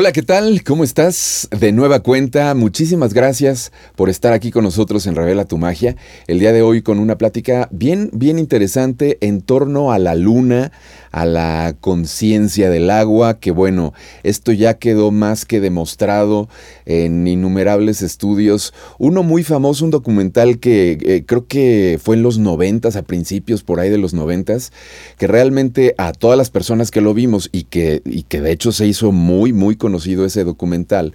Hola, 0.00 0.12
¿qué 0.12 0.22
tal? 0.22 0.62
¿Cómo 0.62 0.84
estás? 0.84 1.48
De 1.50 1.72
nueva 1.72 2.04
cuenta, 2.04 2.54
muchísimas 2.54 3.14
gracias 3.14 3.72
por 3.96 4.08
estar 4.08 4.32
aquí 4.32 4.52
con 4.52 4.62
nosotros 4.62 5.08
en 5.08 5.16
Revela 5.16 5.44
tu 5.44 5.58
Magia. 5.58 5.96
El 6.28 6.38
día 6.38 6.52
de 6.52 6.62
hoy 6.62 6.82
con 6.82 7.00
una 7.00 7.18
plática 7.18 7.68
bien, 7.72 8.08
bien 8.12 8.38
interesante 8.38 9.18
en 9.22 9.40
torno 9.40 9.90
a 9.90 9.98
la 9.98 10.14
luna, 10.14 10.70
a 11.10 11.24
la 11.24 11.74
conciencia 11.80 12.70
del 12.70 12.90
agua, 12.90 13.38
que 13.38 13.50
bueno, 13.50 13.94
esto 14.22 14.52
ya 14.52 14.74
quedó 14.74 15.10
más 15.10 15.44
que 15.44 15.60
demostrado 15.60 16.48
en 16.86 17.26
innumerables 17.26 18.02
estudios. 18.02 18.74
Uno 18.98 19.22
muy 19.22 19.44
famoso, 19.44 19.84
un 19.84 19.90
documental 19.90 20.58
que 20.58 20.98
eh, 21.00 21.24
creo 21.26 21.46
que 21.46 21.98
fue 22.02 22.16
en 22.16 22.22
los 22.22 22.38
noventas, 22.38 22.96
a 22.96 23.02
principios 23.02 23.62
por 23.62 23.80
ahí 23.80 23.90
de 23.90 23.98
los 23.98 24.14
noventas, 24.14 24.72
que 25.18 25.26
realmente 25.26 25.94
a 25.98 26.12
todas 26.12 26.38
las 26.38 26.50
personas 26.50 26.90
que 26.90 27.00
lo 27.00 27.14
vimos 27.14 27.48
y 27.52 27.64
que, 27.64 28.02
y 28.04 28.22
que 28.22 28.40
de 28.40 28.52
hecho 28.52 28.72
se 28.72 28.86
hizo 28.86 29.12
muy, 29.12 29.52
muy 29.52 29.76
conocido 29.76 30.24
ese 30.24 30.44
documental, 30.44 31.14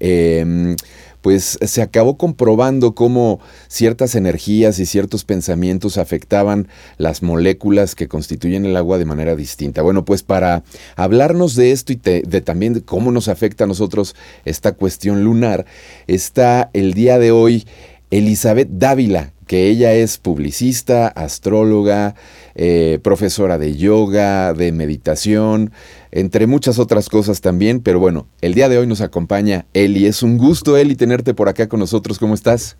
em, 0.00 0.76
pues 1.20 1.58
se 1.60 1.82
acabó 1.82 2.16
comprobando 2.16 2.94
cómo 2.94 3.40
ciertas 3.68 4.14
energías 4.14 4.78
y 4.78 4.86
ciertos 4.86 5.24
pensamientos 5.24 5.98
afectaban 5.98 6.68
las 6.98 7.22
moléculas 7.22 7.94
que 7.94 8.08
constituyen 8.08 8.64
el 8.64 8.76
agua 8.76 8.98
de 8.98 9.04
manera 9.04 9.36
distinta. 9.36 9.82
Bueno, 9.82 10.04
pues 10.04 10.22
para 10.22 10.62
hablarnos 10.96 11.54
de 11.54 11.72
esto 11.72 11.92
y 11.92 11.96
de 11.96 12.40
también 12.40 12.74
de 12.74 12.82
cómo 12.82 13.10
nos 13.12 13.28
afecta 13.28 13.64
a 13.64 13.66
nosotros 13.66 14.14
esta 14.44 14.72
cuestión 14.72 15.24
lunar, 15.24 15.66
está 16.06 16.70
el 16.72 16.94
día 16.94 17.18
de 17.18 17.30
hoy 17.30 17.66
Elizabeth 18.10 18.68
Dávila, 18.70 19.32
que 19.46 19.68
ella 19.68 19.92
es 19.92 20.18
publicista, 20.18 21.08
astróloga, 21.08 22.14
eh, 22.58 22.98
profesora 23.02 23.58
de 23.58 23.76
yoga, 23.76 24.54
de 24.54 24.72
meditación, 24.72 25.72
entre 26.10 26.46
muchas 26.46 26.78
otras 26.78 27.10
cosas 27.10 27.42
también, 27.42 27.82
pero 27.82 28.00
bueno, 28.00 28.28
el 28.40 28.54
día 28.54 28.70
de 28.70 28.78
hoy 28.78 28.86
nos 28.86 29.02
acompaña 29.02 29.66
Eli. 29.74 30.06
Es 30.06 30.22
un 30.22 30.38
gusto, 30.38 30.78
Eli, 30.78 30.96
tenerte 30.96 31.34
por 31.34 31.50
acá 31.50 31.68
con 31.68 31.80
nosotros. 31.80 32.18
¿Cómo 32.18 32.32
estás? 32.34 32.78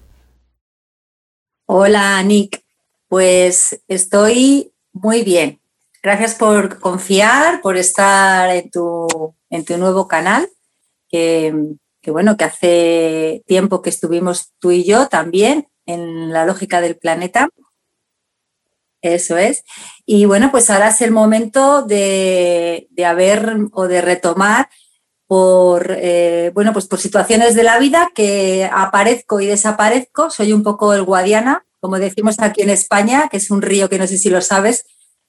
Hola, 1.67 2.23
Nick. 2.23 2.63
Pues 3.09 3.83
estoy 3.87 4.73
muy 4.95 5.23
bien. 5.23 5.61
Gracias 6.03 6.35
por 6.37 6.79
confiar, 6.79 7.61
por 7.61 7.77
estar 7.77 8.49
en 8.49 8.71
tu, 8.71 9.35
en 9.51 9.65
tu 9.67 9.77
nuevo 9.77 10.09
canal, 10.09 10.49
que, 11.11 11.55
que 12.01 12.11
bueno, 12.11 12.39
que 12.39 12.45
hace 12.45 13.43
tiempo 13.47 13.83
que 13.83 13.91
estuvimos 13.91 14.53
tú 14.59 14.71
y 14.71 14.85
yo 14.85 15.09
también 15.09 15.69
en 15.85 16.33
la 16.33 16.47
lógica 16.47 16.81
del 16.81 16.97
planeta. 16.97 17.51
Eso 19.03 19.37
es. 19.37 19.65
Y 20.05 20.25
bueno, 20.25 20.51
pues 20.51 20.71
ahora 20.71 20.89
es 20.89 21.01
el 21.01 21.11
momento 21.11 21.83
de, 21.83 22.89
haber 23.05 23.57
o 23.73 23.89
de 23.89 24.01
retomar 24.01 24.69
por, 25.27 25.97
eh, 25.99 26.51
bueno, 26.55 26.73
pues 26.73 26.87
por 26.87 27.01
situaciones 27.01 27.55
de 27.55 27.63
la 27.63 27.79
vida 27.79 28.11
que 28.15 28.69
aparezco 28.73 29.41
y 29.41 29.47
desaparezco. 29.47 30.31
Soy 30.31 30.53
un 30.53 30.63
poco 30.63 30.95
el 30.95 31.03
Guadiana, 31.03 31.67
como 31.81 31.99
decimos 31.99 32.37
aquí 32.39 32.63
en 32.63 32.71
España, 32.71 33.29
que 33.31 33.37
es 33.39 33.51
un 33.51 33.63
río 33.63 33.89
que 33.89 33.99
no 33.99 34.07
sé 34.07 34.19
si 34.19 34.31
lo 34.31 34.41
sabes, 34.41 34.85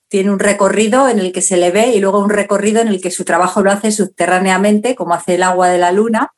tiene 0.10 0.32
un 0.32 0.40
recorrido 0.40 1.10
en 1.10 1.20
el 1.20 1.32
que 1.32 1.42
se 1.42 1.58
le 1.58 1.72
ve 1.72 1.88
y 1.88 2.00
luego 2.00 2.20
un 2.20 2.30
recorrido 2.30 2.82
en 2.82 2.88
el 2.88 3.02
que 3.02 3.12
su 3.12 3.26
trabajo 3.26 3.62
lo 3.62 3.72
hace 3.72 3.92
subterráneamente, 3.92 4.96
como 4.96 5.14
hace 5.14 5.36
el 5.36 5.44
agua 5.44 5.70
de 5.70 5.78
la 5.78 5.92
luna. 5.92 6.32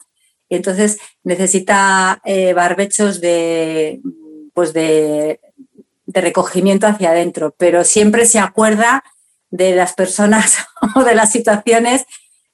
Y 0.50 0.56
entonces 0.56 0.98
necesita 1.24 2.20
eh, 2.26 2.54
barbechos 2.54 3.22
de, 3.22 4.02
pues 4.54 4.74
de 4.74 5.40
de 6.10 6.22
recogimiento 6.22 6.88
hacia 6.88 7.12
adentro, 7.12 7.54
pero 7.58 7.84
siempre 7.84 8.26
se 8.26 8.40
acuerda 8.40 9.04
de 9.52 9.76
las 9.76 9.94
personas 9.94 10.58
o 10.96 11.04
de 11.04 11.14
las 11.14 11.32
situaciones 11.32 12.06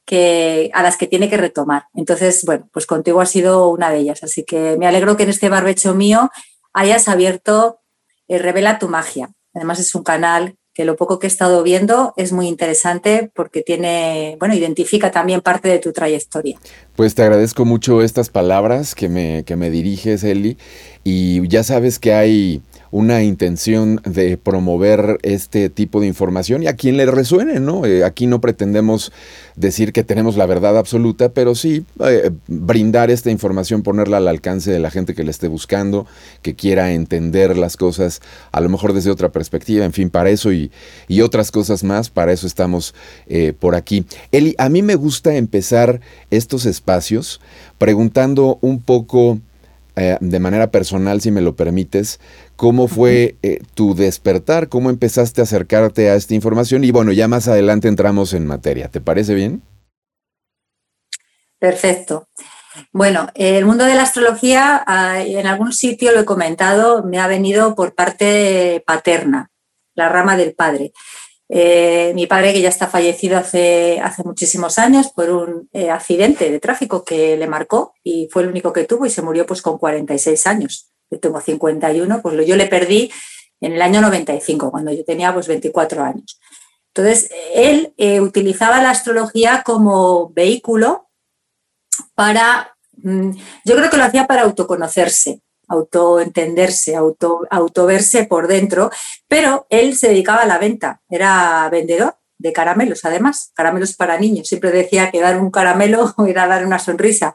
que, 0.05 0.69
a 0.73 0.83
las 0.83 0.97
que 0.97 1.07
tiene 1.07 1.29
que 1.29 1.37
retomar. 1.37 1.85
Entonces, 1.93 2.43
bueno, 2.45 2.67
pues 2.73 2.85
contigo 2.85 3.21
ha 3.21 3.25
sido 3.25 3.69
una 3.69 3.89
de 3.89 3.99
ellas. 3.99 4.23
Así 4.23 4.43
que 4.43 4.75
me 4.77 4.87
alegro 4.87 5.15
que 5.15 5.23
en 5.23 5.29
este 5.29 5.49
barbecho 5.49 5.95
mío 5.95 6.29
hayas 6.73 7.07
abierto 7.07 7.79
eh, 8.27 8.39
Revela 8.39 8.77
tu 8.77 8.89
magia. 8.89 9.29
Además 9.53 9.79
es 9.79 9.95
un 9.95 10.03
canal 10.03 10.55
que 10.73 10.83
lo 10.83 10.97
poco 10.97 11.19
que 11.19 11.27
he 11.27 11.29
estado 11.29 11.63
viendo 11.63 12.13
es 12.17 12.33
muy 12.33 12.49
interesante 12.49 13.31
porque 13.33 13.61
tiene, 13.61 14.35
bueno, 14.39 14.53
identifica 14.53 15.09
también 15.09 15.39
parte 15.39 15.69
de 15.69 15.79
tu 15.79 15.93
trayectoria. 15.93 16.59
Pues 16.97 17.15
te 17.15 17.23
agradezco 17.23 17.63
mucho 17.63 18.01
estas 18.01 18.29
palabras 18.29 18.95
que 18.95 19.07
me, 19.07 19.45
que 19.45 19.55
me 19.55 19.69
diriges, 19.69 20.25
Eli, 20.25 20.57
y 21.05 21.47
ya 21.47 21.63
sabes 21.63 21.97
que 21.97 22.13
hay 22.13 22.61
una 22.95 23.23
intención 23.23 23.99
de 24.05 24.37
promover 24.37 25.17
este 25.21 25.69
tipo 25.69 25.99
de 25.99 26.07
información 26.07 26.63
y 26.63 26.67
a 26.67 26.77
quien 26.77 26.95
le 26.95 27.05
resuene, 27.05 27.59
¿no? 27.59 27.85
Eh, 27.85 28.05
aquí 28.05 28.25
no 28.25 28.39
pretendemos 28.39 29.11
decir 29.57 29.91
que 29.91 30.05
tenemos 30.05 30.37
la 30.37 30.45
verdad 30.45 30.77
absoluta, 30.77 31.27
pero 31.27 31.55
sí 31.55 31.83
eh, 31.99 32.31
brindar 32.47 33.11
esta 33.11 33.31
información, 33.31 33.81
ponerla 33.81 34.15
al 34.15 34.29
alcance 34.29 34.71
de 34.71 34.79
la 34.79 34.91
gente 34.91 35.13
que 35.13 35.25
la 35.25 35.31
esté 35.31 35.49
buscando, 35.49 36.07
que 36.41 36.55
quiera 36.55 36.93
entender 36.93 37.57
las 37.57 37.75
cosas 37.75 38.21
a 38.53 38.61
lo 38.61 38.69
mejor 38.69 38.93
desde 38.93 39.11
otra 39.11 39.29
perspectiva, 39.29 39.83
en 39.83 39.91
fin, 39.91 40.09
para 40.09 40.29
eso 40.29 40.53
y, 40.53 40.71
otras 41.21 41.51
cosas 41.51 41.83
más, 41.83 42.09
para 42.09 42.31
eso 42.31 42.47
estamos 42.47 42.95
eh, 43.27 43.51
por 43.59 43.75
aquí. 43.75 44.05
Eli, 44.31 44.55
a 44.57 44.69
mí 44.69 44.83
me 44.83 44.95
gusta 44.95 45.35
empezar 45.35 45.99
estos 46.29 46.65
espacios 46.65 47.41
preguntando 47.77 48.57
un 48.61 48.79
poco 48.81 49.41
de 49.95 50.39
manera 50.39 50.71
personal, 50.71 51.21
si 51.21 51.31
me 51.31 51.41
lo 51.41 51.55
permites, 51.55 52.19
cómo 52.55 52.87
fue 52.87 53.35
eh, 53.41 53.61
tu 53.73 53.95
despertar, 53.95 54.67
cómo 54.67 54.89
empezaste 54.89 55.41
a 55.41 55.45
acercarte 55.45 56.09
a 56.09 56.15
esta 56.15 56.33
información 56.33 56.83
y 56.83 56.91
bueno, 56.91 57.11
ya 57.11 57.27
más 57.27 57.47
adelante 57.47 57.87
entramos 57.87 58.33
en 58.33 58.45
materia. 58.45 58.89
¿Te 58.89 59.01
parece 59.01 59.33
bien? 59.33 59.61
Perfecto. 61.59 62.27
Bueno, 62.91 63.29
el 63.35 63.65
mundo 63.65 63.85
de 63.85 63.95
la 63.95 64.03
astrología, 64.03 64.83
en 65.17 65.47
algún 65.47 65.71
sitio 65.71 66.11
lo 66.11 66.21
he 66.21 66.25
comentado, 66.25 67.03
me 67.03 67.19
ha 67.19 67.27
venido 67.27 67.73
por 67.75 67.95
parte 67.95 68.83
paterna, 68.85 69.49
la 69.93 70.09
rama 70.09 70.35
del 70.35 70.53
padre. 70.53 70.91
Eh, 71.47 72.11
mi 72.15 72.25
padre, 72.25 72.53
que 72.53 72.61
ya 72.61 72.69
está 72.69 72.87
fallecido 72.87 73.37
hace, 73.37 73.99
hace 74.01 74.23
muchísimos 74.23 74.79
años 74.79 75.11
por 75.11 75.29
un 75.29 75.69
eh, 75.73 75.91
accidente 75.91 76.49
de 76.49 76.59
tráfico 76.59 77.05
que 77.05 77.37
le 77.37 77.47
marcó 77.47 77.93
y 78.03 78.27
fue 78.31 78.41
el 78.43 78.49
único 78.49 78.73
que 78.73 78.85
tuvo 78.85 79.05
y 79.05 79.11
se 79.11 79.21
murió 79.21 79.45
pues 79.45 79.61
con 79.61 79.77
46 79.77 80.47
años 80.47 80.91
yo 81.09 81.19
tengo 81.19 81.39
51, 81.39 82.21
pues 82.21 82.47
yo 82.47 82.55
le 82.55 82.67
perdí 82.67 83.11
en 83.61 83.73
el 83.73 83.81
año 83.81 84.01
95, 84.01 84.71
cuando 84.71 84.91
yo 84.91 85.03
tenía 85.05 85.33
pues 85.33 85.47
24 85.47 86.03
años. 86.03 86.39
Entonces, 86.93 87.29
él 87.53 87.93
eh, 87.97 88.21
utilizaba 88.21 88.81
la 88.81 88.91
astrología 88.91 89.63
como 89.63 90.29
vehículo 90.29 91.09
para, 92.13 92.75
mm, 92.93 93.31
yo 93.65 93.75
creo 93.75 93.89
que 93.89 93.97
lo 93.97 94.03
hacía 94.03 94.27
para 94.27 94.43
autoconocerse, 94.43 95.41
autoentenderse, 95.67 96.95
auto, 96.95 97.41
autoverse 97.49 98.25
por 98.25 98.47
dentro, 98.47 98.91
pero 99.27 99.65
él 99.69 99.95
se 99.95 100.09
dedicaba 100.09 100.41
a 100.41 100.47
la 100.47 100.57
venta, 100.57 101.01
era 101.09 101.67
vendedor 101.71 102.17
de 102.37 102.53
caramelos, 102.53 103.05
además, 103.05 103.51
caramelos 103.53 103.95
para 103.95 104.19
niños. 104.19 104.47
Siempre 104.47 104.71
decía 104.71 105.11
que 105.11 105.21
dar 105.21 105.39
un 105.39 105.51
caramelo 105.51 106.13
era 106.27 106.47
dar 106.47 106.65
una 106.65 106.79
sonrisa. 106.79 107.33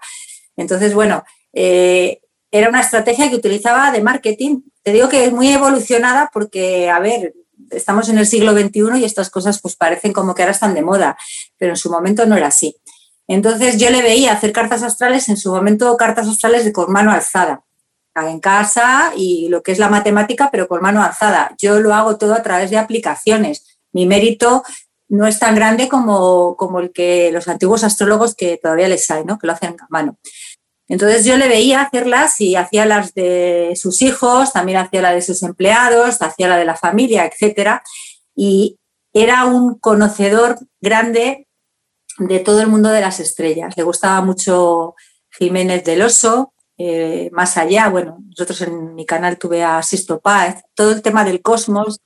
Entonces, 0.56 0.94
bueno, 0.94 1.24
eh, 1.52 2.20
era 2.50 2.68
una 2.68 2.80
estrategia 2.80 3.30
que 3.30 3.36
utilizaba 3.36 3.92
de 3.92 4.02
marketing. 4.02 4.62
Te 4.82 4.92
digo 4.92 5.08
que 5.08 5.24
es 5.24 5.32
muy 5.32 5.48
evolucionada 5.48 6.30
porque, 6.32 6.91
a 6.91 6.98
ver, 6.98 7.34
estamos 7.70 8.08
en 8.08 8.18
el 8.18 8.26
siglo 8.26 8.52
XXI 8.52 8.98
y 8.98 9.04
estas 9.04 9.30
cosas 9.30 9.60
pues 9.60 9.76
parecen 9.76 10.12
como 10.12 10.34
que 10.34 10.42
ahora 10.42 10.52
están 10.52 10.74
de 10.74 10.82
moda, 10.82 11.16
pero 11.56 11.72
en 11.72 11.76
su 11.76 11.91
momento 11.91 12.26
no 12.26 12.36
era 12.36 12.48
así. 12.48 12.76
Entonces 13.28 13.78
yo 13.78 13.91
le 13.91 14.03
veía 14.03 14.33
hacer 14.33 14.53
cartas 14.53 14.83
astrales, 14.83 15.28
en 15.28 15.36
su 15.36 15.53
momento 15.53 15.97
cartas 15.97 16.26
astrales 16.26 16.72
con 16.72 16.91
mano 16.92 17.12
alzada, 17.12 17.62
en 18.15 18.41
casa 18.41 19.12
y 19.16 19.48
lo 19.48 19.62
que 19.62 19.72
es 19.72 19.78
la 19.78 19.89
matemática, 19.89 20.51
pero 20.51 20.68
con 20.68 20.83
mano 20.83 21.03
alzada. 21.03 21.54
Yo 21.59 21.80
lo 21.80 21.95
hago 21.95 22.18
todo 22.18 22.34
a 22.34 22.42
través 22.42 22.71
de 22.71 22.78
aplicaciones. 22.78 23.78
Mi 23.92 24.07
mérito 24.07 24.62
no 25.09 25.27
es 25.27 25.39
tan 25.39 25.54
grande 25.54 25.89
como, 25.89 26.57
como 26.57 26.80
el 26.80 26.92
que 26.92 27.33
los 27.33 27.48
antiguos 27.48 27.84
astrólogos 27.84 28.34
que 28.34 28.59
todavía 28.59 28.89
les 28.89 29.10
hay, 29.10 29.24
¿no? 29.24 29.39
que 29.39 29.47
lo 29.47 29.53
hacen 29.53 29.77
a 29.80 29.86
mano. 29.91 30.18
Entonces 30.89 31.24
yo 31.24 31.36
le 31.36 31.48
veía 31.48 31.83
hacerlas 31.83 32.41
y 32.41 32.57
hacía 32.57 32.84
las 32.84 33.15
de 33.15 33.74
sus 33.77 34.03
hijos, 34.03 34.53
también 34.53 34.78
hacía 34.78 35.03
la 35.03 35.12
de 35.12 35.22
sus 35.22 35.42
empleados, 35.45 36.21
hacía 36.21 36.48
la 36.48 36.57
de 36.57 36.65
la 36.65 36.77
familia, 36.77 37.27
etc. 37.27 37.80
Y 38.34 38.77
era 39.12 39.45
un 39.45 39.78
conocedor 39.78 40.59
grande 40.80 41.47
de 42.18 42.41
todo 42.41 42.60
el 42.60 42.66
mundo 42.66 42.89
de 42.91 43.01
las 43.01 43.21
estrellas. 43.21 43.77
Le 43.77 43.84
gustaba 43.84 44.21
mucho 44.21 44.97
Jiménez 45.30 45.84
del 45.84 46.03
Oso, 46.03 46.53
eh, 46.82 47.28
más 47.32 47.59
allá, 47.59 47.91
bueno, 47.91 48.24
nosotros 48.30 48.62
en 48.62 48.94
mi 48.94 49.04
canal 49.04 49.36
tuve 49.36 49.62
a 49.62 49.82
Sisto 49.82 50.18
Paz, 50.18 50.62
todo 50.74 50.92
el 50.92 51.03
tema 51.03 51.24
del 51.24 51.42
cosmos, 51.42 52.00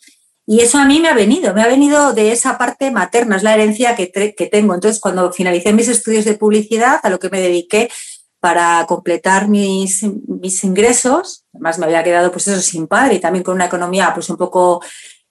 y 0.46 0.62
eso 0.62 0.78
a 0.78 0.84
mí 0.84 0.98
me 0.98 1.08
ha 1.08 1.14
venido, 1.14 1.54
me 1.54 1.62
ha 1.62 1.68
venido 1.68 2.12
de 2.12 2.32
esa 2.32 2.58
parte 2.58 2.90
materna, 2.90 3.36
es 3.36 3.44
la 3.44 3.54
herencia 3.54 3.94
que, 3.94 4.10
que 4.10 4.46
tengo. 4.46 4.74
Entonces, 4.74 5.00
cuando 5.00 5.32
finalicé 5.32 5.72
mis 5.72 5.86
estudios 5.86 6.24
de 6.24 6.34
publicidad, 6.34 6.98
a 7.04 7.08
lo 7.08 7.20
que 7.20 7.30
me 7.30 7.40
dediqué 7.40 7.88
para 8.40 8.84
completar 8.86 9.48
mis, 9.48 10.02
mis 10.26 10.64
ingresos. 10.64 11.44
Además, 11.54 11.78
me 11.78 11.86
había 11.86 12.02
quedado 12.02 12.32
pues 12.32 12.48
eso 12.48 12.60
sin 12.60 12.88
padre 12.88 13.14
y 13.14 13.20
también 13.20 13.44
con 13.44 13.54
una 13.54 13.66
economía 13.66 14.10
pues 14.12 14.28
un 14.28 14.36
poco 14.36 14.82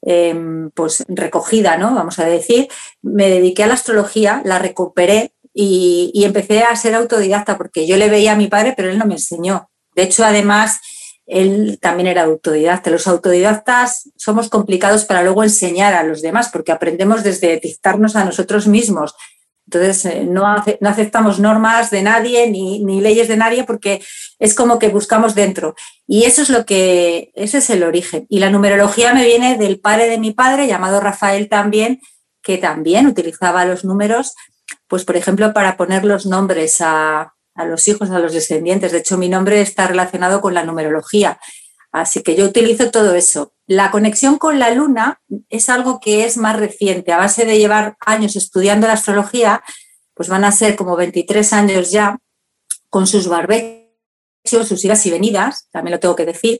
em, 0.01 0.72
pues 0.72 1.04
recogida, 1.10 1.78
¿no? 1.78 1.94
Vamos 1.94 2.18
a 2.18 2.25
decir. 2.25 2.69
Me 3.01 3.30
dediqué 3.30 3.66
a 3.66 3.68
la 3.68 3.74
astrología, 3.74 4.42
la 4.46 4.57
recuperé 4.57 5.33
y, 5.54 6.24
empecé 6.26 6.64
a 6.64 6.76
ser 6.76 6.96
autodidacta 6.96 7.58
porque 7.58 7.86
yo 7.86 7.98
le 7.98 8.10
veía 8.10 8.34
a 8.34 8.38
mi 8.38 8.48
padre, 8.48 8.74
pero 8.76 8.90
él 8.90 8.98
no 8.98 9.06
me 9.06 9.16
enseñó. 9.16 9.70
De 9.96 10.04
hecho, 10.04 10.26
además, 10.26 10.80
él 11.26 11.78
también 11.80 12.08
era 12.08 12.24
autodidacta. 12.24 12.90
Los 12.90 13.08
autodidactas 13.08 14.10
somos 14.18 14.50
complicados 14.50 15.06
para 15.06 15.24
luego 15.24 15.44
enseñar 15.44 15.94
a 15.94 16.04
los 16.04 16.22
demás 16.22 16.50
porque 16.52 16.72
aprendemos 16.72 17.24
desde 17.24 17.60
dictarnos 17.60 18.16
a 18.16 18.26
nosotros 18.26 18.68
mismos. 18.68 19.16
Entonces, 19.66 20.06
eh, 20.06 20.26
no, 20.26 20.44
no, 20.82 20.90
aceptamos 20.90 21.40
normas 21.40 21.90
de 21.90 22.02
nadie 22.02 22.50
ni, 22.50 22.84
ni, 22.84 23.00
leyes 23.00 23.28
de 23.28 23.38
nadie 23.38 23.64
porque 23.64 24.04
es 24.40 24.56
como 24.56 24.78
que 24.78 24.90
buscamos 24.90 25.36
dentro. 25.36 25.76
Y 26.06 26.26
eso 26.26 26.42
es 26.42 26.50
lo 26.50 26.66
que, 26.66 27.32
ese 27.36 27.60
es 27.60 27.70
el 27.70 27.84
origen. 27.84 28.26
Y 28.30 28.40
la 28.40 28.50
numerología 28.50 29.14
me 29.14 29.26
viene 29.26 29.58
del 29.58 29.80
padre 29.80 30.10
de 30.10 30.18
mi 30.18 30.32
padre, 30.32 30.68
llamado 30.68 31.00
Rafael 31.00 31.48
también, 31.48 32.02
que 32.42 32.58
también 32.58 33.08
utilizaba 33.08 33.64
los 33.64 33.86
números, 33.86 34.34
pues 34.88 35.06
por 35.06 35.18
ejemplo, 35.18 35.54
para 35.54 35.78
poner 35.78 36.06
los 36.06 36.26
nombres 36.26 36.82
a, 36.82 37.34
a 37.56 37.66
los 37.66 37.88
hijos, 37.88 38.10
a 38.10 38.20
los 38.20 38.34
descendientes. 38.34 38.92
De 38.92 39.00
hecho, 39.00 39.18
mi 39.18 39.30
nombre 39.30 39.62
está 39.62 39.88
relacionado 39.88 40.42
con 40.42 40.54
la 40.54 40.64
numerología. 40.64 41.40
Así 41.92 42.24
que 42.24 42.36
yo 42.36 42.46
utilizo 42.46 42.90
todo 42.90 43.14
eso. 43.14 43.54
La 43.68 43.92
conexión 43.92 44.38
con 44.38 44.58
la 44.58 44.72
luna 44.72 45.22
es 45.50 45.70
algo 45.70 46.00
que 46.00 46.26
es 46.26 46.38
más 46.38 46.58
reciente. 46.58 47.14
A 47.14 47.18
base 47.18 47.46
de 47.46 47.60
llevar 47.60 47.96
años 48.00 48.36
estudiando 48.36 48.88
la 48.88 48.94
astrología, 48.94 49.64
pues 50.16 50.28
van 50.28 50.44
a 50.44 50.52
ser 50.52 50.76
como 50.76 50.96
23 50.96 51.54
años 51.54 51.92
ya, 51.92 52.18
con 52.90 53.06
sus 53.06 53.28
barbechos, 53.28 54.68
sus 54.68 54.84
idas 54.84 55.06
y 55.06 55.12
venidas, 55.12 55.68
también 55.72 55.94
lo 55.94 56.00
tengo 56.00 56.16
que 56.16 56.26
decir. 56.26 56.60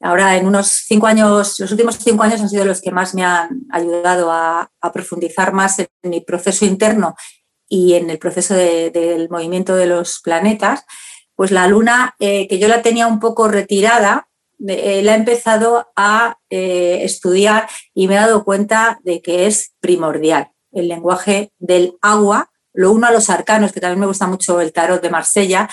Ahora, 0.00 0.36
en 0.36 0.46
unos 0.46 0.68
cinco 0.68 1.06
años, 1.06 1.60
los 1.60 1.70
últimos 1.70 1.98
cinco 1.98 2.22
años 2.22 2.40
han 2.40 2.48
sido 2.48 2.64
los 2.64 2.80
que 2.80 2.90
más 2.90 3.14
me 3.14 3.22
han 3.22 3.66
ayudado 3.70 4.30
a, 4.32 4.70
a 4.80 4.92
profundizar 4.92 5.52
más 5.52 5.78
en 5.78 5.88
mi 6.04 6.22
proceso 6.22 6.64
interno 6.64 7.14
y 7.70 7.94
en 7.94 8.10
el 8.10 8.18
proceso 8.18 8.54
del 8.54 9.30
movimiento 9.30 9.76
de 9.76 9.86
los 9.86 10.20
planetas, 10.20 10.84
pues 11.36 11.52
la 11.52 11.68
luna, 11.68 12.16
eh, 12.18 12.48
que 12.48 12.58
yo 12.58 12.68
la 12.68 12.82
tenía 12.82 13.06
un 13.06 13.20
poco 13.20 13.48
retirada, 13.48 14.28
eh, 14.68 15.00
la 15.02 15.12
he 15.12 15.16
empezado 15.16 15.86
a 15.96 16.36
eh, 16.50 16.98
estudiar 17.02 17.68
y 17.94 18.08
me 18.08 18.14
he 18.14 18.18
dado 18.18 18.44
cuenta 18.44 19.00
de 19.04 19.22
que 19.22 19.46
es 19.46 19.72
primordial 19.80 20.50
el 20.72 20.88
lenguaje 20.88 21.52
del 21.58 21.94
agua, 22.02 22.50
lo 22.72 22.90
uno 22.92 23.06
a 23.06 23.12
los 23.12 23.30
arcanos, 23.30 23.72
que 23.72 23.80
también 23.80 24.00
me 24.00 24.06
gusta 24.06 24.26
mucho 24.26 24.60
el 24.60 24.72
tarot 24.72 25.00
de 25.00 25.10
Marsella, 25.10 25.70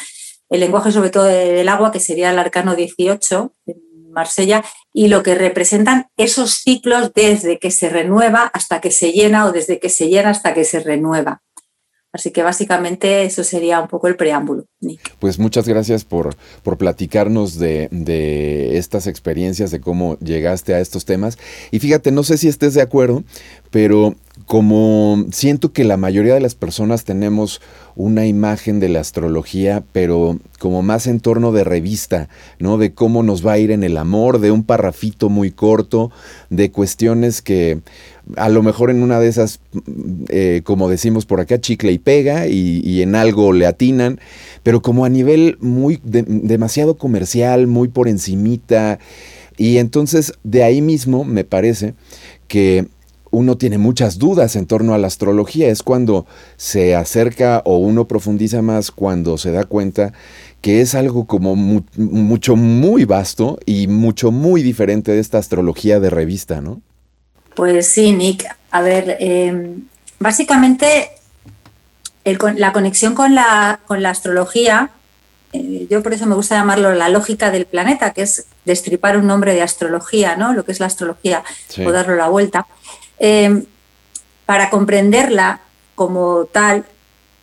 el 0.49 0.59
lenguaje 0.59 0.91
sobre 0.91 1.09
todo 1.09 1.25
del 1.25 1.67
agua, 1.67 1.91
que 1.91 1.99
sería 1.99 2.31
el 2.31 2.39
arcano 2.39 2.75
18 2.75 3.53
en 3.65 4.11
Marsella, 4.11 4.63
y 4.93 5.07
lo 5.07 5.23
que 5.23 5.35
representan 5.35 6.07
esos 6.15 6.61
ciclos 6.61 7.11
desde 7.13 7.59
que 7.59 7.71
se 7.71 7.89
renueva 7.89 8.43
hasta 8.53 8.81
que 8.81 8.91
se 8.91 9.11
llena 9.11 9.45
o 9.45 9.51
desde 9.51 9.79
que 9.79 9.89
se 9.89 10.07
llena 10.07 10.29
hasta 10.29 10.53
que 10.53 10.63
se 10.63 10.79
renueva. 10.79 11.41
Así 12.13 12.31
que 12.31 12.41
básicamente 12.41 13.25
eso 13.25 13.43
sería 13.43 13.79
un 13.79 13.87
poco 13.87 14.07
el 14.07 14.15
preámbulo. 14.15 14.65
Pues 15.19 15.39
muchas 15.39 15.67
gracias 15.67 16.05
por, 16.05 16.35
por 16.63 16.77
platicarnos 16.77 17.59
de, 17.59 17.89
de, 17.91 18.77
estas 18.77 19.07
experiencias, 19.07 19.71
de 19.71 19.81
cómo 19.81 20.17
llegaste 20.19 20.73
a 20.73 20.79
estos 20.79 21.05
temas. 21.05 21.37
Y 21.69 21.79
fíjate, 21.79 22.11
no 22.11 22.23
sé 22.23 22.37
si 22.37 22.47
estés 22.47 22.73
de 22.73 22.81
acuerdo, 22.81 23.23
pero 23.71 24.15
como 24.45 25.25
siento 25.31 25.73
que 25.73 25.83
la 25.83 25.97
mayoría 25.97 26.33
de 26.33 26.39
las 26.39 26.55
personas 26.55 27.03
tenemos 27.03 27.61
una 27.95 28.25
imagen 28.25 28.79
de 28.79 28.89
la 28.89 28.99
astrología, 28.99 29.83
pero 29.91 30.39
como 30.59 30.83
más 30.83 31.07
en 31.07 31.19
torno 31.19 31.51
de 31.51 31.63
revista, 31.63 32.29
¿no? 32.59 32.77
De 32.77 32.93
cómo 32.93 33.23
nos 33.23 33.45
va 33.45 33.53
a 33.53 33.57
ir 33.57 33.71
en 33.71 33.83
el 33.83 33.97
amor, 33.97 34.39
de 34.39 34.51
un 34.51 34.63
parrafito 34.63 35.29
muy 35.29 35.51
corto, 35.51 36.11
de 36.49 36.71
cuestiones 36.71 37.41
que 37.41 37.81
a 38.35 38.49
lo 38.49 38.63
mejor 38.63 38.89
en 38.89 39.01
una 39.01 39.19
de 39.19 39.27
esas, 39.27 39.59
eh, 40.29 40.61
como 40.63 40.89
decimos 40.89 41.25
por 41.25 41.39
acá, 41.39 41.59
chicle 41.59 41.91
y 41.91 41.97
pega 41.97 42.47
y, 42.47 43.01
en 43.01 43.15
algo 43.15 43.53
le 43.53 43.65
atinan, 43.65 44.19
pero 44.63 44.81
como 44.81 45.05
a 45.05 45.09
nivel 45.09 45.57
muy 45.61 45.99
demasiado 46.03 46.97
comercial, 46.97 47.67
muy 47.67 47.87
por 47.87 48.07
encimita. 48.07 48.99
Y 49.57 49.77
entonces 49.77 50.33
de 50.43 50.63
ahí 50.63 50.81
mismo 50.81 51.23
me 51.23 51.43
parece 51.43 51.93
que 52.47 52.87
uno 53.31 53.57
tiene 53.57 53.77
muchas 53.77 54.17
dudas 54.17 54.55
en 54.55 54.65
torno 54.65 54.93
a 54.93 54.97
la 54.97 55.07
astrología. 55.07 55.69
Es 55.69 55.83
cuando 55.83 56.25
se 56.55 56.95
acerca 56.95 57.61
o 57.65 57.77
uno 57.77 58.07
profundiza 58.07 58.61
más 58.61 58.91
cuando 58.91 59.37
se 59.37 59.51
da 59.51 59.65
cuenta 59.65 60.13
que 60.61 60.81
es 60.81 60.95
algo 60.95 61.25
como 61.25 61.55
mucho, 61.55 62.55
muy 62.55 63.05
vasto 63.05 63.59
y 63.65 63.87
mucho, 63.87 64.31
muy 64.31 64.63
diferente 64.63 65.11
de 65.11 65.19
esta 65.19 65.37
astrología 65.37 65.99
de 65.99 66.09
revista, 66.09 66.61
¿no? 66.61 66.81
Pues 67.57 67.91
sí, 67.91 68.11
Nick. 68.13 68.45
A 68.69 68.81
ver, 68.81 69.17
em, 69.19 69.87
básicamente 70.19 71.09
la 72.23 72.71
conexión 72.71 73.15
con 73.15 73.33
la, 73.33 73.79
con 73.87 74.03
la 74.03 74.11
astrología, 74.11 74.91
eh, 75.53 75.87
yo 75.89 76.03
por 76.03 76.13
eso 76.13 76.27
me 76.27 76.35
gusta 76.35 76.55
llamarlo 76.55 76.93
la 76.93 77.09
lógica 77.09 77.49
del 77.49 77.65
planeta, 77.65 78.13
que 78.13 78.21
es 78.21 78.45
destripar 78.63 79.17
un 79.17 79.25
nombre 79.25 79.55
de 79.55 79.63
astrología, 79.63 80.35
¿no? 80.35 80.53
Lo 80.53 80.65
que 80.65 80.71
es 80.71 80.79
la 80.79 80.85
astrología, 80.85 81.43
o 81.83 81.91
darle 81.91 82.15
la 82.15 82.29
vuelta. 82.29 82.67
Em, 83.17 83.65
para 84.45 84.69
comprenderla 84.69 85.61
como 85.95 86.45
tal, 86.45 86.85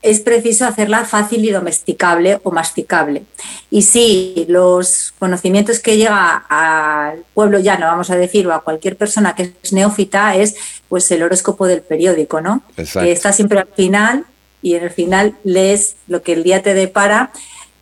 es 0.05 0.21
preciso 0.21 0.67
hacerla 0.67 1.07
fácil 1.07 1.43
y 1.47 1.51
domesticable 1.51 2.39
o 2.43 2.51
masticable. 2.51 3.23
Y 3.71 3.81
sí, 3.83 4.45
los 4.49 5.15
conocimientos 5.19 5.81
que 5.81 5.97
llega 5.97 6.45
al 6.47 7.25
pueblo 7.33 7.59
llano, 7.59 7.87
vamos 7.87 8.11
a 8.11 8.17
decir, 8.17 8.47
o 8.47 8.53
a 8.53 8.63
cualquier 8.63 8.97
persona 8.97 9.35
que 9.35 9.55
es 9.63 9.73
neófita, 9.73 10.37
es 10.37 10.57
pues 10.91 11.11
el 11.11 11.23
horóscopo 11.23 11.67
del 11.67 11.81
periódico, 11.81 12.43
¿no? 12.43 12.63
Que 12.77 13.13
está 13.13 13.33
siempre 13.33 13.59
al 13.59 13.69
final 13.75 14.27
y 14.61 14.75
en 14.75 14.85
el 14.85 14.91
final 14.91 15.37
lees 15.43 15.97
lo 16.07 16.23
que 16.23 16.35
el 16.35 16.43
día 16.43 16.63
te 16.63 16.75
depara. 16.75 17.33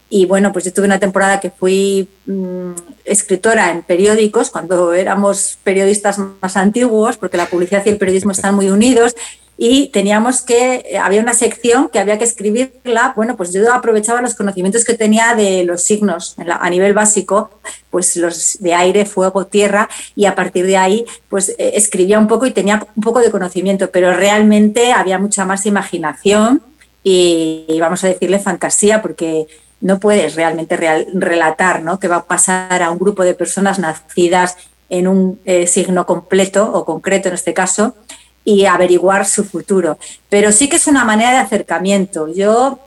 Y 0.08 0.26
bueno, 0.26 0.52
pues 0.52 0.64
yo 0.64 0.72
tuve 0.72 0.86
una 0.86 1.00
temporada 1.00 1.40
que 1.40 1.50
fui 1.50 2.08
mm, 2.26 2.72
escritora 3.04 3.72
en 3.72 3.82
periódicos, 3.82 4.50
cuando 4.50 4.92
éramos 4.92 5.58
periodistas 5.64 6.18
más 6.40 6.56
antiguos, 6.56 7.16
porque 7.16 7.36
la 7.36 7.46
publicidad 7.46 7.82
y 7.84 7.88
el 7.88 7.98
periodismo 7.98 8.30
están 8.30 8.54
muy 8.54 8.68
unidos, 8.68 9.16
y 9.64 9.90
teníamos 9.90 10.42
que, 10.42 10.84
eh, 10.90 10.98
había 10.98 11.20
una 11.20 11.34
sección 11.34 11.88
que 11.88 12.00
había 12.00 12.18
que 12.18 12.24
escribirla, 12.24 13.12
bueno, 13.14 13.36
pues 13.36 13.52
yo 13.52 13.72
aprovechaba 13.72 14.20
los 14.20 14.34
conocimientos 14.34 14.84
que 14.84 14.94
tenía 14.94 15.36
de 15.36 15.62
los 15.62 15.84
signos 15.84 16.34
a 16.36 16.68
nivel 16.68 16.94
básico, 16.94 17.48
pues 17.88 18.16
los 18.16 18.58
de 18.58 18.74
aire, 18.74 19.06
fuego, 19.06 19.46
tierra, 19.46 19.88
y 20.16 20.24
a 20.24 20.34
partir 20.34 20.66
de 20.66 20.78
ahí, 20.78 21.06
pues 21.28 21.50
eh, 21.50 21.74
escribía 21.74 22.18
un 22.18 22.26
poco 22.26 22.46
y 22.46 22.50
tenía 22.50 22.84
un 22.96 23.02
poco 23.04 23.20
de 23.20 23.30
conocimiento, 23.30 23.88
pero 23.92 24.12
realmente 24.12 24.92
había 24.92 25.20
mucha 25.20 25.44
más 25.44 25.64
imaginación 25.64 26.60
y, 27.04 27.78
vamos 27.78 28.02
a 28.02 28.08
decirle 28.08 28.40
fantasía, 28.40 29.00
porque 29.00 29.46
no 29.80 30.00
puedes 30.00 30.34
realmente 30.34 30.76
relatar 30.76 31.84
¿no? 31.84 32.00
qué 32.00 32.08
va 32.08 32.16
a 32.16 32.24
pasar 32.24 32.82
a 32.82 32.90
un 32.90 32.98
grupo 32.98 33.22
de 33.22 33.34
personas 33.34 33.78
nacidas 33.78 34.56
en 34.92 35.06
un 35.06 35.40
eh, 35.44 35.66
signo 35.66 36.04
completo 36.04 36.70
o 36.70 36.84
concreto 36.84 37.28
en 37.28 37.34
este 37.34 37.54
caso, 37.54 37.94
y 38.44 38.66
averiguar 38.66 39.26
su 39.26 39.44
futuro. 39.44 39.98
Pero 40.28 40.52
sí 40.52 40.68
que 40.68 40.76
es 40.76 40.86
una 40.86 41.04
manera 41.04 41.32
de 41.32 41.38
acercamiento. 41.38 42.28
Yo 42.28 42.78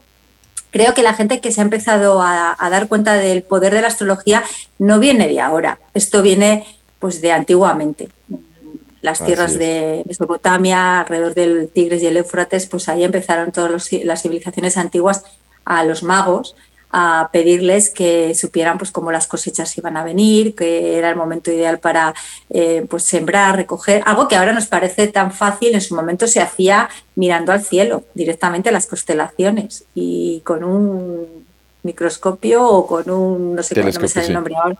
creo 0.71 0.93
que 0.93 1.03
la 1.03 1.13
gente 1.13 1.39
que 1.39 1.51
se 1.51 1.61
ha 1.61 1.63
empezado 1.63 2.21
a, 2.21 2.57
dar 2.59 2.87
cuenta 2.87 3.13
del 3.13 3.43
poder 3.43 3.73
de 3.73 3.81
la 3.81 3.87
astrología 3.87 4.43
no 4.79 4.99
viene 4.99 5.27
de 5.27 5.39
ahora. 5.39 5.79
Esto 5.93 6.21
viene 6.21 6.65
pues 6.99 7.21
de 7.21 7.31
antiguamente. 7.31 8.09
Las 9.01 9.23
tierras 9.23 9.57
de 9.57 10.03
Mesopotamia, 10.07 11.01
alrededor 11.01 11.35
del 11.35 11.69
Tigres 11.69 12.01
y 12.01 12.07
el 12.07 12.17
Éufrates, 12.17 12.65
pues 12.65 12.89
ahí 12.89 13.03
empezaron 13.03 13.51
todas 13.51 13.89
las 14.03 14.21
civilizaciones 14.21 14.77
antiguas 14.77 15.23
a 15.63 15.83
los 15.83 16.01
magos 16.01 16.55
a 16.97 17.29
pedirles 17.29 17.89
que 17.89 18.33
supieran 18.35 18.77
pues 18.77 18.89
cómo 18.89 19.11
las 19.11 19.27
cosechas 19.27 19.77
iban 19.77 19.97
a 19.97 20.03
venir, 20.05 20.55
que 20.55 20.97
era 20.97 21.09
el 21.09 21.17
momento 21.17 21.51
ideal 21.51 21.77
para 21.79 22.13
eh, 22.49 22.85
pues 22.89 23.03
sembrar, 23.03 23.57
recoger, 23.57 24.01
algo 24.05 24.29
que 24.29 24.37
ahora 24.37 24.53
nos 24.53 24.67
parece 24.67 25.07
tan 25.07 25.33
fácil, 25.33 25.75
en 25.75 25.81
su 25.81 25.93
momento 25.93 26.25
se 26.25 26.39
hacía 26.39 26.87
mirando 27.15 27.51
al 27.51 27.61
cielo, 27.61 28.05
directamente 28.13 28.69
a 28.69 28.71
las 28.71 28.87
constelaciones 28.87 29.83
y 29.93 30.39
con 30.45 30.63
un 30.63 31.45
microscopio 31.83 32.65
o 32.65 32.87
con 32.87 33.09
un, 33.09 33.55
no 33.55 33.61
sé 33.61 33.75
cómo 33.75 33.87
me 33.87 34.07
sale 34.07 34.27
el 34.27 34.33
nombre 34.33 34.55
ahora. 34.55 34.77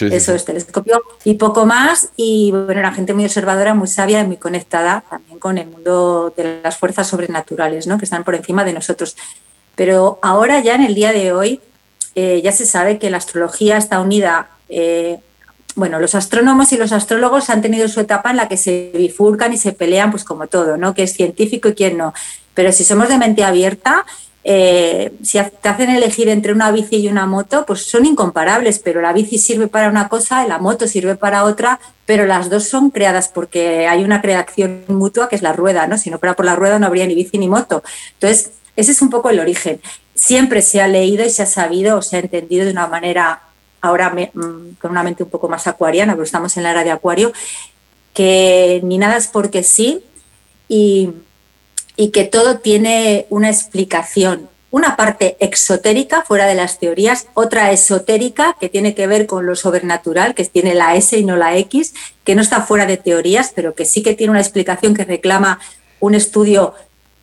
Eso 0.00 0.34
es 0.34 0.44
telescopio 0.44 1.00
y 1.22 1.34
poco 1.34 1.64
más. 1.64 2.08
Y 2.16 2.50
bueno, 2.50 2.80
era 2.80 2.92
gente 2.92 3.14
muy 3.14 3.24
observadora, 3.24 3.72
muy 3.74 3.86
sabia 3.86 4.20
y 4.20 4.26
muy 4.26 4.36
conectada 4.36 5.04
también 5.08 5.38
con 5.38 5.58
el 5.58 5.68
mundo 5.68 6.34
de 6.36 6.60
las 6.64 6.76
fuerzas 6.76 7.06
sobrenaturales, 7.06 7.86
¿no? 7.86 7.98
que 7.98 8.06
están 8.06 8.24
por 8.24 8.34
encima 8.34 8.64
de 8.64 8.72
nosotros. 8.72 9.16
Pero 9.74 10.18
ahora 10.22 10.60
ya 10.60 10.74
en 10.74 10.82
el 10.82 10.94
día 10.94 11.12
de 11.12 11.32
hoy 11.32 11.60
eh, 12.14 12.40
ya 12.42 12.52
se 12.52 12.66
sabe 12.66 12.98
que 12.98 13.10
la 13.10 13.16
astrología 13.16 13.76
está 13.76 14.00
unida, 14.00 14.50
eh, 14.68 15.18
bueno, 15.74 15.98
los 15.98 16.14
astrónomos 16.14 16.72
y 16.72 16.76
los 16.76 16.92
astrólogos 16.92 17.48
han 17.48 17.62
tenido 17.62 17.88
su 17.88 18.00
etapa 18.00 18.30
en 18.30 18.36
la 18.36 18.48
que 18.48 18.58
se 18.58 18.92
bifurcan 18.94 19.52
y 19.52 19.56
se 19.56 19.72
pelean, 19.72 20.10
pues 20.10 20.24
como 20.24 20.46
todo, 20.46 20.76
¿no? 20.76 20.94
Que 20.94 21.04
es 21.04 21.14
científico 21.14 21.70
y 21.70 21.74
quién 21.74 21.96
no. 21.96 22.12
Pero 22.54 22.72
si 22.72 22.84
somos 22.84 23.08
de 23.08 23.16
mente 23.16 23.44
abierta, 23.44 24.04
eh, 24.44 25.12
si 25.22 25.38
te 25.38 25.68
hacen 25.68 25.88
elegir 25.90 26.28
entre 26.28 26.52
una 26.52 26.70
bici 26.72 26.96
y 26.96 27.08
una 27.08 27.26
moto, 27.26 27.64
pues 27.64 27.84
son 27.84 28.04
incomparables, 28.04 28.80
pero 28.80 29.00
la 29.00 29.12
bici 29.12 29.38
sirve 29.38 29.68
para 29.68 29.88
una 29.88 30.08
cosa 30.08 30.44
la 30.46 30.58
moto 30.58 30.88
sirve 30.88 31.14
para 31.14 31.44
otra, 31.44 31.78
pero 32.06 32.26
las 32.26 32.50
dos 32.50 32.64
son 32.64 32.90
creadas 32.90 33.28
porque 33.28 33.86
hay 33.86 34.02
una 34.02 34.20
creación 34.20 34.84
mutua 34.88 35.28
que 35.28 35.36
es 35.36 35.42
la 35.42 35.52
rueda, 35.52 35.86
¿no? 35.86 35.96
Si 35.96 36.10
no 36.10 36.18
fuera 36.18 36.34
por 36.34 36.44
la 36.44 36.56
rueda 36.56 36.78
no 36.78 36.86
habría 36.86 37.06
ni 37.06 37.14
bici 37.14 37.38
ni 37.38 37.48
moto. 37.48 37.82
Entonces, 38.14 38.50
ese 38.76 38.92
es 38.92 39.02
un 39.02 39.10
poco 39.10 39.30
el 39.30 39.40
origen. 39.40 39.80
Siempre 40.14 40.62
se 40.62 40.80
ha 40.80 40.88
leído 40.88 41.24
y 41.24 41.30
se 41.30 41.42
ha 41.42 41.46
sabido 41.46 41.98
o 41.98 42.02
se 42.02 42.16
ha 42.16 42.20
entendido 42.20 42.64
de 42.64 42.72
una 42.72 42.86
manera, 42.86 43.42
ahora 43.80 44.10
mm, 44.10 44.76
con 44.80 44.90
una 44.90 45.02
mente 45.02 45.22
un 45.22 45.30
poco 45.30 45.48
más 45.48 45.66
acuariana, 45.66 46.12
pero 46.12 46.24
estamos 46.24 46.56
en 46.56 46.62
la 46.64 46.70
era 46.70 46.84
de 46.84 46.90
acuario, 46.90 47.32
que 48.14 48.80
ni 48.84 48.98
nada 48.98 49.16
es 49.16 49.26
porque 49.26 49.62
sí 49.62 50.04
y, 50.68 51.10
y 51.96 52.10
que 52.10 52.24
todo 52.24 52.58
tiene 52.58 53.26
una 53.30 53.48
explicación 53.48 54.48
una 54.72 54.96
parte 54.96 55.36
exotérica 55.38 56.22
fuera 56.22 56.46
de 56.46 56.54
las 56.54 56.78
teorías, 56.78 57.26
otra 57.34 57.70
esotérica 57.72 58.56
que 58.58 58.70
tiene 58.70 58.94
que 58.94 59.06
ver 59.06 59.26
con 59.26 59.44
lo 59.44 59.54
sobrenatural, 59.54 60.34
que 60.34 60.46
tiene 60.46 60.74
la 60.74 60.96
S 60.96 61.16
y 61.16 61.24
no 61.24 61.36
la 61.36 61.56
X, 61.58 61.94
que 62.24 62.34
no 62.34 62.40
está 62.40 62.62
fuera 62.62 62.86
de 62.86 62.96
teorías, 62.96 63.52
pero 63.54 63.74
que 63.74 63.84
sí 63.84 64.02
que 64.02 64.14
tiene 64.14 64.30
una 64.30 64.40
explicación 64.40 64.94
que 64.94 65.04
reclama 65.04 65.60
un 66.00 66.14
estudio 66.14 66.74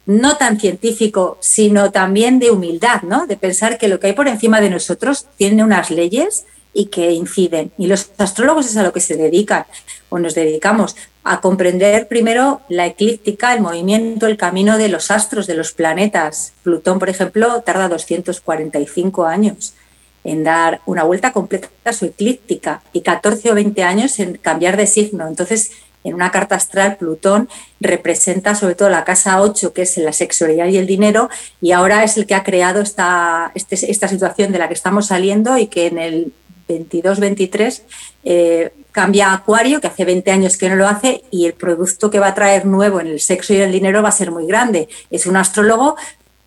no 0.10 0.38
tan 0.38 0.60
científico, 0.60 1.38
sino 1.40 1.92
también 1.92 2.40
de 2.40 2.50
humildad, 2.50 3.04
¿no? 3.04 3.28
De 3.28 3.38
pensar 3.38 3.78
que 3.78 3.88
lo 3.88 4.00
que 4.00 4.08
hay 4.08 4.14
por 4.14 4.28
encima 4.28 4.60
de 4.60 4.72
nosotros 4.72 5.28
tiene 5.38 5.64
unas 5.64 5.92
leyes 5.92 6.46
y 6.74 6.88
que 6.88 7.12
inciden. 7.12 7.72
Y 7.78 7.86
los 7.86 8.10
astrólogos 8.18 8.66
es 8.66 8.76
a 8.78 8.82
lo 8.82 8.92
que 8.92 9.02
se 9.02 9.18
dedican 9.18 9.66
o 10.10 10.18
nos 10.18 10.34
dedicamos 10.34 10.96
a 11.24 11.42
comprender 11.42 12.08
primero 12.08 12.62
la 12.70 12.88
eclíptica, 12.88 13.54
el 13.54 13.62
movimiento, 13.62 14.26
el 14.26 14.36
camino 14.36 14.80
de 14.80 14.90
los 14.90 15.12
astros, 15.12 15.46
de 15.46 15.54
los 15.54 15.74
planetas. 15.74 16.54
Plutón, 16.64 16.98
por 16.98 17.10
ejemplo, 17.10 17.62
tarda 17.62 17.88
245 17.88 19.28
años 19.28 19.76
en 20.24 20.44
dar 20.44 20.82
una 20.88 21.04
vuelta 21.04 21.32
completa 21.32 21.70
a 21.86 21.94
su 21.94 22.06
eclíptica 22.06 22.82
y 22.94 23.02
14 23.02 23.52
o 23.52 23.54
20 23.54 23.84
años 23.84 24.18
en 24.18 24.38
cambiar 24.38 24.76
de 24.76 24.88
signo. 24.88 25.28
Entonces, 25.28 25.70
en 26.04 26.14
una 26.14 26.32
carta 26.32 26.56
astral, 26.56 26.98
Plutón 26.98 27.50
representa 27.80 28.56
sobre 28.56 28.76
todo 28.76 28.90
la 28.90 29.04
casa 29.04 29.42
8, 29.42 29.74
que 29.74 29.82
es 29.84 29.98
la 29.98 30.14
sexualidad 30.14 30.68
y 30.68 30.78
el 30.78 30.88
dinero, 30.88 31.30
y 31.62 31.72
ahora 31.72 32.04
es 32.04 32.18
el 32.18 32.26
que 32.26 32.36
ha 32.36 32.44
creado 32.44 32.82
esta, 32.82 33.52
este, 33.56 33.76
esta 33.92 34.08
situación 34.08 34.52
de 34.52 34.60
la 34.60 34.68
que 34.68 34.74
estamos 34.74 35.08
saliendo 35.08 35.58
y 35.58 35.68
que 35.68 35.88
en 35.88 35.98
el 35.98 36.34
22-23 36.70 37.82
eh, 38.24 38.72
cambia 38.92 39.30
a 39.30 39.34
Acuario, 39.34 39.82
que 39.82 39.88
hace 39.88 40.06
20 40.06 40.32
años 40.32 40.58
que 40.58 40.70
no 40.70 40.76
lo 40.76 40.88
hace, 40.88 41.24
y 41.32 41.46
el 41.46 41.54
producto 41.54 42.10
que 42.10 42.20
va 42.20 42.28
a 42.28 42.36
traer 42.36 42.66
nuevo 42.66 43.00
en 43.02 43.08
el 43.08 43.20
sexo 43.20 43.54
y 43.54 43.58
el 43.58 43.72
dinero 43.72 44.02
va 44.02 44.10
a 44.10 44.14
ser 44.14 44.32
muy 44.32 44.46
grande. 44.48 44.88
Es 45.12 45.26
un 45.26 45.36
astrólogo, 45.36 45.96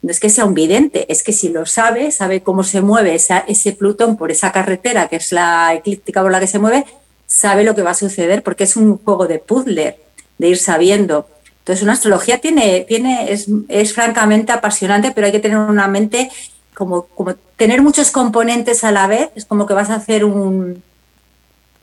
no 0.03 0.11
es 0.11 0.19
que 0.19 0.31
sea 0.31 0.45
un 0.45 0.55
vidente, 0.55 1.11
es 1.13 1.23
que 1.23 1.33
si 1.33 1.49
lo 1.49 1.65
sabe, 1.67 2.11
sabe 2.11 2.43
cómo 2.43 2.65
se 2.65 2.81
mueve 2.81 3.15
ese 3.15 3.73
Plutón 3.73 4.17
por 4.17 4.31
esa 4.31 4.51
carretera, 4.51 5.09
que 5.09 5.17
es 5.17 5.31
la 5.31 5.75
eclíptica 5.75 6.23
por 6.23 6.33
la 6.33 6.41
que 6.41 6.47
se 6.47 6.59
mueve, 6.59 6.85
sabe 7.33 7.65
lo 7.65 7.75
que 7.75 7.83
va 7.83 7.93
a 7.93 7.95
suceder, 7.95 8.43
porque 8.43 8.65
es 8.65 8.77
un 8.77 8.99
juego 8.99 9.27
de 9.27 9.39
puzzle, 9.39 9.99
de 10.37 10.49
ir 10.49 10.59
sabiendo. 10.59 11.27
Entonces, 11.61 11.83
una 11.83 11.95
astrología 11.95 12.39
tiene, 12.39 12.85
tiene, 12.87 13.33
es, 13.33 13.47
es 13.69 13.95
francamente 13.95 14.53
apasionante, 14.53 15.13
pero 15.13 15.27
hay 15.27 15.33
que 15.33 15.41
tener 15.41 15.57
una 15.57 15.89
mente 15.89 16.31
como, 16.75 17.07
como 17.07 17.35
tener 17.57 17.81
muchos 17.81 18.11
componentes 18.11 18.85
a 18.85 18.93
la 18.93 19.07
vez, 19.07 19.31
es 19.35 19.47
como 19.47 19.67
que 19.67 19.73
vas 19.73 19.89
a 19.89 19.95
hacer 19.95 20.27
un, 20.27 20.83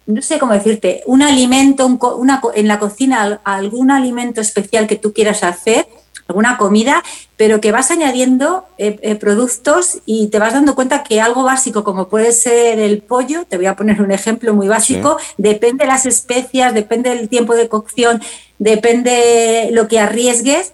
no 0.06 0.22
sé 0.22 0.38
cómo 0.38 0.54
decirte, 0.54 1.02
un 1.08 1.24
alimento, 1.24 1.88
una, 2.18 2.42
en 2.54 2.68
la 2.68 2.78
cocina 2.78 3.42
algún 3.44 3.90
alimento 3.90 4.42
especial 4.42 4.86
que 4.86 4.98
tú 4.98 5.14
quieras 5.14 5.44
hacer, 5.44 5.88
alguna 6.30 6.58
comida, 6.58 7.04
pero 7.38 7.60
que 7.60 7.72
vas 7.72 7.90
añadiendo 7.90 8.66
eh, 8.78 9.00
eh, 9.02 9.16
productos 9.16 9.98
y 10.06 10.28
te 10.28 10.38
vas 10.38 10.54
dando 10.54 10.76
cuenta 10.76 11.04
que 11.04 11.20
algo 11.20 11.44
básico 11.44 11.84
como 11.84 12.08
puede 12.08 12.32
ser 12.34 12.80
el 12.80 13.02
pollo, 13.02 13.46
te 13.50 13.58
voy 13.58 13.66
a 13.66 13.76
poner 13.76 14.00
un 14.00 14.12
ejemplo 14.12 14.54
muy 14.54 14.68
básico, 14.68 15.18
depende 15.38 15.86
de 15.86 15.88
las 15.88 16.06
especias, 16.06 16.76
depende 16.76 17.10
del 17.10 17.30
tiempo 17.30 17.56
de 17.56 17.68
cocción, 17.68 18.22
depende 18.60 19.70
lo 19.72 19.88
que 19.88 20.00
arriesgues, 20.00 20.74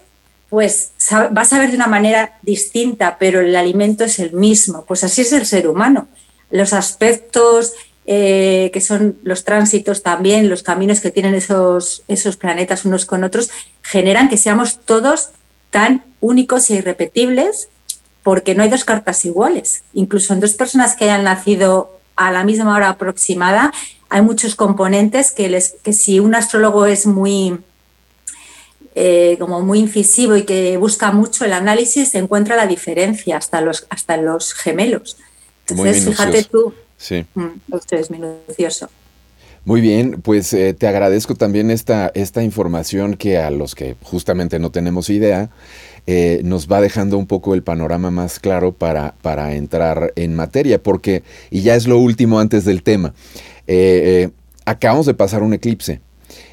pues 0.50 0.92
vas 1.30 1.52
a 1.54 1.58
ver 1.58 1.70
de 1.70 1.76
una 1.76 1.86
manera 1.86 2.38
distinta, 2.42 3.16
pero 3.18 3.40
el 3.40 3.56
alimento 3.56 4.04
es 4.04 4.18
el 4.18 4.32
mismo. 4.32 4.84
Pues 4.84 5.02
así 5.04 5.22
es 5.22 5.32
el 5.32 5.44
ser 5.44 5.66
humano. 5.66 6.06
Los 6.50 6.72
aspectos 6.72 7.72
eh, 8.08 8.70
que 8.72 8.80
son 8.80 9.18
los 9.24 9.42
tránsitos 9.42 10.04
también, 10.04 10.48
los 10.48 10.62
caminos 10.62 11.00
que 11.00 11.10
tienen 11.10 11.34
esos, 11.34 12.04
esos 12.06 12.36
planetas 12.36 12.84
unos 12.84 13.04
con 13.04 13.24
otros, 13.24 13.50
generan 13.82 14.28
que 14.28 14.36
seamos 14.36 14.78
todos 14.78 15.30
tan 15.76 16.02
únicos 16.20 16.70
e 16.70 16.76
irrepetibles 16.76 17.68
porque 18.22 18.54
no 18.54 18.62
hay 18.62 18.70
dos 18.70 18.86
cartas 18.86 19.26
iguales. 19.26 19.82
Incluso 19.92 20.32
en 20.32 20.40
dos 20.40 20.54
personas 20.54 20.96
que 20.96 21.04
hayan 21.04 21.24
nacido 21.24 22.00
a 22.16 22.32
la 22.32 22.44
misma 22.44 22.74
hora 22.74 22.88
aproximada, 22.88 23.74
hay 24.08 24.22
muchos 24.22 24.54
componentes 24.54 25.32
que, 25.32 25.50
les, 25.50 25.74
que 25.82 25.92
si 25.92 26.18
un 26.18 26.34
astrólogo 26.34 26.86
es 26.86 27.04
muy 27.04 27.58
eh, 28.94 29.36
como 29.38 29.60
muy 29.60 29.80
incisivo 29.80 30.34
y 30.34 30.44
que 30.44 30.78
busca 30.78 31.12
mucho 31.12 31.44
el 31.44 31.52
análisis, 31.52 32.08
se 32.08 32.16
encuentra 32.16 32.56
la 32.56 32.66
diferencia 32.66 33.36
hasta 33.36 33.60
los, 33.60 33.86
hasta 33.90 34.16
los 34.16 34.54
gemelos. 34.54 35.18
Entonces, 35.66 36.06
fíjate 36.06 36.44
tú, 36.44 36.72
sí. 36.96 37.26
Mm, 37.34 37.74
esto 37.76 37.96
es 37.96 38.10
minucioso. 38.10 38.88
Muy 39.66 39.80
bien, 39.80 40.20
pues 40.22 40.52
eh, 40.52 40.74
te 40.74 40.86
agradezco 40.86 41.34
también 41.34 41.72
esta, 41.72 42.12
esta 42.14 42.44
información 42.44 43.16
que 43.16 43.38
a 43.38 43.50
los 43.50 43.74
que 43.74 43.96
justamente 44.00 44.60
no 44.60 44.70
tenemos 44.70 45.10
idea, 45.10 45.50
eh, 46.06 46.40
nos 46.44 46.68
va 46.68 46.80
dejando 46.80 47.18
un 47.18 47.26
poco 47.26 47.52
el 47.52 47.64
panorama 47.64 48.12
más 48.12 48.38
claro 48.38 48.70
para, 48.70 49.16
para 49.22 49.56
entrar 49.56 50.12
en 50.14 50.36
materia, 50.36 50.80
porque, 50.80 51.24
y 51.50 51.62
ya 51.62 51.74
es 51.74 51.88
lo 51.88 51.98
último 51.98 52.38
antes 52.38 52.64
del 52.64 52.84
tema, 52.84 53.12
acabamos 54.66 55.04
de 55.04 55.14
pasar 55.14 55.42
un 55.42 55.52
eclipse. 55.52 56.00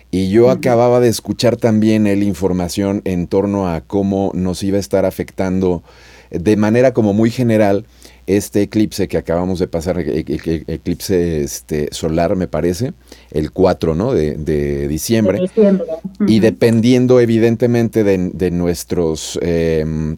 Y 0.10 0.30
yo 0.30 0.50
acababa 0.50 1.00
de 1.00 1.10
escuchar 1.10 1.56
también 1.56 2.06
la 2.06 2.14
información 2.14 3.04
en 3.06 3.28
torno 3.28 3.70
a 3.70 3.82
cómo 3.82 4.32
nos 4.34 4.64
iba 4.64 4.78
a 4.78 4.80
estar 4.80 5.06
afectando 5.06 5.84
de 6.32 6.58
manera 6.58 6.94
como 6.94 7.14
muy 7.14 7.30
general 7.30 7.86
este 8.28 8.62
eclipse 8.62 9.08
que 9.08 9.18
acabamos 9.18 9.60
de 9.60 9.68
pasar, 9.68 10.00
el, 10.00 10.10
e, 10.10 10.26
e, 10.28 10.64
eclipse 10.68 11.44
este, 11.44 11.90
solar 11.92 12.36
me 12.36 12.48
parece, 12.48 12.94
el 13.32 13.52
4 13.52 13.96
¿no? 13.96 14.14
de, 14.14 14.88
diciembre. 14.88 15.40
Y 16.28 16.40
dependiendo 16.40 17.20
evidentemente 17.20 18.04
de, 18.04 18.52
nuestros... 18.52 19.40
Em, 19.42 20.18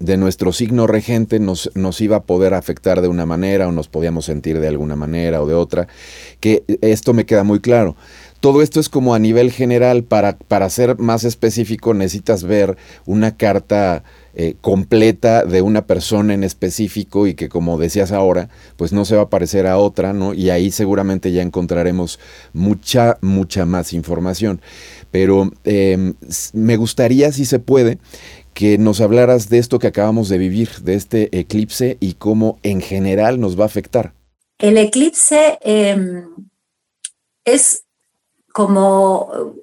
de 0.00 0.16
nuestro 0.16 0.52
signo 0.52 0.86
regente 0.86 1.40
nos, 1.40 1.70
nos, 1.74 2.00
iba 2.00 2.18
a 2.18 2.22
poder 2.22 2.54
afectar 2.54 3.00
de 3.00 3.08
una 3.08 3.26
manera 3.26 3.66
o 3.66 3.72
nos 3.72 3.88
podíamos 3.88 4.26
sentir 4.26 4.60
de 4.60 4.68
alguna 4.68 4.94
manera 4.94 5.42
o 5.42 5.46
de 5.46 5.54
otra, 5.54 5.88
que 6.38 6.62
esto 6.82 7.14
me 7.14 7.26
queda 7.26 7.42
muy 7.42 7.58
claro. 7.58 7.96
Todo 8.40 8.62
esto 8.62 8.78
es 8.78 8.88
como 8.88 9.14
a 9.14 9.18
nivel 9.18 9.50
general, 9.50 10.04
para, 10.04 10.36
para 10.36 10.70
ser 10.70 10.98
más 10.98 11.24
específico 11.24 11.92
necesitas 11.94 12.44
ver 12.44 12.76
una 13.04 13.36
carta 13.36 14.04
eh, 14.40 14.54
completa 14.60 15.44
de 15.44 15.62
una 15.62 15.84
persona 15.84 16.32
en 16.32 16.44
específico 16.44 17.26
y 17.26 17.34
que 17.34 17.48
como 17.48 17.76
decías 17.76 18.12
ahora, 18.12 18.48
pues 18.76 18.92
no 18.92 19.04
se 19.04 19.16
va 19.16 19.22
a 19.22 19.30
parecer 19.30 19.66
a 19.66 19.78
otra, 19.78 20.12
¿no? 20.12 20.32
Y 20.32 20.50
ahí 20.50 20.70
seguramente 20.70 21.32
ya 21.32 21.42
encontraremos 21.42 22.20
mucha, 22.52 23.18
mucha 23.20 23.66
más 23.66 23.92
información. 23.92 24.60
Pero 25.10 25.50
em, 25.64 26.14
me 26.52 26.76
gustaría, 26.76 27.32
si 27.32 27.46
se 27.46 27.58
puede, 27.58 27.98
que 28.54 28.78
nos 28.78 29.00
hablaras 29.00 29.48
de 29.48 29.58
esto 29.58 29.80
que 29.80 29.88
acabamos 29.88 30.28
de 30.28 30.38
vivir, 30.38 30.68
de 30.82 30.94
este 30.94 31.36
eclipse 31.36 31.96
y 31.98 32.12
cómo 32.12 32.60
en 32.62 32.80
general 32.80 33.40
nos 33.40 33.58
va 33.58 33.64
a 33.64 33.66
afectar. 33.66 34.14
El 34.60 34.78
eclipse 34.78 35.58
em, 35.62 36.28
es 37.44 37.82
como 38.52 39.56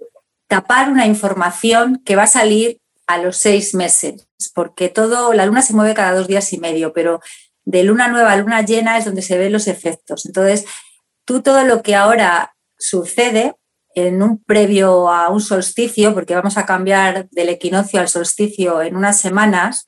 tapar 0.48 0.92
una 0.92 1.08
información 1.08 2.02
que 2.04 2.18
va 2.18 2.24
a 2.24 2.28
salir 2.28 2.82
a 3.08 3.18
los 3.18 3.38
seis 3.38 3.74
meses, 3.74 4.28
porque 4.54 4.90
todo, 4.90 5.34
la 5.34 5.46
luna 5.46 5.62
se 5.62 5.74
mueve 5.74 5.94
cada 5.94 6.14
dos 6.14 6.28
días 6.28 6.52
y 6.54 6.58
medio, 6.58 6.94
pero 6.94 7.22
de 7.64 7.84
luna 7.84 8.08
nueva 8.08 8.32
a 8.32 8.38
luna 8.38 8.62
llena 8.62 8.98
es 8.98 9.06
donde 9.06 9.22
se 9.22 9.38
ven 9.38 9.52
los 9.52 9.68
efectos. 9.68 10.26
Entonces, 10.26 10.66
tú 11.26 11.42
todo 11.42 11.64
lo 11.64 11.82
que 11.82 11.96
ahora 11.96 12.56
sucede 12.78 13.56
en 13.96 14.22
un 14.22 14.44
previo 14.44 15.10
a 15.10 15.30
un 15.30 15.42
solsticio, 15.42 16.14
porque 16.14 16.36
vamos 16.36 16.58
a 16.58 16.66
cambiar 16.66 17.30
del 17.30 17.50
equinoccio 17.50 18.00
al 18.00 18.10
solsticio 18.10 18.82
en 18.82 18.96
unas 18.96 19.20
semanas, 19.20 19.88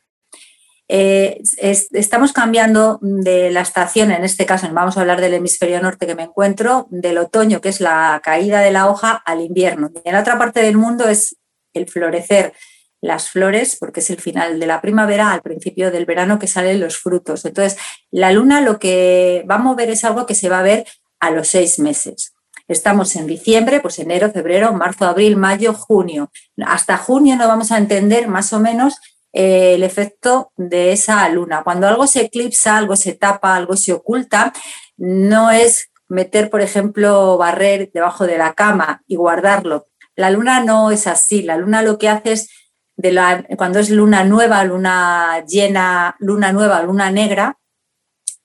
eh, 0.90 1.42
estamos 1.58 2.32
cambiando 2.32 2.98
de 3.02 3.52
la 3.52 3.60
estación, 3.60 4.12
en 4.12 4.24
este 4.24 4.46
caso 4.46 4.70
vamos 4.72 4.96
a 4.96 5.02
hablar 5.02 5.20
del 5.20 5.34
hemisferio 5.34 5.82
norte 5.82 6.08
que 6.08 6.16
me 6.16 6.24
encuentro, 6.24 6.88
del 6.90 7.18
otoño, 7.18 7.60
que 7.60 7.68
es 7.70 7.82
la 7.82 8.22
caída 8.24 8.62
de 8.62 8.72
la 8.72 8.90
hoja, 8.90 9.22
al 9.26 9.42
invierno. 9.42 9.92
en 10.06 10.14
la 10.14 10.22
otra 10.22 10.38
parte 10.38 10.62
del 10.62 10.78
mundo 10.78 11.10
es 11.10 11.36
el 11.74 11.90
florecer 11.90 12.54
las 13.02 13.30
flores, 13.30 13.78
porque 13.80 14.00
es 14.00 14.10
el 14.10 14.20
final 14.20 14.60
de 14.60 14.68
la 14.68 14.82
primavera, 14.82 15.32
al 15.32 15.42
principio 15.42 15.92
del 15.92 16.06
verano 16.06 16.40
que 16.40 16.48
salen 16.48 16.80
los 16.80 16.98
frutos. 16.98 17.46
Entonces, 17.46 17.80
la 18.12 18.32
luna 18.32 18.62
lo 18.62 18.80
que 18.80 19.46
va 19.50 19.56
a 19.56 19.60
mover 19.60 19.90
es 19.90 20.04
algo 20.04 20.26
que 20.26 20.36
se 20.36 20.50
va 20.50 20.60
a 20.60 20.64
ver 20.64 20.86
a 21.20 21.32
los 21.32 21.48
seis 21.48 21.80
meses. 21.80 22.34
Estamos 22.68 23.16
en 23.16 23.28
diciembre, 23.28 23.80
pues 23.80 23.98
enero, 24.00 24.32
febrero, 24.32 24.74
marzo, 24.74 25.06
abril, 25.06 25.38
mayo, 25.38 25.74
junio. 25.74 26.32
Hasta 26.66 26.98
junio 26.98 27.36
no 27.38 27.48
vamos 27.48 27.72
a 27.72 27.78
entender 27.78 28.28
más 28.28 28.52
o 28.52 28.60
menos 28.60 28.96
eh, 29.32 29.76
el 29.76 29.84
efecto 29.84 30.52
de 30.58 30.92
esa 30.92 31.28
luna. 31.30 31.64
Cuando 31.64 31.88
algo 31.88 32.08
se 32.08 32.22
eclipsa, 32.22 32.78
algo 32.78 32.96
se 32.96 33.14
tapa, 33.14 33.56
algo 33.56 33.78
se 33.78 33.94
oculta, 33.94 34.52
no 34.98 35.50
es 35.52 35.92
meter, 36.10 36.50
por 36.50 36.62
ejemplo, 36.62 37.38
barrer 37.38 37.90
debajo 37.94 38.26
de 38.26 38.38
la 38.38 38.54
cama 38.54 39.02
y 39.08 39.16
guardarlo. 39.16 39.88
La 40.16 40.30
luna 40.30 40.62
no 40.62 40.92
es 40.92 41.08
así. 41.08 41.44
La 41.44 41.58
luna 41.58 41.84
lo 41.84 41.98
que 41.98 42.10
hace 42.10 42.34
es 42.34 42.50
de 42.98 43.12
la, 43.12 43.46
cuando 43.58 43.80
es 43.80 43.90
luna 43.90 44.24
nueva, 44.24 44.64
luna 44.64 45.46
llena, 45.48 46.16
luna 46.20 46.52
nueva, 46.52 46.82
luna 46.82 47.12
negra, 47.12 47.58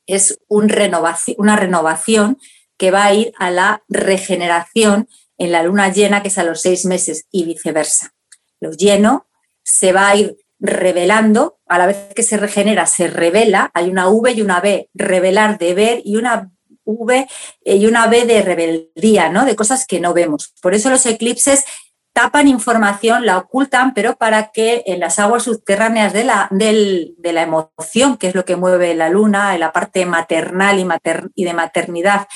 es 0.07 0.39
una 0.49 1.57
renovación 1.57 2.39
que 2.77 2.91
va 2.91 3.05
a 3.05 3.15
ir 3.15 3.33
a 3.39 3.51
la 3.51 3.83
regeneración 3.89 5.09
en 5.39 5.53
la 5.53 5.63
luna 5.63 5.91
llena, 5.91 6.23
que 6.23 6.29
es 6.29 6.39
a 6.39 6.45
los 6.45 6.61
seis 6.61 6.85
meses, 6.85 7.27
y 7.31 7.45
viceversa. 7.45 8.15
Lo 8.61 8.73
lleno 8.73 9.27
se 9.63 9.93
va 9.93 10.09
a 10.09 10.17
ir 10.17 10.37
revelando, 10.61 11.59
a 11.67 11.79
la 11.79 11.87
vez 11.87 11.97
que 12.15 12.23
se 12.23 12.37
regenera, 12.37 12.87
se 12.87 13.09
revela, 13.09 13.71
hay 13.75 13.89
una 13.89 14.09
V 14.09 14.33
y 14.33 14.43
una 14.43 14.61
B, 14.61 14.91
revelar 14.95 15.59
de 15.59 15.75
ver 15.75 16.03
y 16.05 16.17
una 16.17 16.53
V 16.85 17.27
y 17.65 17.87
una 17.87 18.07
B 18.07 18.27
de 18.27 18.43
rebeldía, 18.43 19.29
¿no? 19.29 19.45
De 19.45 19.57
cosas 19.57 19.87
que 19.87 20.01
no 20.01 20.15
vemos. 20.15 20.53
Por 20.61 20.75
eso 20.75 20.91
los 20.91 21.07
eclipses 21.07 21.65
tapan 22.13 22.49
información, 22.49 23.25
la 23.25 23.39
ocultan, 23.39 23.95
pero 23.95 24.17
para 24.17 24.51
que 24.51 24.83
en 24.87 25.01
las 25.01 25.19
aguas 25.19 25.45
subterráneas 25.45 26.13
de 26.13 26.25
la, 26.25 26.49
de 26.51 27.33
la 27.33 27.43
emoción, 27.43 28.17
que 28.17 28.29
es 28.29 28.35
lo 28.35 28.45
que 28.45 28.57
mueve 28.57 28.95
la 28.95 29.09
luna, 29.09 29.55
en 29.55 29.61
la 29.61 29.73
parte 29.73 30.05
maternal 30.05 30.79
y, 30.79 30.87
y 31.35 31.45
de 31.45 31.55
maternidad 31.55 32.29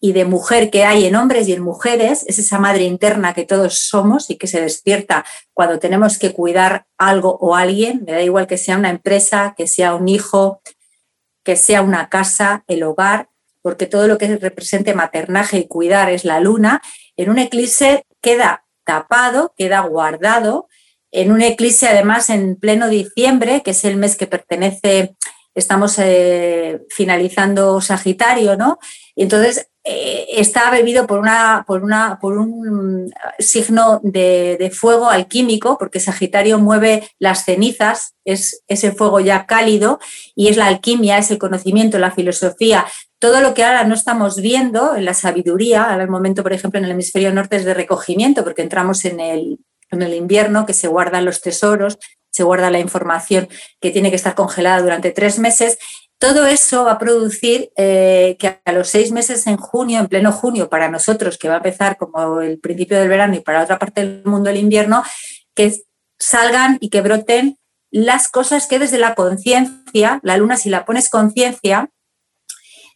y 0.00 0.12
de 0.12 0.26
mujer 0.26 0.68
que 0.70 0.84
hay 0.84 1.06
en 1.06 1.16
hombres 1.16 1.48
y 1.48 1.54
en 1.54 1.62
mujeres, 1.62 2.26
es 2.28 2.38
esa 2.38 2.58
madre 2.58 2.84
interna 2.84 3.32
que 3.32 3.46
todos 3.46 3.78
somos 3.78 4.28
y 4.28 4.36
que 4.36 4.46
se 4.46 4.60
despierta 4.60 5.24
cuando 5.54 5.78
tenemos 5.78 6.18
que 6.18 6.34
cuidar 6.34 6.86
algo 6.98 7.38
o 7.40 7.56
alguien, 7.56 8.04
me 8.04 8.12
da 8.12 8.20
igual 8.20 8.46
que 8.46 8.58
sea 8.58 8.76
una 8.76 8.90
empresa, 8.90 9.54
que 9.56 9.66
sea 9.66 9.94
un 9.94 10.08
hijo, 10.08 10.60
que 11.42 11.56
sea 11.56 11.80
una 11.80 12.10
casa, 12.10 12.64
el 12.66 12.82
hogar, 12.82 13.30
porque 13.62 13.86
todo 13.86 14.06
lo 14.06 14.18
que 14.18 14.36
represente 14.36 14.92
maternaje 14.92 15.56
y 15.56 15.68
cuidar 15.68 16.10
es 16.10 16.26
la 16.26 16.38
luna, 16.38 16.82
en 17.16 17.30
un 17.30 17.38
eclipse 17.38 18.04
queda 18.20 18.63
tapado, 18.84 19.54
queda 19.56 19.80
guardado, 19.80 20.68
en 21.10 21.30
un 21.30 21.42
eclipse 21.42 21.86
además 21.86 22.28
en 22.30 22.56
pleno 22.56 22.88
diciembre, 22.88 23.62
que 23.64 23.70
es 23.70 23.84
el 23.84 23.96
mes 23.96 24.16
que 24.16 24.26
pertenece, 24.26 25.16
estamos 25.54 25.98
eh, 25.98 26.80
finalizando 26.90 27.80
Sagitario, 27.80 28.56
¿no? 28.56 28.78
Y 29.14 29.22
entonces 29.22 29.68
eh, 29.86 30.26
está 30.30 30.70
bebido 30.70 31.06
por, 31.06 31.18
una, 31.18 31.64
por, 31.66 31.84
una, 31.84 32.18
por 32.18 32.38
un 32.38 33.12
signo 33.38 34.00
de, 34.02 34.72
fuego 34.74 35.10
alquímico, 35.10 35.76
porque 35.76 36.00
Sagitario 36.00 36.58
mueve 36.58 37.06
las 37.18 37.44
cenizas, 37.44 38.14
es 38.24 38.62
ese 38.66 38.92
fuego 38.92 39.20
ya 39.20 39.44
cálido, 39.44 40.00
y 40.34 40.48
es 40.48 40.56
la 40.56 40.68
alquimia, 40.68 41.18
es 41.18 41.30
el 41.30 41.38
conocimiento, 41.38 41.98
la 41.98 42.10
filosofía, 42.10 42.86
todo 43.18 43.42
lo 43.42 43.52
que 43.52 43.62
ahora 43.62 43.84
no 43.84 43.94
estamos 43.94 44.40
viendo 44.40 44.96
en 44.96 45.04
la 45.04 45.12
sabiduría, 45.12 45.84
ahora 45.84 46.04
el 46.04 46.10
momento, 46.10 46.42
por 46.42 46.54
ejemplo, 46.54 46.78
en 46.78 46.86
el 46.86 46.92
hemisferio 46.92 47.32
norte 47.34 47.56
es 47.56 47.66
de 47.66 47.74
recogimiento, 47.74 48.42
porque 48.42 48.62
entramos 48.62 49.04
en 49.04 49.20
el, 49.20 49.58
en 49.90 50.00
el 50.00 50.14
invierno, 50.14 50.64
que 50.64 50.72
se 50.72 50.88
guardan 50.88 51.26
los 51.26 51.42
tesoros, 51.42 51.98
se 52.30 52.42
guarda 52.42 52.70
la 52.70 52.80
información 52.80 53.48
que 53.80 53.90
tiene 53.90 54.10
que 54.10 54.16
estar 54.16 54.34
congelada 54.34 54.80
durante 54.80 55.12
tres 55.12 55.38
meses 55.38 55.78
todo 56.24 56.46
eso 56.46 56.84
va 56.84 56.92
a 56.92 56.98
producir 56.98 57.70
eh, 57.76 58.36
que 58.38 58.58
a 58.64 58.72
los 58.72 58.88
seis 58.88 59.12
meses 59.12 59.46
en 59.46 59.58
junio, 59.58 60.00
en 60.00 60.06
pleno 60.06 60.32
junio, 60.32 60.70
para 60.70 60.88
nosotros, 60.88 61.36
que 61.36 61.48
va 61.48 61.54
a 61.54 61.56
empezar 61.58 61.98
como 61.98 62.40
el 62.40 62.58
principio 62.60 62.98
del 62.98 63.10
verano 63.10 63.34
y 63.34 63.40
para 63.40 63.62
otra 63.62 63.78
parte 63.78 64.00
del 64.00 64.24
mundo 64.24 64.48
el 64.48 64.56
invierno, 64.56 65.04
que 65.54 65.84
salgan 66.18 66.78
y 66.80 66.88
que 66.88 67.02
broten 67.02 67.58
las 67.90 68.28
cosas 68.28 68.66
que 68.66 68.78
desde 68.78 68.96
la 68.96 69.14
conciencia, 69.14 70.20
la 70.22 70.38
luna 70.38 70.56
si 70.56 70.70
la 70.70 70.86
pones 70.86 71.10
conciencia, 71.10 71.90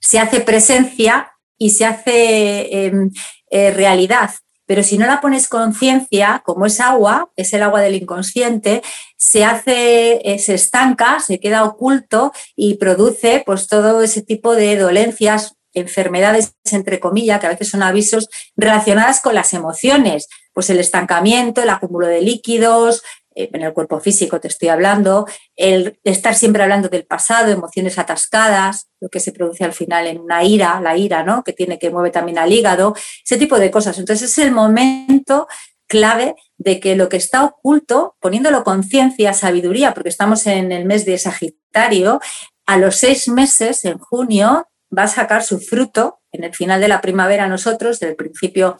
se 0.00 0.18
hace 0.18 0.40
presencia 0.40 1.30
y 1.58 1.70
se 1.70 1.84
hace 1.84 2.86
em, 2.86 3.10
eh, 3.50 3.72
realidad. 3.72 4.30
Pero 4.68 4.82
si 4.82 4.98
no 4.98 5.06
la 5.06 5.22
pones 5.22 5.48
conciencia, 5.48 6.42
como 6.44 6.66
es 6.66 6.78
agua, 6.78 7.30
es 7.36 7.54
el 7.54 7.62
agua 7.62 7.80
del 7.80 7.94
inconsciente, 7.94 8.82
se 9.16 9.42
hace, 9.42 10.20
eh, 10.30 10.38
se 10.38 10.52
estanca, 10.52 11.20
se 11.20 11.40
queda 11.40 11.64
oculto 11.64 12.32
y 12.54 12.74
produce 12.74 13.42
pues 13.46 13.66
todo 13.66 14.02
ese 14.02 14.20
tipo 14.20 14.54
de 14.54 14.76
dolencias, 14.76 15.54
enfermedades, 15.72 16.52
entre 16.70 17.00
comillas, 17.00 17.40
que 17.40 17.46
a 17.46 17.50
veces 17.50 17.70
son 17.70 17.82
avisos 17.82 18.28
relacionadas 18.56 19.20
con 19.20 19.34
las 19.34 19.54
emociones, 19.54 20.28
pues 20.52 20.68
el 20.68 20.80
estancamiento, 20.80 21.62
el 21.62 21.70
acúmulo 21.70 22.06
de 22.06 22.20
líquidos, 22.20 23.02
en 23.38 23.62
el 23.62 23.72
cuerpo 23.72 24.00
físico 24.00 24.40
te 24.40 24.48
estoy 24.48 24.68
hablando, 24.68 25.26
el 25.56 25.98
estar 26.04 26.34
siempre 26.34 26.62
hablando 26.62 26.88
del 26.88 27.06
pasado, 27.06 27.50
emociones 27.50 27.98
atascadas, 27.98 28.88
lo 29.00 29.08
que 29.08 29.20
se 29.20 29.32
produce 29.32 29.64
al 29.64 29.72
final 29.72 30.06
en 30.06 30.20
una 30.20 30.42
ira, 30.42 30.80
la 30.80 30.96
ira, 30.96 31.22
¿no? 31.22 31.44
Que 31.44 31.52
tiene 31.52 31.78
que 31.78 31.90
mueve 31.90 32.10
también 32.10 32.38
al 32.38 32.52
hígado, 32.52 32.94
ese 33.24 33.36
tipo 33.36 33.58
de 33.58 33.70
cosas. 33.70 33.98
Entonces 33.98 34.30
es 34.30 34.38
el 34.38 34.50
momento 34.50 35.46
clave 35.86 36.34
de 36.56 36.80
que 36.80 36.96
lo 36.96 37.08
que 37.08 37.16
está 37.16 37.44
oculto, 37.44 38.16
poniéndolo 38.20 38.64
conciencia, 38.64 39.32
sabiduría, 39.32 39.94
porque 39.94 40.10
estamos 40.10 40.46
en 40.46 40.72
el 40.72 40.84
mes 40.84 41.04
de 41.04 41.16
Sagitario, 41.18 42.20
a 42.66 42.76
los 42.76 42.96
seis 42.96 43.28
meses, 43.28 43.84
en 43.84 43.98
junio, 43.98 44.68
va 44.96 45.04
a 45.04 45.08
sacar 45.08 45.42
su 45.42 45.58
fruto 45.60 46.20
en 46.32 46.44
el 46.44 46.54
final 46.54 46.80
de 46.80 46.88
la 46.88 47.00
primavera 47.00 47.48
nosotros, 47.48 48.00
del 48.00 48.16
principio 48.16 48.76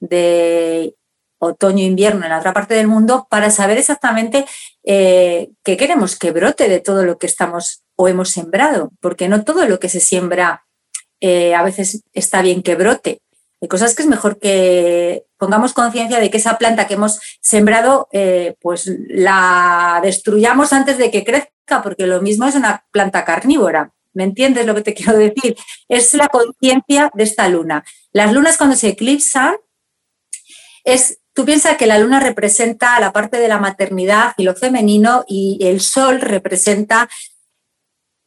de 0.00 0.94
otoño-invierno 1.38 2.24
en 2.24 2.30
la 2.30 2.38
otra 2.38 2.52
parte 2.52 2.74
del 2.74 2.88
mundo 2.88 3.26
para 3.30 3.50
saber 3.50 3.78
exactamente 3.78 4.44
eh, 4.84 5.50
qué 5.64 5.76
queremos 5.76 6.16
que 6.16 6.30
brote 6.30 6.68
de 6.68 6.80
todo 6.80 7.04
lo 7.04 7.18
que 7.18 7.26
estamos 7.26 7.82
o 7.96 8.08
hemos 8.08 8.30
sembrado, 8.30 8.92
porque 9.00 9.28
no 9.28 9.44
todo 9.44 9.66
lo 9.66 9.80
que 9.80 9.88
se 9.88 10.00
siembra 10.00 10.64
eh, 11.20 11.54
a 11.54 11.62
veces 11.62 12.02
está 12.12 12.42
bien 12.42 12.62
que 12.62 12.76
brote. 12.76 13.20
Hay 13.60 13.68
cosas 13.68 13.94
que 13.94 14.02
es 14.02 14.08
mejor 14.08 14.38
que 14.38 15.24
pongamos 15.36 15.72
conciencia 15.72 16.20
de 16.20 16.30
que 16.30 16.36
esa 16.36 16.58
planta 16.58 16.86
que 16.86 16.94
hemos 16.94 17.18
sembrado, 17.40 18.08
eh, 18.12 18.54
pues 18.60 18.90
la 19.08 20.00
destruyamos 20.02 20.72
antes 20.72 20.96
de 20.96 21.10
que 21.10 21.24
crezca, 21.24 21.82
porque 21.82 22.06
lo 22.06 22.22
mismo 22.22 22.46
es 22.46 22.54
una 22.54 22.84
planta 22.92 23.24
carnívora. 23.24 23.92
¿Me 24.12 24.24
entiendes 24.24 24.64
lo 24.64 24.74
que 24.74 24.82
te 24.82 24.94
quiero 24.94 25.18
decir? 25.18 25.56
Es 25.88 26.14
la 26.14 26.28
conciencia 26.28 27.10
de 27.14 27.24
esta 27.24 27.48
luna. 27.48 27.84
Las 28.12 28.32
lunas 28.32 28.56
cuando 28.56 28.76
se 28.76 28.88
eclipsan 28.88 29.56
es 30.84 31.20
Tú 31.38 31.44
piensas 31.44 31.76
que 31.76 31.86
la 31.86 32.00
luna 32.00 32.18
representa 32.18 32.98
la 32.98 33.12
parte 33.12 33.38
de 33.38 33.46
la 33.46 33.60
maternidad 33.60 34.32
y 34.38 34.42
lo 34.42 34.56
femenino 34.56 35.24
y 35.28 35.56
el 35.60 35.80
sol 35.80 36.20
representa 36.20 37.08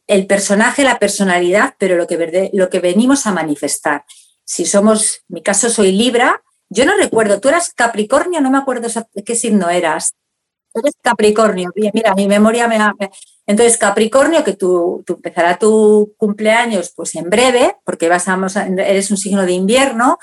el 0.06 0.26
personaje, 0.26 0.82
la 0.82 0.98
personalidad, 0.98 1.74
pero 1.76 1.96
lo 1.96 2.06
que, 2.06 2.48
lo 2.54 2.70
que 2.70 2.80
venimos 2.80 3.26
a 3.26 3.32
manifestar. 3.32 4.06
Si 4.46 4.64
somos, 4.64 5.16
en 5.28 5.34
mi 5.34 5.42
caso 5.42 5.68
soy 5.68 5.92
Libra, 5.92 6.42
yo 6.70 6.86
no 6.86 6.96
recuerdo, 6.96 7.38
tú 7.38 7.50
eras 7.50 7.74
Capricornio, 7.74 8.40
no 8.40 8.50
me 8.50 8.56
acuerdo 8.56 8.88
qué 9.26 9.36
signo 9.36 9.68
eras. 9.68 10.14
Eres 10.72 10.94
Capricornio, 11.02 11.68
mira, 11.92 12.14
mi 12.14 12.26
memoria 12.26 12.66
me... 12.66 12.78
Entonces, 13.46 13.76
Capricornio, 13.76 14.42
que 14.42 14.54
tú, 14.54 15.04
empezará 15.06 15.58
tu 15.58 16.14
cumpleaños 16.16 16.94
pues 16.96 17.14
en 17.16 17.28
breve, 17.28 17.76
porque 17.84 18.08
vas 18.08 18.26
a, 18.28 18.38
eres 18.66 19.10
un 19.10 19.18
signo 19.18 19.44
de 19.44 19.52
invierno, 19.52 20.18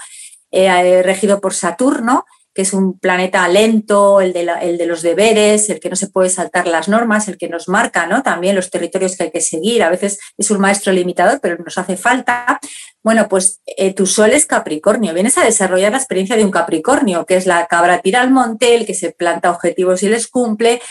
eh, 0.49 1.03
regido 1.03 1.39
por 1.39 1.53
Saturno, 1.53 2.25
que 2.59 2.63
es 2.63 2.73
un 2.73 2.99
planeta 2.99 3.47
lento, 3.47 4.19
el 4.19 4.33
de, 4.33 4.85
los 4.85 5.01
deberes, 5.01 5.69
el 5.69 5.79
que 5.79 5.89
no 5.89 5.95
se 5.95 6.09
puede 6.09 6.29
saltar 6.29 6.67
las 6.67 6.89
normas, 6.89 7.29
el 7.29 7.37
que 7.37 7.47
nos 7.47 7.69
marca 7.69 8.05
¿no? 8.05 8.21
también 8.21 8.53
los 8.53 8.69
territorios 8.69 9.15
que 9.15 9.23
hay 9.23 9.31
que 9.31 9.39
seguir. 9.39 9.81
A 9.81 9.89
veces 9.89 10.19
es 10.37 10.51
un 10.51 10.59
maestro 10.59 10.91
limitador, 10.91 11.39
pero 11.41 11.55
nos 11.55 11.77
hace 11.77 11.95
falta. 11.95 12.59
Bueno, 13.01 13.29
pues 13.29 13.61
eh, 13.65 13.93
tu 13.93 14.05
sol 14.05 14.31
es 14.31 14.45
Capricornio. 14.45 15.13
Vienes 15.13 15.37
a 15.37 15.45
desarrollar 15.45 15.93
la 15.93 15.99
experiencia 15.99 16.35
de 16.35 16.43
un 16.43 16.51
Capricornio, 16.51 17.25
que 17.25 17.37
es 17.37 17.45
la 17.45 17.65
cabra 17.67 18.01
tira 18.01 18.19
al 18.19 18.29
monte, 18.29 18.75
el 18.75 18.85
que 18.85 18.93
se 18.93 19.13
planta 19.13 19.51
objetivos 19.51 20.03
y 20.03 20.09
les 20.09 20.27
cumple. 20.27 20.81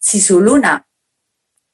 Si 0.00 0.20
su 0.20 0.40
luna 0.40 0.88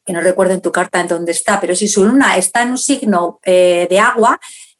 que 0.05 0.13
no 0.13 0.21
recuerdo 0.21 0.53
en 0.53 0.61
tu 0.61 0.73
carta 0.73 1.01
en 1.01 1.09
dónde 1.09 1.33
está, 1.33 1.59
pero 1.59 1.75
si 1.75 1.89
su 1.89 2.05
luna 2.05 2.37
está 2.37 2.65
en 2.65 2.73
un 2.73 2.79
signo 2.79 3.41
eh, 3.43 3.87
de 3.89 3.99
agua, 3.99 4.39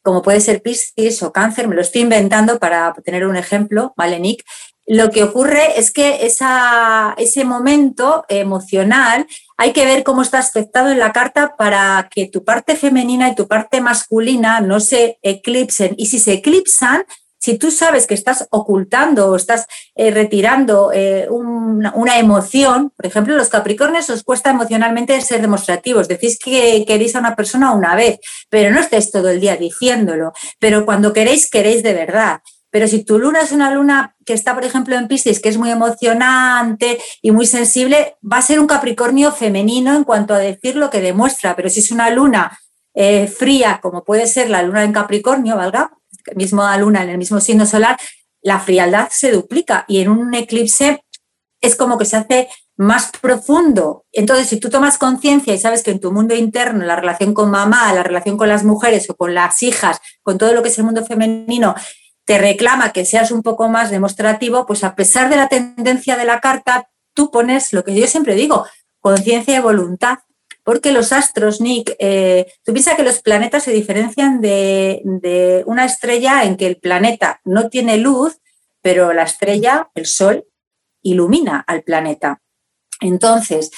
como 0.09 0.23
puede 0.23 0.41
ser 0.41 0.63
Piscis 0.63 1.21
o 1.21 1.31
Cáncer, 1.31 1.67
me 1.67 1.75
lo 1.75 1.81
estoy 1.81 2.01
inventando 2.01 2.57
para 2.57 2.91
tener 3.05 3.27
un 3.27 3.35
ejemplo, 3.35 3.93
¿vale, 3.95 4.19
Nick? 4.19 4.43
Lo 4.87 5.11
que 5.11 5.21
ocurre 5.21 5.79
es 5.79 5.91
que 5.91 6.25
esa, 6.25 7.13
ese 7.19 7.45
momento 7.45 8.25
emocional 8.27 9.27
hay 9.55 9.71
que 9.71 9.85
ver 9.85 10.03
cómo 10.03 10.23
está 10.23 10.39
aspectado 10.39 10.89
en 10.89 10.97
la 10.97 11.11
carta 11.11 11.55
para 11.59 12.09
que 12.09 12.27
tu 12.27 12.43
parte 12.43 12.75
femenina 12.75 13.29
y 13.29 13.35
tu 13.35 13.47
parte 13.47 13.81
masculina 13.81 14.61
no 14.61 14.79
se 14.79 15.19
eclipsen. 15.21 15.93
Y 15.95 16.07
si 16.07 16.17
se 16.17 16.33
eclipsan, 16.33 17.05
si 17.39 17.57
tú 17.57 17.71
sabes 17.71 18.05
que 18.05 18.13
estás 18.13 18.47
ocultando 18.51 19.29
o 19.29 19.35
estás 19.35 19.65
eh, 19.95 20.11
retirando 20.11 20.91
eh, 20.93 21.27
una 21.29 22.19
emoción, 22.19 22.91
por 22.95 23.05
ejemplo, 23.05 23.35
los 23.35 23.49
Capricornios 23.49 24.09
os 24.09 24.23
cuesta 24.23 24.51
emocionalmente 24.51 25.19
ser 25.21 25.41
demostrativos. 25.41 26.07
Decís 26.07 26.37
que 26.37 26.83
queréis 26.85 27.15
a 27.15 27.19
una 27.19 27.35
persona 27.35 27.71
una 27.71 27.95
vez, 27.95 28.19
pero 28.49 28.71
no 28.71 28.79
estáis 28.79 29.09
todo 29.09 29.29
el 29.29 29.39
día 29.39 29.55
diciéndolo. 29.55 30.33
Pero 30.59 30.85
cuando 30.85 31.13
queréis, 31.13 31.49
queréis 31.49 31.81
de 31.81 31.93
verdad. 31.93 32.41
Pero 32.71 32.87
si 32.87 33.03
tu 33.03 33.17
luna 33.17 33.41
es 33.41 33.51
una 33.51 33.71
luna 33.71 34.15
que 34.25 34.33
está, 34.33 34.53
por 34.53 34.63
ejemplo, 34.63 34.95
en 34.95 35.07
Piscis, 35.07 35.39
que 35.39 35.49
es 35.49 35.57
muy 35.57 35.71
emocionante 35.71 36.99
y 37.21 37.31
muy 37.31 37.45
sensible, 37.45 38.17
va 38.21 38.37
a 38.37 38.41
ser 38.43 38.59
un 38.59 38.67
Capricornio 38.67 39.31
femenino 39.31 39.95
en 39.95 40.03
cuanto 40.03 40.33
a 40.33 40.39
decir 40.39 40.75
lo 40.75 40.89
que 40.89 41.01
demuestra. 41.01 41.55
Pero 41.55 41.69
si 41.69 41.79
es 41.79 41.91
una 41.91 42.09
luna 42.09 42.59
eh, 42.93 43.27
fría, 43.27 43.79
como 43.81 44.03
puede 44.03 44.27
ser 44.27 44.49
la 44.49 44.61
luna 44.61 44.83
en 44.83 44.91
Capricornio, 44.91 45.55
¿valga? 45.55 45.91
Misma 46.35 46.77
luna 46.77 47.03
en 47.03 47.09
el 47.09 47.17
mismo 47.17 47.39
signo 47.39 47.65
solar, 47.65 47.97
la 48.41 48.59
frialdad 48.59 49.09
se 49.11 49.31
duplica 49.31 49.85
y 49.87 49.99
en 49.99 50.09
un 50.09 50.33
eclipse 50.33 51.03
es 51.61 51.75
como 51.75 51.97
que 51.97 52.05
se 52.05 52.17
hace 52.17 52.49
más 52.77 53.11
profundo. 53.21 54.05
Entonces, 54.13 54.47
si 54.47 54.57
tú 54.57 54.69
tomas 54.69 54.97
conciencia 54.97 55.53
y 55.53 55.59
sabes 55.59 55.83
que 55.83 55.91
en 55.91 55.99
tu 55.99 56.13
mundo 56.13 56.33
interno, 56.33 56.85
la 56.85 56.95
relación 56.95 57.33
con 57.33 57.51
mamá, 57.51 57.91
la 57.93 58.03
relación 58.03 58.37
con 58.37 58.47
las 58.47 58.63
mujeres 58.63 59.09
o 59.09 59.15
con 59.15 59.33
las 59.33 59.61
hijas, 59.63 59.99
con 60.23 60.37
todo 60.37 60.53
lo 60.53 60.63
que 60.63 60.69
es 60.69 60.77
el 60.77 60.85
mundo 60.85 61.05
femenino, 61.05 61.75
te 62.23 62.37
reclama 62.37 62.93
que 62.93 63.03
seas 63.03 63.31
un 63.31 63.41
poco 63.41 63.67
más 63.67 63.91
demostrativo, 63.91 64.65
pues 64.65 64.85
a 64.85 64.95
pesar 64.95 65.29
de 65.29 65.35
la 65.35 65.49
tendencia 65.49 66.15
de 66.15 66.23
la 66.23 66.39
carta, 66.39 66.89
tú 67.13 67.31
pones 67.31 67.73
lo 67.73 67.83
que 67.83 67.93
yo 67.93 68.07
siempre 68.07 68.35
digo, 68.35 68.65
conciencia 69.01 69.57
y 69.57 69.59
voluntad. 69.59 70.19
Porque 70.69 70.91
los 70.91 71.11
astros, 71.13 71.61
Nick, 71.61 71.95
eh, 71.97 72.45
tú 72.63 72.73
piensas 72.73 72.93
que 72.93 73.01
los 73.01 73.23
planetas 73.23 73.63
se 73.63 73.71
diferencian 73.71 74.39
de, 74.39 75.01
de 75.03 75.63
una 75.65 75.83
estrella 75.83 76.43
en 76.43 76.57
que 76.57 76.67
el 76.67 76.77
planeta 76.77 77.41
no 77.43 77.69
tiene 77.69 77.97
luz, 77.97 78.37
pero 78.79 79.11
la 79.11 79.23
estrella, 79.23 79.89
el 79.95 80.05
Sol, 80.05 80.45
ilumina 81.01 81.63
al 81.65 81.81
planeta. 81.81 82.43
Entonces, 83.01 83.71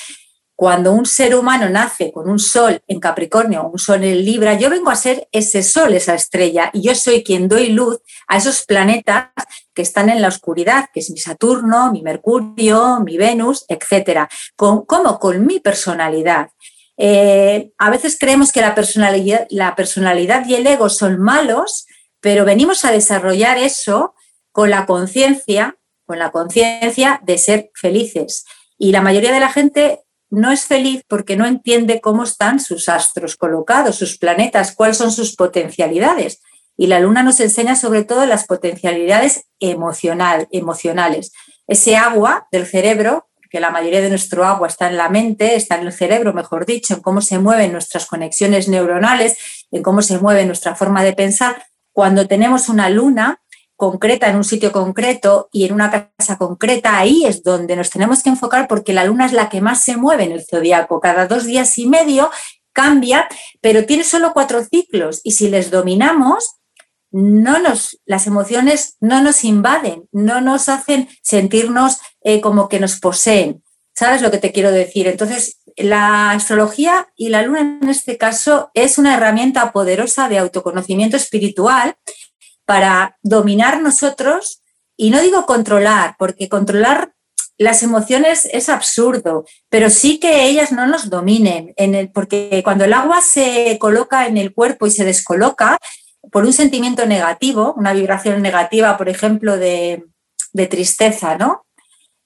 cuando 0.61 0.91
un 0.91 1.07
ser 1.07 1.33
humano 1.33 1.69
nace 1.69 2.11
con 2.11 2.29
un 2.29 2.37
sol 2.37 2.83
en 2.87 2.99
Capricornio 2.99 3.67
un 3.67 3.79
sol 3.79 4.03
en 4.03 4.23
Libra, 4.23 4.53
yo 4.53 4.69
vengo 4.69 4.91
a 4.91 4.95
ser 4.95 5.27
ese 5.31 5.63
sol, 5.63 5.91
esa 5.95 6.13
estrella, 6.13 6.69
y 6.71 6.83
yo 6.83 6.93
soy 6.93 7.23
quien 7.23 7.47
doy 7.47 7.69
luz 7.69 7.97
a 8.27 8.37
esos 8.37 8.61
planetas 8.67 9.29
que 9.73 9.81
están 9.81 10.09
en 10.09 10.21
la 10.21 10.27
oscuridad, 10.27 10.89
que 10.93 10.99
es 10.99 11.09
mi 11.09 11.17
Saturno, 11.17 11.91
mi 11.91 12.03
Mercurio, 12.03 12.99
mi 12.99 13.17
Venus, 13.17 13.65
etcétera. 13.69 14.29
¿Cómo? 14.55 14.85
Con 15.19 15.47
mi 15.47 15.59
personalidad. 15.59 16.51
Eh, 17.03 17.71
a 17.79 17.89
veces 17.89 18.15
creemos 18.19 18.51
que 18.51 18.61
la 18.61 18.75
personalidad, 18.75 19.47
la 19.49 19.75
personalidad 19.75 20.45
y 20.45 20.53
el 20.53 20.67
ego 20.67 20.87
son 20.87 21.19
malos, 21.19 21.87
pero 22.19 22.45
venimos 22.45 22.85
a 22.85 22.91
desarrollar 22.91 23.57
eso 23.57 24.13
con 24.51 24.69
la 24.69 24.85
conciencia, 24.85 25.79
con 26.05 26.19
la 26.19 26.29
conciencia 26.29 27.19
de 27.23 27.39
ser 27.39 27.71
felices. 27.73 28.45
Y 28.77 28.91
la 28.91 29.01
mayoría 29.01 29.33
de 29.33 29.39
la 29.39 29.51
gente 29.51 30.01
no 30.29 30.51
es 30.51 30.65
feliz 30.65 31.03
porque 31.07 31.35
no 31.35 31.47
entiende 31.47 32.01
cómo 32.01 32.23
están 32.23 32.59
sus 32.59 32.87
astros 32.87 33.35
colocados, 33.35 33.95
sus 33.95 34.19
planetas, 34.19 34.71
cuáles 34.75 34.97
son 34.97 35.11
sus 35.11 35.35
potencialidades. 35.35 36.39
Y 36.77 36.85
la 36.85 36.99
luna 36.99 37.23
nos 37.23 37.39
enseña 37.39 37.75
sobre 37.75 38.03
todo 38.03 38.27
las 38.27 38.45
potencialidades 38.45 39.45
emocional, 39.59 40.47
emocionales. 40.51 41.31
Ese 41.65 41.95
agua 41.95 42.47
del 42.51 42.67
cerebro, 42.67 43.30
que 43.51 43.59
la 43.59 43.69
mayoría 43.69 43.99
de 43.99 44.09
nuestro 44.09 44.45
agua 44.45 44.69
está 44.69 44.87
en 44.87 44.95
la 44.95 45.09
mente, 45.09 45.55
está 45.55 45.75
en 45.75 45.85
el 45.85 45.91
cerebro, 45.91 46.33
mejor 46.33 46.65
dicho, 46.65 46.93
en 46.93 47.01
cómo 47.01 47.19
se 47.19 47.37
mueven 47.37 47.73
nuestras 47.73 48.05
conexiones 48.05 48.69
neuronales, 48.69 49.37
en 49.71 49.83
cómo 49.83 50.01
se 50.01 50.17
mueve 50.19 50.45
nuestra 50.45 50.73
forma 50.73 51.03
de 51.03 51.11
pensar. 51.11 51.65
Cuando 51.91 52.27
tenemos 52.27 52.69
una 52.69 52.89
luna, 52.89 53.41
concreta 53.75 54.29
en 54.29 54.37
un 54.37 54.45
sitio 54.45 54.71
concreto 54.71 55.49
y 55.51 55.65
en 55.65 55.73
una 55.73 55.91
casa 55.91 56.37
concreta, 56.37 56.97
ahí 56.97 57.25
es 57.25 57.43
donde 57.43 57.75
nos 57.75 57.89
tenemos 57.89 58.23
que 58.23 58.29
enfocar 58.29 58.69
porque 58.69 58.93
la 58.93 59.03
luna 59.03 59.25
es 59.25 59.33
la 59.33 59.49
que 59.49 59.59
más 59.59 59.83
se 59.83 59.97
mueve 59.97 60.23
en 60.23 60.31
el 60.31 60.45
zodiaco. 60.45 61.01
Cada 61.01 61.27
dos 61.27 61.45
días 61.45 61.77
y 61.77 61.87
medio 61.87 62.31
cambia, 62.71 63.27
pero 63.59 63.85
tiene 63.85 64.05
solo 64.05 64.31
cuatro 64.33 64.63
ciclos 64.63 65.19
y 65.23 65.31
si 65.31 65.49
les 65.49 65.71
dominamos, 65.71 66.60
no 67.11 67.59
nos, 67.59 67.99
las 68.05 68.27
emociones 68.27 68.95
no 68.99 69.21
nos 69.21 69.43
invaden, 69.43 70.07
no 70.11 70.41
nos 70.41 70.69
hacen 70.69 71.09
sentirnos 71.21 71.99
eh, 72.23 72.41
como 72.41 72.69
que 72.69 72.79
nos 72.79 72.99
poseen. 72.99 73.63
¿Sabes 73.93 74.21
lo 74.21 74.31
que 74.31 74.37
te 74.37 74.51
quiero 74.51 74.71
decir? 74.71 75.07
Entonces, 75.07 75.59
la 75.75 76.31
astrología 76.31 77.07
y 77.15 77.29
la 77.29 77.43
luna 77.43 77.79
en 77.81 77.89
este 77.89 78.17
caso 78.17 78.71
es 78.73 78.97
una 78.97 79.15
herramienta 79.15 79.71
poderosa 79.71 80.29
de 80.29 80.37
autoconocimiento 80.37 81.17
espiritual 81.17 81.95
para 82.65 83.17
dominar 83.21 83.81
nosotros, 83.81 84.61
y 84.95 85.09
no 85.09 85.19
digo 85.19 85.45
controlar, 85.45 86.15
porque 86.17 86.47
controlar 86.47 87.13
las 87.57 87.83
emociones 87.83 88.47
es 88.51 88.69
absurdo, 88.69 89.45
pero 89.69 89.89
sí 89.89 90.19
que 90.19 90.45
ellas 90.45 90.71
no 90.71 90.87
nos 90.87 91.09
dominen, 91.09 91.73
en 91.77 91.95
el, 91.95 92.11
porque 92.11 92.61
cuando 92.63 92.85
el 92.85 92.93
agua 92.93 93.21
se 93.21 93.77
coloca 93.79 94.25
en 94.25 94.37
el 94.37 94.53
cuerpo 94.53 94.87
y 94.87 94.91
se 94.91 95.05
descoloca 95.05 95.77
por 96.31 96.45
un 96.45 96.53
sentimiento 96.53 97.05
negativo, 97.05 97.73
una 97.77 97.93
vibración 97.93 98.41
negativa, 98.41 98.97
por 98.97 99.09
ejemplo, 99.09 99.57
de, 99.57 100.03
tristeza, 100.69 101.37
¿no? 101.37 101.65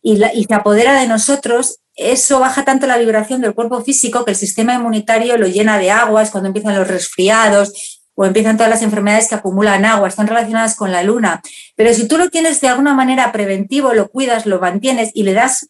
Y, 0.02 0.24
y 0.34 0.44
se 0.44 0.54
apodera 0.54 1.00
de 1.00 1.08
nosotros, 1.08 1.80
eso 1.96 2.40
baja 2.40 2.66
tanto 2.66 2.88
la 2.88 2.98
vibración 2.98 3.42
del 3.42 3.54
cuerpo 3.54 3.82
físico 3.82 4.26
que 4.26 4.32
el 4.32 4.38
sistema 4.38 4.74
inmunitario 4.74 5.38
lo 5.38 5.48
llena 5.48 5.78
de 5.78 5.92
agua, 5.92 6.24
es 6.24 6.32
cuando 6.32 6.48
empiezan 6.48 6.76
los 6.76 6.88
resfriados, 6.88 7.96
o 8.16 8.26
empiezan 8.26 8.58
todas 8.58 8.70
las 8.70 8.82
enfermedades 8.82 9.28
que 9.28 9.36
acumulan 9.36 9.86
agua, 9.86 10.08
están 10.08 10.28
relacionadas 10.28 10.76
con 10.76 10.92
la 10.92 11.04
luna. 11.04 11.42
Pero 11.76 11.94
si 11.94 12.08
tú 12.08 12.18
lo 12.18 12.30
tienes 12.30 12.62
de 12.62 12.70
alguna 12.70 12.94
manera 12.94 13.32
preventivo, 13.32 13.94
lo 13.94 14.10
cuidas, 14.10 14.46
lo 14.46 14.60
mantienes 14.60 15.12
y 15.14 15.24
le 15.24 15.34
das, 15.34 15.70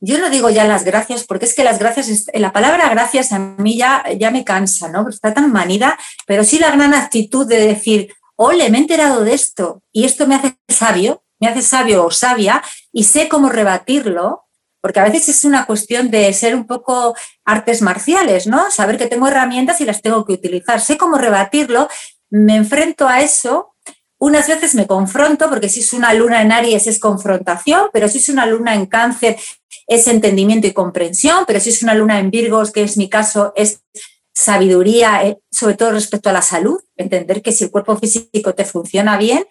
yo 0.00 0.18
no 0.18 0.30
digo 0.30 0.50
ya 0.50 0.64
las 0.64 0.84
gracias, 0.84 1.24
porque 1.24 1.44
es 1.44 1.54
que 1.54 1.64
las 1.64 1.78
gracias, 1.78 2.26
la 2.32 2.52
palabra 2.52 2.88
gracias 2.88 3.32
a 3.32 3.38
mí 3.38 3.76
ya, 3.76 4.04
ya 4.18 4.30
me 4.30 4.44
cansa, 4.44 4.88
¿no? 4.88 5.08
Está 5.08 5.34
tan 5.34 5.52
manida, 5.52 5.98
pero 6.26 6.42
sí 6.42 6.58
la 6.58 6.70
gran 6.70 6.94
actitud 6.94 7.46
de 7.46 7.66
decir, 7.66 8.14
ole, 8.36 8.70
me 8.70 8.78
he 8.78 8.80
enterado 8.80 9.24
de 9.24 9.34
esto 9.34 9.82
y 9.92 10.04
esto 10.04 10.26
me 10.26 10.36
hace 10.36 10.56
sabio, 10.68 11.22
me 11.38 11.48
hace 11.48 11.62
sabio 11.62 12.06
o 12.06 12.10
sabia 12.10 12.62
y 12.92 13.04
sé 13.04 13.28
cómo 13.28 13.50
rebatirlo 13.50 14.44
porque 14.80 15.00
a 15.00 15.04
veces 15.04 15.28
es 15.28 15.44
una 15.44 15.66
cuestión 15.66 16.10
de 16.10 16.32
ser 16.32 16.54
un 16.54 16.66
poco 16.66 17.14
artes 17.44 17.82
marciales, 17.82 18.46
¿no? 18.46 18.70
Saber 18.70 18.96
que 18.96 19.06
tengo 19.06 19.28
herramientas 19.28 19.80
y 19.80 19.84
las 19.84 20.00
tengo 20.02 20.24
que 20.24 20.32
utilizar. 20.32 20.80
Sé 20.80 20.96
cómo 20.96 21.18
rebatirlo, 21.18 21.88
me 22.30 22.56
enfrento 22.56 23.06
a 23.06 23.20
eso. 23.20 23.74
Unas 24.18 24.48
veces 24.48 24.74
me 24.74 24.86
confronto, 24.86 25.48
porque 25.48 25.68
si 25.68 25.80
es 25.80 25.92
una 25.92 26.12
luna 26.14 26.42
en 26.42 26.52
Aries 26.52 26.86
es 26.86 26.98
confrontación, 26.98 27.88
pero 27.92 28.08
si 28.08 28.18
es 28.18 28.28
una 28.28 28.46
luna 28.46 28.74
en 28.74 28.86
cáncer 28.86 29.38
es 29.90 30.06
entendimiento 30.06 30.68
y 30.68 30.72
comprensión, 30.72 31.44
pero 31.48 31.58
si 31.58 31.70
es 31.70 31.82
una 31.82 31.94
luna 31.94 32.20
en 32.20 32.30
Virgos, 32.30 32.70
que 32.70 32.84
es 32.84 32.96
mi 32.96 33.10
caso, 33.10 33.52
es 33.56 33.82
sabiduría, 34.32 35.26
eh, 35.26 35.40
sobre 35.50 35.74
todo 35.74 35.90
respecto 35.90 36.30
a 36.30 36.32
la 36.32 36.42
salud, 36.42 36.80
entender 36.96 37.42
que 37.42 37.50
si 37.50 37.64
el 37.64 37.72
cuerpo 37.72 37.96
físico 37.96 38.54
te 38.54 38.64
funciona 38.64 39.18
bien, 39.18 39.44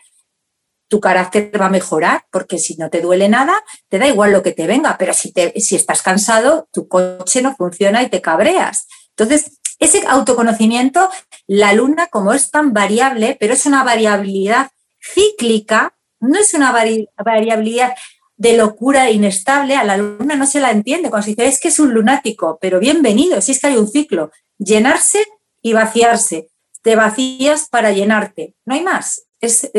tu 0.87 1.01
carácter 1.01 1.51
va 1.61 1.65
a 1.65 1.69
mejorar, 1.69 2.23
porque 2.31 2.57
si 2.57 2.77
no 2.77 2.89
te 2.89 3.01
duele 3.01 3.27
nada, 3.27 3.61
te 3.89 3.99
da 3.99 4.07
igual 4.07 4.31
lo 4.31 4.41
que 4.41 4.53
te 4.53 4.65
venga, 4.65 4.97
pero 4.97 5.13
si, 5.13 5.33
te, 5.33 5.59
si 5.59 5.75
estás 5.75 6.01
cansado, 6.01 6.69
tu 6.71 6.87
coche 6.87 7.41
no 7.41 7.53
funciona 7.57 8.01
y 8.01 8.09
te 8.09 8.21
cabreas. 8.21 8.87
Entonces, 9.09 9.59
ese 9.77 10.07
autoconocimiento, 10.07 11.09
la 11.47 11.73
luna, 11.73 12.07
como 12.07 12.31
es 12.31 12.49
tan 12.49 12.71
variable, 12.71 13.35
pero 13.37 13.53
es 13.53 13.65
una 13.65 13.83
variabilidad 13.83 14.71
cíclica, 15.01 15.97
no 16.21 16.39
es 16.39 16.53
una 16.53 16.71
variabilidad 16.71 17.93
de 18.39 18.53
locura 18.55 19.11
inestable, 19.11 19.75
a 19.75 19.83
la 19.83 19.97
luna 19.97 20.37
no 20.37 20.47
se 20.47 20.61
la 20.61 20.71
entiende. 20.71 21.09
Cuando 21.09 21.25
se 21.25 21.31
dice 21.31 21.45
es 21.45 21.59
que 21.59 21.67
es 21.67 21.77
un 21.77 21.93
lunático, 21.93 22.57
pero 22.61 22.79
bienvenido, 22.79 23.41
si 23.41 23.51
es 23.51 23.59
que 23.59 23.67
hay 23.67 23.75
un 23.75 23.89
ciclo, 23.89 24.31
llenarse 24.57 25.25
y 25.61 25.73
vaciarse. 25.73 26.49
Te 26.81 26.95
vacías 26.95 27.67
para 27.67 27.91
llenarte, 27.91 28.55
no 28.65 28.75
hay 28.75 28.81
más. 28.81 29.25
Es, 29.41 29.69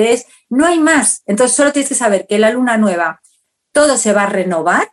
no 0.50 0.66
hay 0.66 0.78
más. 0.78 1.22
Entonces 1.24 1.56
solo 1.56 1.72
tienes 1.72 1.88
que 1.88 1.94
saber 1.94 2.26
que 2.28 2.38
la 2.38 2.50
luna 2.50 2.76
nueva 2.76 3.22
todo 3.72 3.96
se 3.96 4.12
va 4.12 4.24
a 4.24 4.30
renovar, 4.30 4.90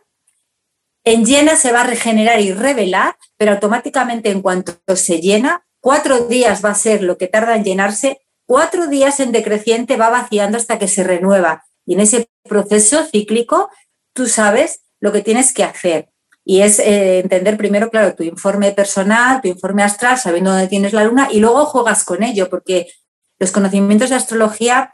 en 1.04 1.26
llena 1.26 1.54
se 1.54 1.70
va 1.70 1.82
a 1.82 1.86
regenerar 1.86 2.40
y 2.40 2.52
revelar, 2.52 3.16
pero 3.36 3.52
automáticamente 3.52 4.30
en 4.30 4.40
cuanto 4.40 4.96
se 4.96 5.20
llena, 5.20 5.66
cuatro 5.80 6.20
días 6.20 6.64
va 6.64 6.70
a 6.70 6.74
ser 6.74 7.02
lo 7.02 7.18
que 7.18 7.28
tarda 7.28 7.54
en 7.54 7.64
llenarse, 7.64 8.22
cuatro 8.46 8.86
días 8.86 9.20
en 9.20 9.32
decreciente 9.32 9.96
va 9.96 10.08
vaciando 10.08 10.56
hasta 10.56 10.78
que 10.78 10.88
se 10.88 11.04
renueva. 11.04 11.67
Y 11.88 11.94
en 11.94 12.00
ese 12.00 12.28
proceso 12.44 13.02
cíclico, 13.06 13.70
tú 14.12 14.26
sabes 14.26 14.82
lo 15.00 15.10
que 15.10 15.22
tienes 15.22 15.54
que 15.54 15.64
hacer. 15.64 16.10
Y 16.44 16.60
es 16.60 16.78
eh, 16.80 17.20
entender 17.20 17.56
primero, 17.56 17.88
claro, 17.88 18.14
tu 18.14 18.24
informe 18.24 18.72
personal, 18.72 19.40
tu 19.40 19.48
informe 19.48 19.82
astral, 19.82 20.18
sabiendo 20.18 20.50
dónde 20.50 20.68
tienes 20.68 20.92
la 20.92 21.04
luna, 21.04 21.28
y 21.30 21.40
luego 21.40 21.64
juegas 21.64 22.04
con 22.04 22.22
ello, 22.22 22.50
porque 22.50 22.92
los 23.38 23.52
conocimientos 23.52 24.10
de 24.10 24.16
astrología, 24.16 24.90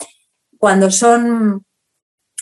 cuando 0.57 0.93
son 0.93 1.67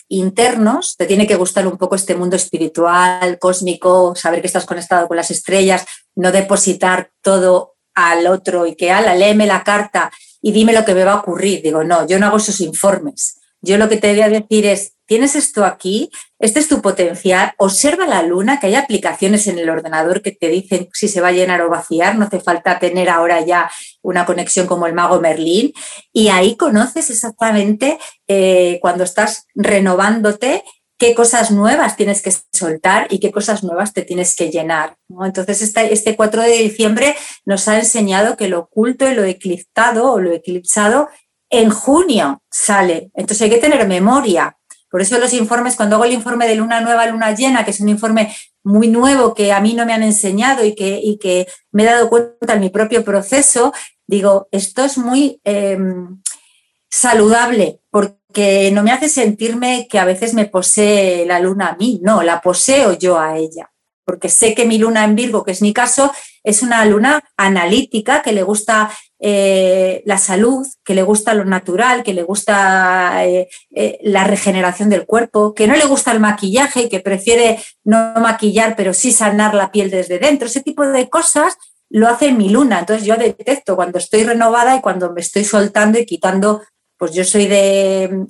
internos, 0.07 0.97
te 0.97 1.07
tiene 1.07 1.25
que 1.25 1.35
gustar 1.35 1.65
un 1.65 1.79
poco 1.79 1.95
este 1.95 2.13
mundo 2.13 2.35
espiritual, 2.35 3.39
cósmico, 3.39 4.15
saber 4.15 4.41
que 4.41 4.47
estás 4.47 4.67
conectado 4.67 5.07
con 5.07 5.17
las 5.17 5.31
estrellas, 5.31 5.83
no 6.13 6.31
depositar 6.31 7.09
todo 7.23 7.73
al 7.95 8.27
otro 8.27 8.67
y 8.67 8.75
que, 8.75 8.91
ala, 8.91 9.15
léeme 9.15 9.47
la 9.47 9.63
carta 9.63 10.11
y 10.43 10.51
dime 10.51 10.73
lo 10.73 10.85
que 10.85 10.93
me 10.93 11.05
va 11.05 11.13
a 11.13 11.19
ocurrir. 11.21 11.63
Digo, 11.63 11.83
no, 11.83 12.05
yo 12.05 12.19
no 12.19 12.27
hago 12.27 12.37
esos 12.37 12.61
informes. 12.61 13.39
Yo 13.65 13.77
lo 13.77 13.87
que 13.87 13.95
te 13.95 14.11
voy 14.11 14.21
a 14.21 14.29
decir 14.29 14.65
es, 14.65 14.95
tienes 15.05 15.37
esto 15.37 15.63
aquí, 15.63 16.11
este 16.37 16.59
es 16.59 16.67
tu 16.67 16.81
potencial, 16.81 17.53
observa 17.57 18.05
la 18.05 18.21
luna, 18.21 18.59
que 18.59 18.67
hay 18.67 18.75
aplicaciones 18.75 19.47
en 19.47 19.57
el 19.57 19.69
ordenador 19.69 20.21
que 20.21 20.31
te 20.31 20.49
dicen 20.49 20.89
si 20.91 21.07
se 21.07 21.21
va 21.21 21.29
a 21.29 21.31
llenar 21.31 21.61
o 21.61 21.69
vaciar, 21.69 22.17
no 22.17 22.25
hace 22.25 22.41
falta 22.41 22.77
tener 22.77 23.09
ahora 23.09 23.39
ya 23.39 23.71
una 24.01 24.25
conexión 24.25 24.67
como 24.67 24.85
el 24.85 24.93
mago 24.93 25.21
Merlín, 25.21 25.71
y 26.11 26.27
ahí 26.27 26.57
conoces 26.57 27.09
exactamente 27.09 27.99
eh, 28.27 28.79
cuando 28.81 29.05
estás 29.05 29.47
renovándote 29.55 30.65
qué 30.97 31.15
cosas 31.15 31.51
nuevas 31.51 31.95
tienes 31.95 32.21
que 32.21 32.33
soltar 32.51 33.07
y 33.09 33.19
qué 33.19 33.31
cosas 33.31 33.63
nuevas 33.63 33.93
te 33.93 34.03
tienes 34.03 34.35
que 34.35 34.49
llenar. 34.51 34.97
Entonces, 35.21 35.61
este, 35.61 35.93
este 35.93 36.17
4 36.17 36.41
de 36.41 36.57
diciembre 36.57 37.15
nos 37.45 37.67
ha 37.67 37.79
enseñado 37.79 38.35
que 38.35 38.47
lo 38.47 38.59
oculto 38.59 39.09
y 39.09 39.13
lo 39.13 39.23
eclipsado 39.23 40.11
o 40.11 40.19
lo 40.19 40.33
eclipsado 40.33 41.07
en 41.53 41.69
junio 41.69 42.41
sale. 42.49 43.11
Entonces 43.13 43.43
hay 43.43 43.49
que 43.51 43.59
tener 43.59 43.87
memoria, 43.87 44.57
Por 44.89 45.01
eso 45.01 45.17
los 45.17 45.33
informes, 45.33 45.75
cuando 45.75 45.95
hago 45.95 46.05
el 46.05 46.13
informe 46.13 46.47
de 46.47 46.55
luna 46.55 46.79
nueva, 46.79 47.07
luna 47.07 47.33
llena, 47.33 47.65
que 47.65 47.71
es 47.71 47.79
un 47.79 47.89
informe 47.89 48.35
muy 48.63 48.87
nuevo 48.87 49.33
que 49.33 49.51
a 49.51 49.59
mí 49.59 49.73
no 49.73 49.85
me 49.85 49.93
han 49.93 50.03
enseñado 50.03 50.63
y 50.63 50.75
que, 50.75 51.47
me 51.71 51.83
he 51.83 51.85
dado 51.85 52.09
cuenta 52.09 52.53
en 52.53 52.59
mi 52.59 52.69
propio 52.69 53.03
proceso, 53.03 53.73
digo, 54.05 54.47
esto 54.51 54.83
es 54.83 54.97
muy 54.97 55.41
em, 55.43 56.21
saludable 56.89 57.79
porque 57.89 58.71
no 58.71 58.83
me 58.83 58.91
hace 58.91 59.09
sentirme 59.09 59.87
que 59.89 59.99
a 59.99 60.05
veces 60.05 60.33
me 60.35 60.45
posee 60.45 61.25
la 61.25 61.39
luna 61.39 61.69
a 61.69 61.75
mí, 61.75 61.99
no, 62.03 62.21
la 62.21 62.41
poseo 62.41 62.93
yo 62.97 63.19
a 63.19 63.37
ella 63.37 63.73
porque 64.05 64.29
sé 64.29 64.53
que 64.53 64.65
mi 64.65 64.77
luna 64.77 65.03
en 65.03 65.15
Virgo, 65.15 65.43
que 65.43 65.51
es 65.51 65.61
mi 65.61 65.73
caso, 65.73 66.11
es 66.43 66.61
una 66.61 66.85
luna 66.85 67.23
analítica, 67.37 68.21
que 68.21 68.33
le 68.33 68.43
gusta 68.43 68.91
eh, 69.25 70.03
la 70.05 70.17
salud, 70.17 70.67
que 70.83 70.93
le 70.93 71.01
gusta 71.01 71.33
lo 71.33 71.45
natural, 71.45 72.03
que 72.03 72.13
le 72.13 72.23
gusta 72.23 73.25
eh, 73.25 73.47
eh, 73.73 73.97
la 74.03 74.25
regeneración 74.25 74.89
del 74.89 75.05
cuerpo, 75.05 75.53
que 75.53 75.65
no 75.65 75.77
le 75.77 75.85
gusta 75.85 76.11
el 76.11 76.19
maquillaje, 76.19 76.89
que 76.89 76.99
prefiere 76.99 77.63
no 77.85 78.15
maquillar, 78.15 78.75
pero 78.75 78.93
sí 78.93 79.13
sanar 79.13 79.53
la 79.53 79.71
piel 79.71 79.89
desde 79.89 80.19
dentro. 80.19 80.49
Ese 80.49 80.59
tipo 80.59 80.85
de 80.85 81.09
cosas 81.09 81.55
lo 81.89 82.09
hace 82.09 82.33
mi 82.33 82.49
luna. 82.49 82.79
Entonces 82.79 83.07
yo 83.07 83.15
detecto 83.15 83.77
cuando 83.77 83.97
estoy 83.97 84.25
renovada 84.25 84.75
y 84.75 84.81
cuando 84.81 85.13
me 85.13 85.21
estoy 85.21 85.45
soltando 85.45 85.97
y 85.97 86.05
quitando 86.05 86.61
pues 86.97 87.13
yo 87.13 87.23
soy 87.23 87.47
de, 87.47 88.25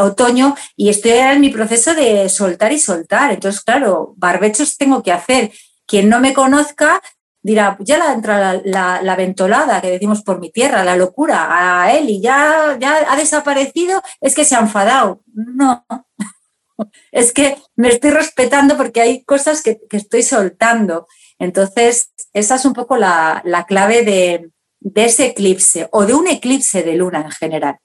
otoño 0.00 0.56
y 0.74 0.88
estoy 0.88 1.12
en 1.12 1.40
mi 1.40 1.50
proceso 1.50 1.94
de 1.94 2.28
soltar 2.28 2.72
y 2.72 2.80
soltar. 2.80 3.30
Entonces, 3.30 3.60
claro, 3.60 4.14
barbechos 4.16 4.76
tengo 4.76 5.00
que 5.04 5.12
hacer. 5.12 5.52
Quien 5.86 6.08
no 6.08 6.18
me 6.18 6.34
conozca 6.34 7.00
dirá, 7.42 7.76
ya 7.80 7.98
la 7.98 8.12
entra 8.12 8.60
la, 8.64 9.16
ventolada 9.16 9.80
que 9.80 9.90
decimos 9.90 10.22
por 10.22 10.40
mi 10.40 10.50
tierra, 10.50 10.84
la 10.84 10.96
locura, 10.96 11.48
a 11.82 11.98
y 11.98 12.20
ya, 12.20 12.76
ya 12.80 13.12
ha 13.12 13.16
desaparecido, 13.16 14.02
es 14.20 14.34
que 14.34 14.44
se 14.44 14.56
ha 14.56 14.60
enfadado. 14.60 15.22
No, 15.34 15.84
es 17.12 17.32
que 17.32 17.56
me 17.76 17.88
estoy 17.88 18.10
respetando 18.10 18.76
porque 18.76 19.00
hay 19.00 19.24
cosas 19.24 19.62
que, 19.62 19.80
estoy 19.90 20.22
soltando. 20.22 21.06
Entonces, 21.38 22.12
esa 22.32 22.54
es 22.54 22.64
un 22.64 22.72
poco 22.72 22.96
la 22.96 23.64
clave 23.66 24.04
de, 24.04 24.52
de 24.84 25.04
ese 25.04 25.26
eclipse 25.26 25.88
o 25.92 26.04
de 26.04 26.14
un 26.14 26.26
eclipse 26.26 26.82
de 26.82 26.96
luna 26.96 27.20
en 27.20 27.30
general. 27.30 27.78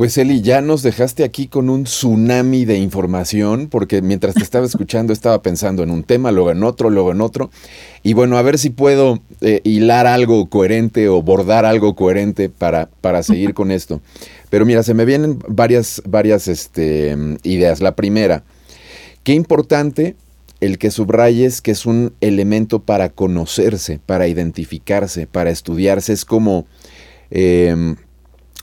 Pues 0.00 0.16
Eli, 0.16 0.40
ya 0.40 0.62
nos 0.62 0.82
dejaste 0.82 1.24
aquí 1.24 1.46
con 1.46 1.68
un 1.68 1.84
tsunami 1.84 2.64
de 2.64 2.78
información, 2.78 3.68
porque 3.68 4.00
mientras 4.00 4.34
te 4.34 4.42
estaba 4.42 4.64
escuchando 4.64 5.12
estaba 5.12 5.42
pensando 5.42 5.82
en 5.82 5.90
un 5.90 6.04
tema, 6.04 6.32
luego 6.32 6.50
en 6.52 6.64
otro, 6.64 6.88
luego 6.88 7.12
en 7.12 7.20
otro. 7.20 7.50
Y 8.02 8.14
bueno, 8.14 8.38
a 8.38 8.42
ver 8.42 8.56
si 8.56 8.70
puedo 8.70 9.20
eh, 9.42 9.60
hilar 9.62 10.06
algo 10.06 10.48
coherente 10.48 11.10
o 11.10 11.20
bordar 11.20 11.66
algo 11.66 11.96
coherente 11.96 12.48
para, 12.48 12.88
para 13.02 13.22
seguir 13.22 13.52
con 13.52 13.70
esto. 13.70 14.00
Pero 14.48 14.64
mira, 14.64 14.82
se 14.84 14.94
me 14.94 15.04
vienen 15.04 15.38
varias, 15.46 16.00
varias 16.06 16.48
este, 16.48 17.14
ideas. 17.42 17.82
La 17.82 17.94
primera, 17.94 18.42
qué 19.22 19.34
importante 19.34 20.16
el 20.62 20.78
que 20.78 20.90
subrayes 20.90 21.60
que 21.60 21.72
es 21.72 21.84
un 21.84 22.14
elemento 22.22 22.78
para 22.78 23.10
conocerse, 23.10 24.00
para 24.06 24.28
identificarse, 24.28 25.26
para 25.26 25.50
estudiarse. 25.50 26.14
Es 26.14 26.24
como, 26.24 26.64
em, 27.30 27.96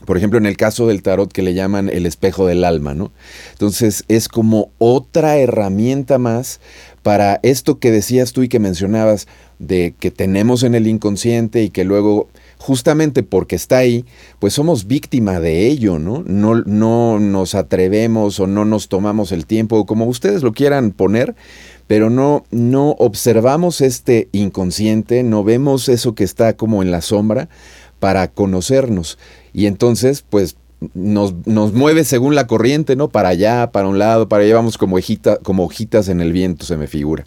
por 0.04 0.16
ejemplo, 0.16 0.38
en 0.38 0.46
el 0.46 0.56
caso 0.56 0.86
del 0.86 1.02
tarot 1.02 1.32
que 1.32 1.42
le 1.42 1.54
llaman 1.54 1.88
el 1.88 2.06
espejo 2.06 2.46
del 2.46 2.64
alma, 2.64 2.94
¿no? 2.94 3.10
Entonces 3.52 4.04
es 4.08 4.28
como 4.28 4.70
otra 4.78 5.38
herramienta 5.38 6.18
más 6.18 6.60
para 7.02 7.40
esto 7.42 7.78
que 7.78 7.90
decías 7.90 8.32
tú 8.32 8.42
y 8.42 8.48
que 8.48 8.60
mencionabas 8.60 9.26
de 9.58 9.94
que 9.98 10.10
tenemos 10.10 10.62
en 10.62 10.74
el 10.74 10.86
inconsciente 10.86 11.62
y 11.62 11.70
que 11.70 11.84
luego 11.84 12.28
justamente 12.58 13.22
porque 13.22 13.56
está 13.56 13.78
ahí, 13.78 14.04
pues 14.38 14.54
somos 14.54 14.86
víctima 14.86 15.40
de 15.40 15.66
ello, 15.66 15.98
¿no? 15.98 16.22
No, 16.26 16.56
no 16.56 17.18
nos 17.18 17.54
atrevemos 17.54 18.38
o 18.40 18.46
no 18.46 18.64
nos 18.64 18.88
tomamos 18.88 19.32
el 19.32 19.46
tiempo, 19.46 19.86
como 19.86 20.06
ustedes 20.06 20.42
lo 20.42 20.52
quieran 20.52 20.90
poner, 20.90 21.34
pero 21.86 22.10
no, 22.10 22.44
no 22.50 22.90
observamos 22.98 23.80
este 23.80 24.28
inconsciente, 24.32 25.22
no 25.22 25.44
vemos 25.44 25.88
eso 25.88 26.14
que 26.14 26.24
está 26.24 26.56
como 26.56 26.82
en 26.82 26.90
la 26.90 27.00
sombra 27.00 27.48
para 28.00 28.28
conocernos. 28.28 29.18
Y 29.58 29.66
entonces, 29.66 30.22
pues 30.22 30.54
nos, 30.94 31.34
nos, 31.44 31.72
mueve 31.72 32.04
según 32.04 32.36
la 32.36 32.46
corriente, 32.46 32.94
¿no? 32.94 33.08
Para 33.08 33.30
allá, 33.30 33.72
para 33.72 33.88
un 33.88 33.98
lado, 33.98 34.28
para 34.28 34.44
allá 34.44 34.54
vamos 34.54 34.78
como, 34.78 34.96
como 35.42 35.64
hojitas 35.64 36.08
en 36.08 36.20
el 36.20 36.32
viento, 36.32 36.64
se 36.64 36.76
me 36.76 36.86
figura. 36.86 37.26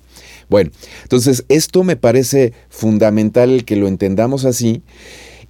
Bueno, 0.49 0.71
entonces 1.03 1.43
esto 1.49 1.83
me 1.83 1.97
parece 1.97 2.53
fundamental 2.69 3.65
que 3.65 3.75
lo 3.75 3.89
entendamos 3.89 4.45
así 4.45 4.81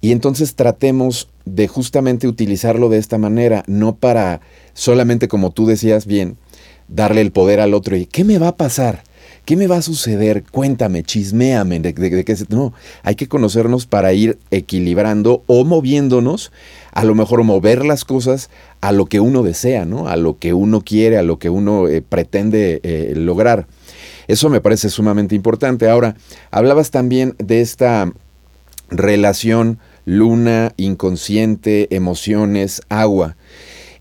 y 0.00 0.10
entonces 0.10 0.56
tratemos 0.56 1.28
de 1.44 1.68
justamente 1.68 2.26
utilizarlo 2.26 2.88
de 2.88 2.98
esta 2.98 3.16
manera, 3.16 3.62
no 3.68 3.94
para 3.94 4.40
solamente 4.74 5.28
como 5.28 5.52
tú 5.52 5.66
decías 5.66 6.04
bien, 6.04 6.36
darle 6.88 7.20
el 7.20 7.30
poder 7.30 7.60
al 7.60 7.74
otro 7.74 7.96
y 7.96 8.06
¿qué 8.06 8.24
me 8.24 8.38
va 8.38 8.48
a 8.48 8.56
pasar? 8.56 9.04
¿Qué 9.44 9.56
me 9.56 9.66
va 9.66 9.78
a 9.78 9.82
suceder? 9.82 10.44
Cuéntame, 10.50 11.02
chisméame. 11.02 11.80
De, 11.80 11.92
de, 11.92 12.46
no, 12.48 12.72
hay 13.02 13.16
que 13.16 13.26
conocernos 13.26 13.86
para 13.86 14.12
ir 14.12 14.38
equilibrando 14.50 15.42
o 15.46 15.64
moviéndonos, 15.64 16.52
a 16.92 17.04
lo 17.04 17.14
mejor 17.14 17.42
mover 17.42 17.84
las 17.84 18.04
cosas 18.04 18.50
a 18.80 18.92
lo 18.92 19.06
que 19.06 19.18
uno 19.18 19.42
desea, 19.42 19.84
¿no? 19.84 20.06
A 20.06 20.16
lo 20.16 20.38
que 20.38 20.54
uno 20.54 20.80
quiere, 20.82 21.18
a 21.18 21.22
lo 21.22 21.38
que 21.38 21.50
uno 21.50 21.88
eh, 21.88 22.02
pretende 22.02 22.80
eh, 22.84 23.14
lograr. 23.16 23.66
Eso 24.28 24.48
me 24.48 24.60
parece 24.60 24.90
sumamente 24.90 25.34
importante. 25.34 25.88
Ahora, 25.88 26.14
hablabas 26.50 26.92
también 26.92 27.34
de 27.38 27.60
esta 27.60 28.12
relación 28.90 29.78
luna, 30.04 30.72
inconsciente, 30.76 31.94
emociones, 31.94 32.82
agua. 32.88 33.36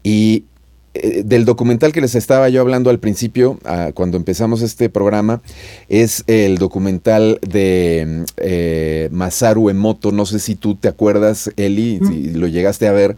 Y 0.03 0.45
eh, 0.93 1.23
del 1.23 1.45
documental 1.45 1.93
que 1.93 2.01
les 2.01 2.15
estaba 2.15 2.49
yo 2.49 2.59
hablando 2.59 2.89
al 2.89 2.99
principio, 2.99 3.57
ah, 3.63 3.91
cuando 3.93 4.17
empezamos 4.17 4.61
este 4.61 4.89
programa, 4.89 5.41
es 5.87 6.25
el 6.27 6.57
documental 6.57 7.39
de 7.41 8.25
eh, 8.35 9.07
Masaru 9.11 9.69
Emoto. 9.69 10.11
No 10.11 10.25
sé 10.25 10.39
si 10.39 10.55
tú 10.55 10.75
te 10.75 10.89
acuerdas, 10.89 11.49
Eli, 11.55 11.99
si 12.05 12.31
lo 12.31 12.47
llegaste 12.47 12.87
a 12.87 12.91
ver. 12.91 13.15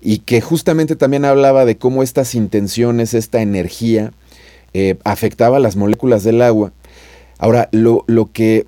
Y 0.00 0.18
que 0.18 0.40
justamente 0.40 0.94
también 0.94 1.24
hablaba 1.24 1.64
de 1.64 1.78
cómo 1.78 2.02
estas 2.04 2.36
intenciones, 2.36 3.12
esta 3.14 3.42
energía, 3.42 4.12
eh, 4.72 4.96
afectaba 5.02 5.58
las 5.58 5.74
moléculas 5.74 6.22
del 6.22 6.42
agua. 6.42 6.72
Ahora, 7.38 7.68
lo, 7.72 8.04
lo 8.06 8.30
que, 8.30 8.66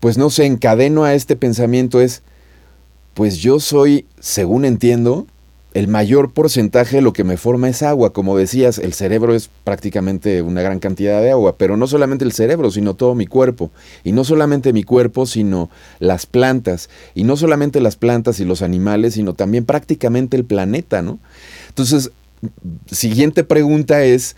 pues 0.00 0.18
no 0.18 0.28
sé, 0.28 0.46
encadeno 0.46 1.04
a 1.04 1.14
este 1.14 1.36
pensamiento 1.36 2.00
es, 2.00 2.22
pues 3.14 3.36
yo 3.36 3.60
soy, 3.60 4.06
según 4.18 4.64
entiendo, 4.64 5.28
el 5.74 5.88
mayor 5.88 6.32
porcentaje 6.32 6.96
de 6.96 7.02
lo 7.02 7.12
que 7.12 7.24
me 7.24 7.36
forma 7.36 7.68
es 7.68 7.82
agua. 7.82 8.12
Como 8.12 8.36
decías, 8.36 8.78
el 8.78 8.92
cerebro 8.92 9.34
es 9.34 9.50
prácticamente 9.64 10.40
una 10.40 10.62
gran 10.62 10.78
cantidad 10.78 11.20
de 11.20 11.32
agua, 11.32 11.56
pero 11.58 11.76
no 11.76 11.88
solamente 11.88 12.24
el 12.24 12.32
cerebro, 12.32 12.70
sino 12.70 12.94
todo 12.94 13.16
mi 13.16 13.26
cuerpo. 13.26 13.72
Y 14.04 14.12
no 14.12 14.22
solamente 14.22 14.72
mi 14.72 14.84
cuerpo, 14.84 15.26
sino 15.26 15.70
las 15.98 16.26
plantas. 16.26 16.88
Y 17.16 17.24
no 17.24 17.36
solamente 17.36 17.80
las 17.80 17.96
plantas 17.96 18.38
y 18.38 18.44
los 18.44 18.62
animales, 18.62 19.14
sino 19.14 19.34
también 19.34 19.64
prácticamente 19.64 20.36
el 20.36 20.44
planeta, 20.44 21.02
¿no? 21.02 21.18
Entonces, 21.70 22.12
siguiente 22.88 23.42
pregunta 23.42 24.04
es, 24.04 24.36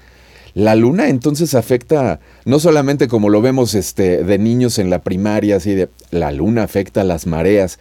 ¿la 0.54 0.74
luna 0.74 1.10
entonces 1.10 1.54
afecta, 1.54 2.18
no 2.46 2.58
solamente 2.58 3.08
como 3.08 3.28
lo 3.28 3.42
vemos 3.42 3.74
este, 3.74 4.24
de 4.24 4.38
niños 4.38 4.78
en 4.78 4.88
la 4.88 5.02
primaria, 5.02 5.56
así 5.56 5.74
de, 5.74 5.90
la 6.10 6.32
luna 6.32 6.62
afecta 6.62 7.04
las 7.04 7.26
mareas, 7.26 7.78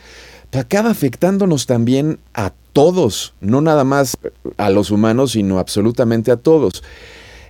acaba 0.51 0.89
afectándonos 0.89 1.65
también 1.67 2.19
a 2.33 2.53
todos, 2.75 3.33
no 3.39 3.61
nada 3.61 3.85
más 3.85 4.17
a 4.57 4.69
los 4.69 4.91
humanos, 4.91 5.31
sino 5.31 5.59
absolutamente 5.59 6.29
a 6.29 6.35
todos. 6.35 6.83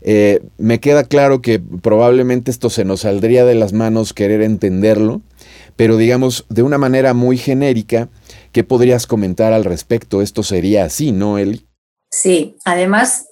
Eh, 0.01 0.43
me 0.59 0.79
queda 0.79 1.03
claro 1.05 1.41
que 1.41 1.59
probablemente 1.59 2.51
esto 2.51 2.69
se 2.69 2.85
nos 2.85 3.01
saldría 3.01 3.43
de 3.43 3.55
las 3.55 3.73
manos 3.73 4.13
querer 4.13 4.43
entenderlo, 4.43 5.23
pero 5.75 5.97
digamos 5.97 6.45
de 6.49 6.61
una 6.61 6.77
manera 6.77 7.15
muy 7.15 7.39
genérica, 7.39 8.07
¿qué 8.51 8.63
podrías 8.63 9.07
comentar 9.07 9.51
al 9.51 9.65
respecto? 9.65 10.21
Esto 10.21 10.43
sería 10.43 10.85
así, 10.85 11.11
¿no, 11.11 11.39
Eli? 11.39 11.67
Sí, 12.11 12.57
además 12.63 13.27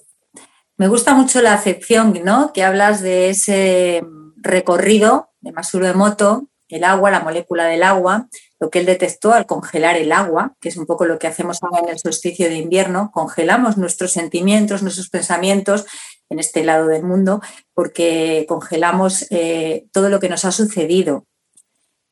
me 0.76 0.88
gusta 0.88 1.14
mucho 1.14 1.42
la 1.42 1.54
acepción, 1.54 2.18
¿no? 2.24 2.52
Que 2.52 2.64
hablas 2.64 3.02
de 3.02 3.30
ese 3.30 4.02
recorrido 4.38 5.30
de 5.42 5.52
Masuro 5.52 5.86
Emoto, 5.86 6.48
el 6.68 6.82
agua, 6.82 7.12
la 7.12 7.20
molécula 7.20 7.66
del 7.66 7.84
agua, 7.84 8.28
lo 8.60 8.70
que 8.70 8.80
él 8.80 8.86
detectó 8.86 9.32
al 9.32 9.46
congelar 9.46 9.96
el 9.96 10.12
agua, 10.12 10.56
que 10.60 10.68
es 10.68 10.76
un 10.76 10.86
poco 10.86 11.06
lo 11.06 11.18
que 11.18 11.26
hacemos 11.26 11.62
ahora 11.62 11.80
en 11.80 11.88
el 11.88 11.98
solsticio 11.98 12.48
de 12.48 12.56
invierno, 12.56 13.10
congelamos 13.12 13.76
nuestros 13.76 14.12
sentimientos, 14.12 14.82
nuestros 14.82 15.10
pensamientos 15.10 15.86
en 16.30 16.38
este 16.38 16.64
lado 16.64 16.86
del 16.86 17.02
mundo, 17.02 17.40
porque 17.74 18.46
congelamos 18.48 19.26
eh, 19.30 19.86
todo 19.92 20.08
lo 20.08 20.20
que 20.20 20.28
nos 20.28 20.44
ha 20.44 20.52
sucedido. 20.52 21.26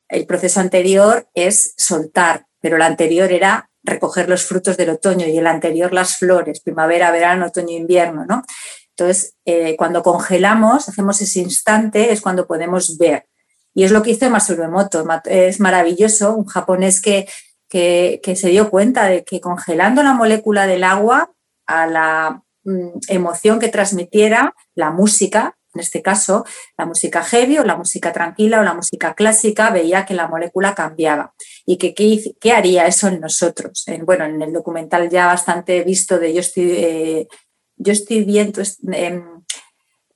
El 0.09 0.26
proceso 0.26 0.61
anterior 0.61 1.28
es 1.35 1.74
soltar, 1.76 2.46
pero 2.61 2.76
el 2.76 2.83
anterior 2.83 3.33
era 3.33 3.70
recoger 3.83 4.28
los 4.28 4.44
frutos 4.44 4.76
del 4.76 4.90
otoño 4.90 5.26
y 5.26 5.38
el 5.38 5.46
anterior 5.46 5.92
las 5.92 6.18
flores, 6.18 6.61
primavera, 6.61 7.11
verano, 7.11 7.46
otoño, 7.46 7.76
invierno, 7.76 8.26
¿no? 8.26 8.42
Entonces, 8.90 9.35
eh, 9.44 9.74
cuando 9.76 10.02
congelamos, 10.02 10.88
hacemos 10.88 11.20
ese 11.20 11.40
instante, 11.40 12.12
es 12.12 12.20
cuando 12.20 12.46
podemos 12.46 12.98
ver. 12.98 13.26
Y 13.74 13.85
es 13.85 13.90
lo 13.90 14.02
que 14.02 14.11
hizo 14.11 14.28
Masaru 14.28 14.62
Emoto. 14.62 15.04
Es 15.24 15.61
maravilloso, 15.61 16.35
un 16.35 16.46
japonés 16.46 17.00
que, 17.00 17.26
que, 17.68 18.37
se 18.37 18.48
dio 18.48 18.70
cuenta 18.70 19.06
de 19.06 19.24
que 19.24 19.40
congelando 19.40 20.02
la 20.02 20.12
molécula 20.12 20.66
del 20.66 20.85
agua 20.85 21.32
a 21.66 21.87
la 21.87 22.42
mm, 22.64 22.98
emoción 23.08 23.58
que 23.58 23.68
transmitiera 23.68 24.54
la 24.74 24.90
música, 24.90 25.56
en 25.74 25.80
este 25.80 26.02
caso 26.02 26.44
la 26.76 26.85
música 26.85 27.22
heavy 27.22 27.56
o 27.58 27.64
la 27.64 27.76
música 27.76 28.12
tranquila 28.12 28.61
o 28.61 28.62
la 28.62 28.74
música 28.74 29.14
clásica, 29.14 29.70
veía 29.70 30.04
que 30.04 30.12
la 30.12 30.28
molécula 30.28 30.74
cambiaba 30.74 31.32
y 31.64 31.78
que 31.78 31.94
qué, 31.94 32.52
haría 32.52 32.87
eso 32.87 33.08
en 33.08 33.20
nosotros. 33.20 33.87
bueno, 34.04 34.26
en 34.26 34.42
el 34.42 34.52
documental 34.52 35.08
ya 35.08 35.26
bastante 35.26 35.82
visto 35.82 36.18
de 36.18 36.35
Yo 36.35 36.40
estoy, 36.40 36.72
eh, 36.72 37.28
yo 37.76 37.92
estoy 37.92 38.24
viendo, 38.24 38.61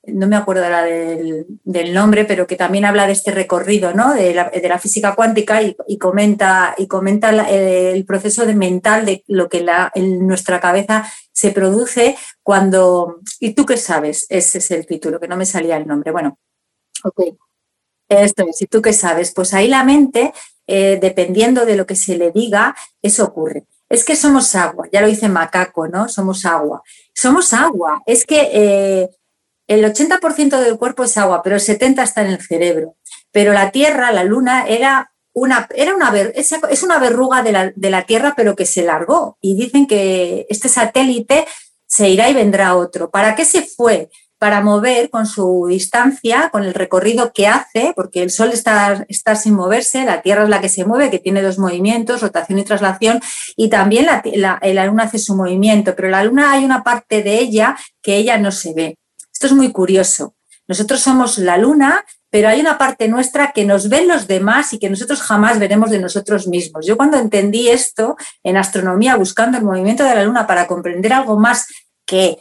no 0.07 0.27
me 0.27 0.35
acuerdo 0.35 0.63
del, 1.63 1.93
nombre, 1.93 2.25
pero 2.25 2.47
que 2.47 2.55
también 2.55 2.85
habla 2.85 3.05
de 3.05 3.13
este 3.13 3.31
recorrido 3.31 3.93
¿no? 3.93 4.13
de, 4.13 4.33
la, 4.33 4.79
física 4.79 5.15
cuántica 5.15 5.61
y, 5.61 5.97
comenta, 5.97 6.73
y 6.77 6.87
comenta 6.87 7.29
el 7.49 8.05
proceso 8.05 8.45
de 8.45 8.55
mental 8.55 9.05
de 9.05 9.23
lo 9.27 9.49
que 9.49 9.65
en 9.95 10.27
nuestra 10.27 10.59
cabeza 10.59 11.05
se 11.31 11.51
produce 11.51 12.17
cuando... 12.41 13.19
¿Y 13.39 13.53
tú 13.53 13.65
qué 13.65 13.77
sabes? 13.77 14.25
Ese 14.29 14.57
es 14.57 14.71
el 14.71 14.85
título, 14.85 15.19
que 15.19 15.27
no 15.27 15.37
me 15.37 15.45
salía 15.45 15.77
el 15.77 15.87
nombre. 15.87 16.11
Bueno, 16.11 16.39
ok. 17.03 17.21
Esto 18.09 18.45
es, 18.47 18.61
¿y 18.61 18.67
tú 18.67 18.81
qué 18.81 18.93
sabes? 18.93 19.33
Pues 19.33 19.53
ahí 19.53 19.67
la 19.67 19.83
mente, 19.83 20.33
eh, 20.65 20.97
dependiendo 21.01 21.65
de 21.65 21.75
lo 21.75 21.85
que 21.85 21.95
se 21.95 22.17
le 22.17 22.31
diga, 22.31 22.75
eso 23.01 23.25
ocurre. 23.25 23.65
Es 23.89 24.03
que 24.03 24.15
somos 24.15 24.53
agua, 24.55 24.87
ya 24.91 25.01
lo 25.01 25.07
dice 25.07 25.29
Macaco, 25.29 25.87
¿no? 25.87 26.09
Somos 26.09 26.45
agua. 26.45 26.81
Somos 27.13 27.53
agua. 27.53 28.01
Es 28.05 28.25
que 28.25 28.49
eh, 28.51 29.09
el 29.67 29.83
80% 29.83 30.59
del 30.59 30.77
cuerpo 30.77 31.03
es 31.03 31.17
agua, 31.17 31.41
pero 31.43 31.55
el 31.55 31.61
70% 31.61 32.01
está 32.01 32.21
en 32.21 32.27
el 32.27 32.41
cerebro. 32.41 32.95
Pero 33.31 33.53
la 33.53 33.71
Tierra, 33.71 34.11
la 34.11 34.23
Luna, 34.23 34.65
era 34.67 35.11
una, 35.33 35.67
era 35.75 35.95
una, 35.95 36.11
es 36.15 36.83
una 36.83 36.97
verruga 36.97 37.43
de 37.43 37.51
la, 37.51 37.71
de 37.75 37.89
la 37.91 38.05
Tierra, 38.05 38.33
pero 38.35 38.55
que 38.55 38.65
se 38.65 38.83
largó. 38.83 39.37
Y 39.41 39.55
dicen 39.55 39.85
que 39.85 40.47
este 40.49 40.69
satélite 40.69 41.45
se 41.85 42.09
irá 42.09 42.29
y 42.29 42.33
vendrá 42.33 42.75
otro. 42.75 43.11
¿Para 43.11 43.35
qué 43.35 43.45
se 43.45 43.61
fue? 43.61 44.09
Para 44.39 44.61
mover 44.61 45.09
con 45.09 45.25
su 45.25 45.65
distancia, 45.69 46.49
con 46.51 46.63
el 46.63 46.73
recorrido 46.73 47.33
que 47.33 47.47
hace, 47.47 47.93
porque 47.95 48.23
el 48.23 48.29
Sol 48.29 48.51
está, 48.51 49.05
está 49.09 49.35
sin 49.35 49.53
moverse, 49.53 50.05
la 50.05 50.21
Tierra 50.21 50.43
es 50.43 50.49
la 50.49 50.61
que 50.61 50.69
se 50.69 50.85
mueve, 50.85 51.09
que 51.09 51.19
tiene 51.19 51.41
dos 51.41 51.59
movimientos, 51.59 52.21
rotación 52.21 52.59
y 52.59 52.63
traslación, 52.63 53.19
y 53.55 53.69
también 53.69 54.05
la, 54.05 54.21
la, 54.35 54.59
la 54.61 54.85
Luna 54.85 55.03
hace 55.03 55.19
su 55.19 55.35
movimiento, 55.35 55.95
pero 55.95 56.09
la 56.09 56.23
Luna 56.23 56.51
hay 56.51 56.65
una 56.65 56.83
parte 56.83 57.23
de 57.23 57.39
ella 57.39 57.75
que 58.01 58.17
ella 58.17 58.37
no 58.37 58.51
se 58.51 58.73
ve. 58.73 58.97
Esto 59.37 59.45
es 59.45 59.53
muy 59.53 59.71
curioso. 59.71 60.33
Nosotros 60.67 60.99
somos 60.99 61.37
la 61.37 61.59
luna, 61.59 62.03
pero 62.31 62.49
hay 62.49 62.59
una 62.59 62.79
parte 62.79 63.07
nuestra 63.07 63.51
que 63.51 63.65
nos 63.65 63.87
ven 63.87 64.07
los 64.07 64.25
demás 64.25 64.73
y 64.73 64.79
que 64.79 64.89
nosotros 64.89 65.21
jamás 65.21 65.59
veremos 65.59 65.91
de 65.91 65.99
nosotros 65.99 66.47
mismos. 66.47 66.87
Yo 66.87 66.97
cuando 66.97 67.19
entendí 67.19 67.69
esto 67.69 68.15
en 68.41 68.57
astronomía, 68.57 69.15
buscando 69.15 69.59
el 69.59 69.63
movimiento 69.63 70.03
de 70.03 70.15
la 70.15 70.23
luna 70.23 70.47
para 70.47 70.65
comprender 70.65 71.13
algo 71.13 71.37
más 71.37 71.67
que 72.07 72.39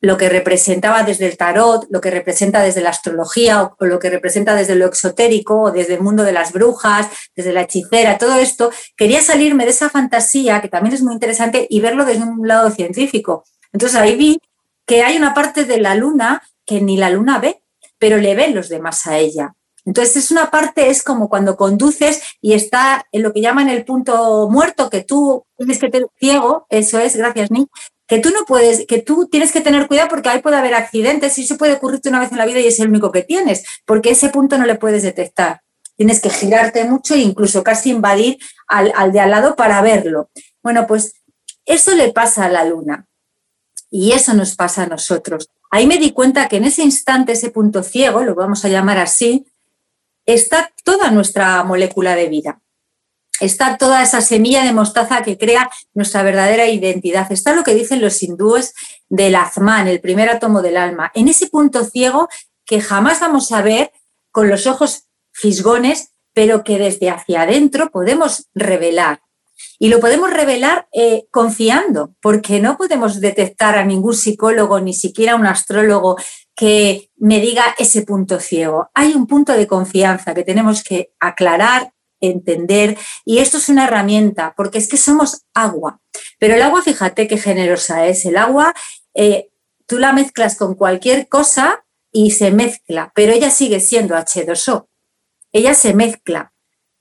lo 0.00 0.16
que 0.16 0.30
representaba 0.30 1.02
desde 1.02 1.26
el 1.26 1.36
tarot, 1.36 1.86
lo 1.90 2.00
que 2.00 2.10
representa 2.10 2.62
desde 2.62 2.80
la 2.80 2.90
astrología 2.90 3.70
o 3.78 3.84
lo 3.84 3.98
que 3.98 4.08
representa 4.08 4.54
desde 4.54 4.74
lo 4.74 4.86
exotérico 4.86 5.64
o 5.64 5.70
desde 5.70 5.96
el 5.96 6.00
mundo 6.00 6.22
de 6.22 6.32
las 6.32 6.52
brujas, 6.52 7.08
desde 7.36 7.52
la 7.52 7.60
hechicera, 7.60 8.16
todo 8.16 8.36
esto, 8.36 8.70
quería 8.96 9.20
salirme 9.20 9.66
de 9.66 9.72
esa 9.72 9.90
fantasía, 9.90 10.62
que 10.62 10.68
también 10.68 10.94
es 10.94 11.02
muy 11.02 11.12
interesante, 11.12 11.66
y 11.68 11.80
verlo 11.80 12.06
desde 12.06 12.22
un 12.22 12.48
lado 12.48 12.70
científico. 12.70 13.44
Entonces 13.70 13.98
ahí 13.98 14.16
vi 14.16 14.40
que 14.88 15.02
hay 15.04 15.16
una 15.16 15.34
parte 15.34 15.66
de 15.66 15.78
la 15.78 15.94
luna 15.94 16.42
que 16.64 16.80
ni 16.80 16.96
la 16.96 17.10
luna 17.10 17.38
ve, 17.38 17.62
pero 17.98 18.16
le 18.16 18.34
ven 18.34 18.54
los 18.54 18.68
demás 18.70 19.06
a 19.06 19.18
ella. 19.18 19.54
Entonces 19.84 20.16
es 20.16 20.30
una 20.30 20.50
parte, 20.50 20.88
es 20.88 21.02
como 21.02 21.28
cuando 21.28 21.56
conduces 21.56 22.22
y 22.40 22.54
está 22.54 23.06
en 23.12 23.22
lo 23.22 23.32
que 23.32 23.40
llaman 23.40 23.68
el 23.68 23.84
punto 23.84 24.48
muerto, 24.50 24.90
que 24.90 25.02
tú 25.02 25.44
tienes 25.56 25.78
que 25.78 25.88
tener 25.88 26.08
ciego, 26.18 26.66
eso 26.70 26.98
es, 26.98 27.16
gracias 27.16 27.50
Nick, 27.50 27.68
que 28.06 28.18
tú 28.18 28.30
no 28.30 28.44
puedes, 28.46 28.86
que 28.86 29.00
tú 29.00 29.28
tienes 29.30 29.52
que 29.52 29.60
tener 29.60 29.88
cuidado 29.88 30.08
porque 30.08 30.30
ahí 30.30 30.40
puede 30.40 30.56
haber 30.56 30.74
accidentes 30.74 31.38
y 31.38 31.44
eso 31.44 31.58
puede 31.58 31.74
ocurrirte 31.74 32.08
una 32.08 32.20
vez 32.20 32.32
en 32.32 32.38
la 32.38 32.46
vida 32.46 32.60
y 32.60 32.66
es 32.66 32.80
el 32.80 32.88
único 32.88 33.12
que 33.12 33.22
tienes, 33.22 33.64
porque 33.84 34.10
ese 34.10 34.30
punto 34.30 34.56
no 34.56 34.64
le 34.64 34.74
puedes 34.74 35.02
detectar. 35.02 35.60
Tienes 35.96 36.20
que 36.20 36.30
girarte 36.30 36.84
mucho 36.84 37.14
e 37.14 37.18
incluso 37.18 37.62
casi 37.62 37.90
invadir 37.90 38.38
al, 38.68 38.92
al 38.96 39.12
de 39.12 39.20
al 39.20 39.30
lado 39.30 39.56
para 39.56 39.82
verlo. 39.82 40.30
Bueno, 40.62 40.86
pues 40.86 41.14
eso 41.66 41.94
le 41.94 42.12
pasa 42.12 42.46
a 42.46 42.48
la 42.48 42.64
luna. 42.64 43.07
Y 43.90 44.12
eso 44.12 44.34
nos 44.34 44.54
pasa 44.54 44.82
a 44.82 44.86
nosotros. 44.86 45.48
Ahí 45.70 45.86
me 45.86 45.98
di 45.98 46.12
cuenta 46.12 46.48
que 46.48 46.56
en 46.56 46.64
ese 46.64 46.82
instante, 46.82 47.32
ese 47.32 47.50
punto 47.50 47.82
ciego, 47.82 48.22
lo 48.22 48.34
vamos 48.34 48.64
a 48.64 48.68
llamar 48.68 48.98
así, 48.98 49.46
está 50.26 50.72
toda 50.84 51.10
nuestra 51.10 51.62
molécula 51.64 52.14
de 52.14 52.28
vida. 52.28 52.60
Está 53.40 53.78
toda 53.78 54.02
esa 54.02 54.20
semilla 54.20 54.64
de 54.64 54.72
mostaza 54.72 55.22
que 55.22 55.38
crea 55.38 55.70
nuestra 55.94 56.22
verdadera 56.22 56.66
identidad. 56.66 57.30
Está 57.30 57.54
lo 57.54 57.62
que 57.62 57.74
dicen 57.74 58.00
los 58.00 58.22
hindúes 58.22 58.74
del 59.08 59.36
Azman, 59.36 59.86
el 59.86 60.00
primer 60.00 60.28
átomo 60.28 60.60
del 60.60 60.76
alma. 60.76 61.10
En 61.14 61.28
ese 61.28 61.46
punto 61.46 61.84
ciego 61.84 62.28
que 62.66 62.80
jamás 62.80 63.20
vamos 63.20 63.52
a 63.52 63.62
ver 63.62 63.92
con 64.30 64.48
los 64.48 64.66
ojos 64.66 65.04
fisgones, 65.32 66.12
pero 66.34 66.64
que 66.64 66.78
desde 66.78 67.10
hacia 67.10 67.42
adentro 67.42 67.90
podemos 67.90 68.48
revelar. 68.54 69.20
Y 69.78 69.88
lo 69.88 70.00
podemos 70.00 70.30
revelar 70.30 70.88
eh, 70.92 71.26
confiando, 71.30 72.14
porque 72.20 72.60
no 72.60 72.76
podemos 72.76 73.20
detectar 73.20 73.76
a 73.76 73.84
ningún 73.84 74.14
psicólogo, 74.14 74.80
ni 74.80 74.94
siquiera 74.94 75.32
a 75.32 75.36
un 75.36 75.46
astrólogo 75.46 76.16
que 76.54 77.10
me 77.16 77.40
diga 77.40 77.74
ese 77.78 78.02
punto 78.02 78.40
ciego. 78.40 78.90
Hay 78.94 79.12
un 79.14 79.26
punto 79.26 79.52
de 79.52 79.66
confianza 79.66 80.34
que 80.34 80.42
tenemos 80.42 80.82
que 80.82 81.12
aclarar, 81.20 81.92
entender, 82.20 82.98
y 83.24 83.38
esto 83.38 83.58
es 83.58 83.68
una 83.68 83.84
herramienta, 83.84 84.54
porque 84.56 84.78
es 84.78 84.88
que 84.88 84.96
somos 84.96 85.44
agua. 85.54 86.00
Pero 86.38 86.54
el 86.54 86.62
agua, 86.62 86.82
fíjate 86.82 87.28
qué 87.28 87.38
generosa 87.38 88.06
es. 88.06 88.24
El 88.24 88.36
agua, 88.36 88.74
eh, 89.14 89.50
tú 89.86 89.98
la 89.98 90.12
mezclas 90.12 90.56
con 90.56 90.74
cualquier 90.74 91.28
cosa 91.28 91.84
y 92.12 92.32
se 92.32 92.50
mezcla, 92.50 93.12
pero 93.14 93.32
ella 93.32 93.50
sigue 93.50 93.80
siendo 93.80 94.16
H2O. 94.16 94.88
Ella 95.52 95.74
se 95.74 95.94
mezcla, 95.94 96.52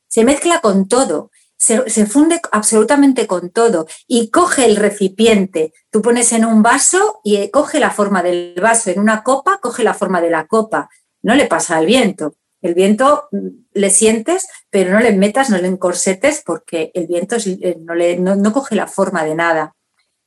se 0.07 0.23
mezcla 0.23 0.61
con 0.61 0.87
todo 0.87 1.31
se, 1.57 2.05
funde 2.05 2.39
absolutamente 2.51 3.25
con 3.27 3.49
todo 3.49 3.87
y 4.07 4.29
coge 4.29 4.65
el 4.65 4.75
recipiente. 4.75 5.73
Tú 5.89 6.01
pones 6.01 6.31
en 6.31 6.45
un 6.45 6.61
vaso 6.61 7.19
y 7.23 7.49
coge 7.49 7.79
la 7.79 7.91
forma 7.91 8.21
del 8.23 8.55
vaso, 8.61 8.91
en 8.91 8.99
una 8.99 9.23
copa 9.23 9.59
coge 9.61 9.83
la 9.83 9.93
forma 9.93 10.21
de 10.21 10.29
la 10.29 10.45
copa. 10.47 10.89
No 11.21 11.35
le 11.35 11.47
pasa 11.47 11.77
al 11.77 11.87
viento. 11.87 12.35
El 12.61 12.73
viento 12.73 13.27
mm, 13.31 13.47
le 13.73 13.89
sientes, 13.89 14.47
pero 14.69 14.91
no 14.91 14.99
le 14.99 15.13
metas, 15.13 15.49
no 15.49 15.57
le 15.57 15.67
encorsetes 15.67 16.43
porque 16.45 16.91
el 16.93 17.07
viento 17.07 17.35
eh, 17.45 17.77
no 17.79 18.53
coge 18.53 18.75
la 18.75 18.87
forma 18.87 19.23
de 19.25 19.35
nada. 19.35 19.73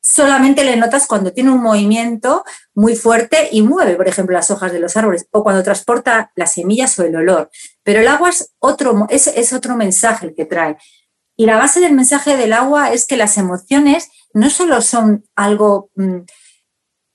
Solamente 0.03 0.65
le 0.65 0.77
notas 0.77 1.07
cuando 1.07 1.33
tiene 1.33 1.51
un 1.51 1.63
movimiento 1.63 2.45
muy 2.75 2.97
fuerte 2.97 3.51
y 3.53 3.61
mueve, 3.61 3.97
por 3.97 4.09
ejemplo, 4.09 4.35
las 4.35 4.51
hojas 4.51 4.73
de 4.73 4.81
los 4.81 4.97
árboles 4.97 5.27
o 5.31 5.43
cuando 5.43 5.63
transporta 5.63 6.33
las 6.37 6.55
semillas 6.55 6.99
o 6.99 7.05
el 7.05 7.15
olor. 7.17 7.51
Pero 7.83 8.01
el 8.01 8.09
agua 8.09 8.31
es 8.31 8.55
otro, 8.59 9.07
es, 9.11 9.27
es 9.27 9.53
otro 9.53 9.77
mensaje 9.77 10.27
el 10.27 10.35
que 10.35 10.47
trae. 10.47 10.79
Y 11.41 11.47
la 11.47 11.57
base 11.57 11.81
del 11.81 11.95
mensaje 11.95 12.37
del 12.37 12.53
agua 12.53 12.93
es 12.93 13.07
que 13.07 13.17
las 13.17 13.39
emociones 13.39 14.11
no 14.35 14.51
solo 14.51 14.83
son 14.83 15.25
algo 15.35 15.89
mm, 15.95 16.19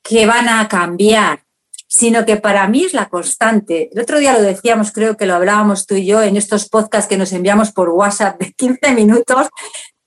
que 0.01 0.25
van 0.25 0.49
a 0.49 0.67
cambiar, 0.67 1.43
sino 1.87 2.25
que 2.25 2.35
para 2.35 2.67
mí 2.67 2.85
es 2.85 2.95
la 2.95 3.07
constante. 3.07 3.91
El 3.93 4.01
otro 4.01 4.17
día 4.17 4.33
lo 4.33 4.41
decíamos, 4.41 4.91
creo 4.91 5.15
que 5.15 5.27
lo 5.27 5.35
hablábamos 5.35 5.85
tú 5.85 5.93
y 5.93 6.07
yo 6.07 6.23
en 6.23 6.37
estos 6.37 6.67
podcasts 6.69 7.07
que 7.07 7.19
nos 7.19 7.33
enviamos 7.33 7.71
por 7.71 7.89
WhatsApp 7.89 8.39
de 8.39 8.51
15 8.53 8.95
minutos, 8.95 9.49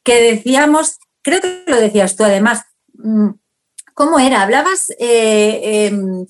que 0.03 0.21
decíamos, 0.21 0.99
creo 1.23 1.41
que 1.41 1.63
lo 1.69 1.77
decías 1.77 2.17
tú 2.17 2.25
además, 2.25 2.65
mm, 2.95 3.29
¿cómo 3.95 4.19
era? 4.19 4.43
Hablabas, 4.43 4.91
eh, 4.99 5.87
em, 5.87 6.27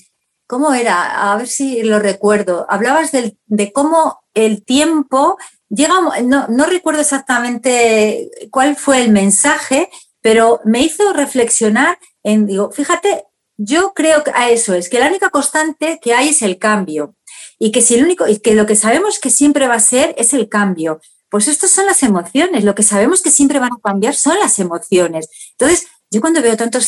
¿cómo 0.47 0.75
era? 0.75 1.33
A 1.33 1.39
ver 1.39 1.49
si 1.49 1.83
lo 1.85 2.01
recuerdo. 2.01 2.67
Hablabas 2.69 3.13
de 3.13 3.73
cómo 3.73 4.21
el 4.35 4.63
tiempo 4.63 5.39
llega, 5.69 5.95
no, 6.23 6.67
recuerdo 6.67 7.01
exactamente 7.01 8.31
cuál 8.51 8.77
fue 8.77 9.03
el 9.03 9.11
mensaje, 9.11 9.91
pero 10.21 10.61
me 10.65 10.81
hizo 10.81 11.13
reflexionar 11.13 11.99
en, 12.23 12.47
digo, 12.47 12.71
fíjate, 12.71 13.25
yo 13.57 13.93
creo 13.95 14.23
que 14.25 14.31
a 14.35 14.51
eso 14.51 14.75
es, 14.75 14.89
que 14.89 14.99
la 14.99 15.09
única 15.09 15.31
constante 15.31 15.99
que 16.03 16.15
hay 16.15 16.29
es 16.29 16.43
el 16.43 16.59
cambio 16.59 17.17
y 17.59 17.73
que 17.73 17.83
si 17.83 17.95
el 17.97 18.05
único, 18.05 18.29
y 18.29 18.39
que 18.39 18.55
lo 18.55 18.67
que 18.67 18.77
sabemos 18.77 19.19
que 19.19 19.31
siempre 19.31 19.67
va 19.67 19.75
a 19.75 19.81
ser 19.81 20.15
es 20.17 20.33
el 20.33 20.49
cambio. 20.49 21.01
Pues 21.29 21.49
estas 21.49 21.71
son 21.71 21.85
las 21.87 22.03
emociones, 22.03 22.65
lo 22.65 22.75
que 22.75 22.83
sabemos 22.83 23.21
que 23.21 23.31
siempre 23.31 23.59
van 23.59 23.73
a 23.73 23.81
cambiar 23.83 24.15
son 24.15 24.39
las 24.39 24.59
emociones. 24.59 25.29
Entonces, 25.59 25.87
yo 26.11 26.23
cuando 26.23 26.41
veo 26.41 26.57
tantos 26.57 26.87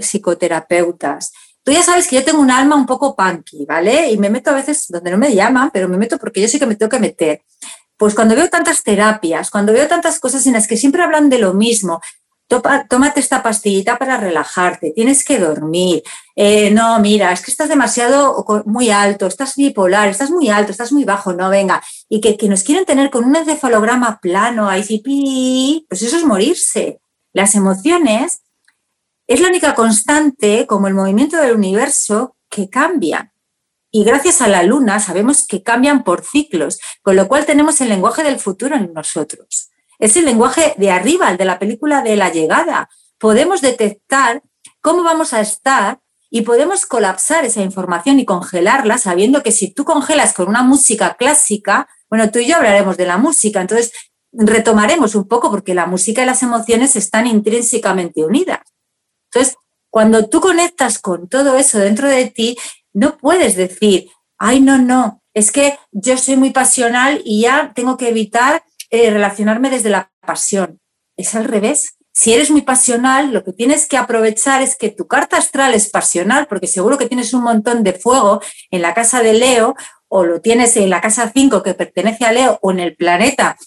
psicoterapeutas, 0.00 1.32
Tú 1.66 1.72
ya 1.72 1.82
sabes 1.82 2.06
que 2.06 2.14
yo 2.14 2.24
tengo 2.24 2.40
un 2.40 2.52
alma 2.52 2.76
un 2.76 2.86
poco 2.86 3.16
punky, 3.16 3.66
¿vale? 3.66 4.12
Y 4.12 4.18
me 4.18 4.30
meto 4.30 4.50
a 4.50 4.54
veces 4.54 4.86
donde 4.88 5.10
no 5.10 5.18
me 5.18 5.34
llaman, 5.34 5.72
pero 5.72 5.88
me 5.88 5.96
meto 5.96 6.16
porque 6.16 6.40
yo 6.40 6.46
sí 6.46 6.60
que 6.60 6.66
me 6.66 6.76
tengo 6.76 6.88
que 6.88 7.00
meter. 7.00 7.42
Pues 7.96 8.14
cuando 8.14 8.36
veo 8.36 8.48
tantas 8.48 8.84
terapias, 8.84 9.50
cuando 9.50 9.72
veo 9.72 9.88
tantas 9.88 10.20
cosas 10.20 10.46
en 10.46 10.52
las 10.52 10.68
que 10.68 10.76
siempre 10.76 11.02
hablan 11.02 11.28
de 11.28 11.40
lo 11.40 11.54
mismo, 11.54 12.00
tómate 12.46 13.18
esta 13.18 13.42
pastillita 13.42 13.98
para 13.98 14.16
relajarte, 14.16 14.92
tienes 14.92 15.24
que 15.24 15.40
dormir. 15.40 16.04
Eh, 16.36 16.70
no, 16.70 17.00
mira, 17.00 17.32
es 17.32 17.42
que 17.42 17.50
estás 17.50 17.68
demasiado, 17.68 18.44
muy 18.64 18.90
alto, 18.90 19.26
estás 19.26 19.56
bipolar, 19.56 20.08
estás 20.08 20.30
muy 20.30 20.48
alto, 20.48 20.70
estás 20.70 20.92
muy 20.92 21.02
bajo, 21.02 21.32
no, 21.32 21.50
venga. 21.50 21.82
Y 22.08 22.20
que, 22.20 22.36
que 22.36 22.48
nos 22.48 22.62
quieren 22.62 22.84
tener 22.84 23.10
con 23.10 23.24
un 23.24 23.34
encefalograma 23.34 24.20
plano, 24.20 24.68
ahí 24.68 24.84
sí, 24.84 25.02
pues 25.88 26.00
eso 26.00 26.16
es 26.16 26.24
morirse. 26.24 27.00
Las 27.32 27.56
emociones 27.56 28.42
es 29.26 29.40
la 29.40 29.48
única 29.48 29.74
constante, 29.74 30.66
como 30.66 30.88
el 30.88 30.94
movimiento 30.94 31.36
del 31.36 31.54
universo, 31.54 32.36
que 32.48 32.70
cambia. 32.70 33.32
Y 33.90 34.04
gracias 34.04 34.40
a 34.40 34.48
la 34.48 34.62
luna 34.62 35.00
sabemos 35.00 35.46
que 35.46 35.62
cambian 35.62 36.04
por 36.04 36.24
ciclos, 36.24 36.78
con 37.02 37.16
lo 37.16 37.28
cual 37.28 37.46
tenemos 37.46 37.80
el 37.80 37.88
lenguaje 37.88 38.22
del 38.22 38.38
futuro 38.38 38.76
en 38.76 38.92
nosotros. 38.92 39.70
Es 39.98 40.16
el 40.16 40.26
lenguaje 40.26 40.74
de 40.76 40.90
arriba, 40.90 41.30
el 41.30 41.38
de 41.38 41.44
la 41.44 41.58
película 41.58 42.02
de 42.02 42.16
la 42.16 42.30
llegada. 42.30 42.88
Podemos 43.18 43.62
detectar 43.62 44.42
cómo 44.80 45.02
vamos 45.02 45.32
a 45.32 45.40
estar 45.40 46.00
y 46.30 46.42
podemos 46.42 46.86
colapsar 46.86 47.44
esa 47.44 47.62
información 47.62 48.20
y 48.20 48.24
congelarla 48.26 48.98
sabiendo 48.98 49.42
que 49.42 49.52
si 49.52 49.72
tú 49.72 49.84
congelas 49.84 50.34
con 50.34 50.48
una 50.48 50.62
música 50.62 51.14
clásica, 51.14 51.88
bueno, 52.10 52.30
tú 52.30 52.38
y 52.38 52.46
yo 52.46 52.56
hablaremos 52.56 52.96
de 52.96 53.06
la 53.06 53.16
música, 53.16 53.60
entonces 53.60 53.92
retomaremos 54.32 55.14
un 55.14 55.26
poco 55.26 55.50
porque 55.50 55.74
la 55.74 55.86
música 55.86 56.22
y 56.22 56.26
las 56.26 56.42
emociones 56.42 56.94
están 56.96 57.26
intrínsecamente 57.26 58.24
unidas. 58.24 58.60
Entonces, 59.36 59.58
cuando 59.90 60.28
tú 60.28 60.40
conectas 60.40 60.98
con 60.98 61.28
todo 61.28 61.56
eso 61.58 61.78
dentro 61.78 62.08
de 62.08 62.26
ti, 62.26 62.56
no 62.94 63.18
puedes 63.18 63.54
decir, 63.54 64.08
ay, 64.38 64.60
no, 64.60 64.78
no, 64.78 65.22
es 65.34 65.52
que 65.52 65.78
yo 65.92 66.16
soy 66.16 66.36
muy 66.36 66.50
pasional 66.50 67.20
y 67.22 67.42
ya 67.42 67.72
tengo 67.74 67.98
que 67.98 68.08
evitar 68.08 68.64
eh, 68.88 69.10
relacionarme 69.10 69.68
desde 69.68 69.90
la 69.90 70.10
pasión. 70.20 70.80
Es 71.18 71.34
al 71.34 71.44
revés. 71.44 71.96
Si 72.12 72.32
eres 72.32 72.50
muy 72.50 72.62
pasional, 72.62 73.30
lo 73.30 73.44
que 73.44 73.52
tienes 73.52 73.86
que 73.86 73.98
aprovechar 73.98 74.62
es 74.62 74.74
que 74.74 74.88
tu 74.88 75.06
carta 75.06 75.36
astral 75.36 75.74
es 75.74 75.90
pasional, 75.90 76.46
porque 76.46 76.66
seguro 76.66 76.96
que 76.96 77.08
tienes 77.08 77.34
un 77.34 77.42
montón 77.42 77.84
de 77.84 77.92
fuego 77.92 78.40
en 78.70 78.80
la 78.80 78.94
casa 78.94 79.22
de 79.22 79.34
Leo, 79.34 79.74
o 80.08 80.24
lo 80.24 80.40
tienes 80.40 80.78
en 80.78 80.88
la 80.88 81.02
casa 81.02 81.30
5 81.30 81.62
que 81.62 81.74
pertenece 81.74 82.24
a 82.24 82.32
Leo, 82.32 82.58
o 82.62 82.70
en 82.70 82.80
el 82.80 82.96
planeta, 82.96 83.58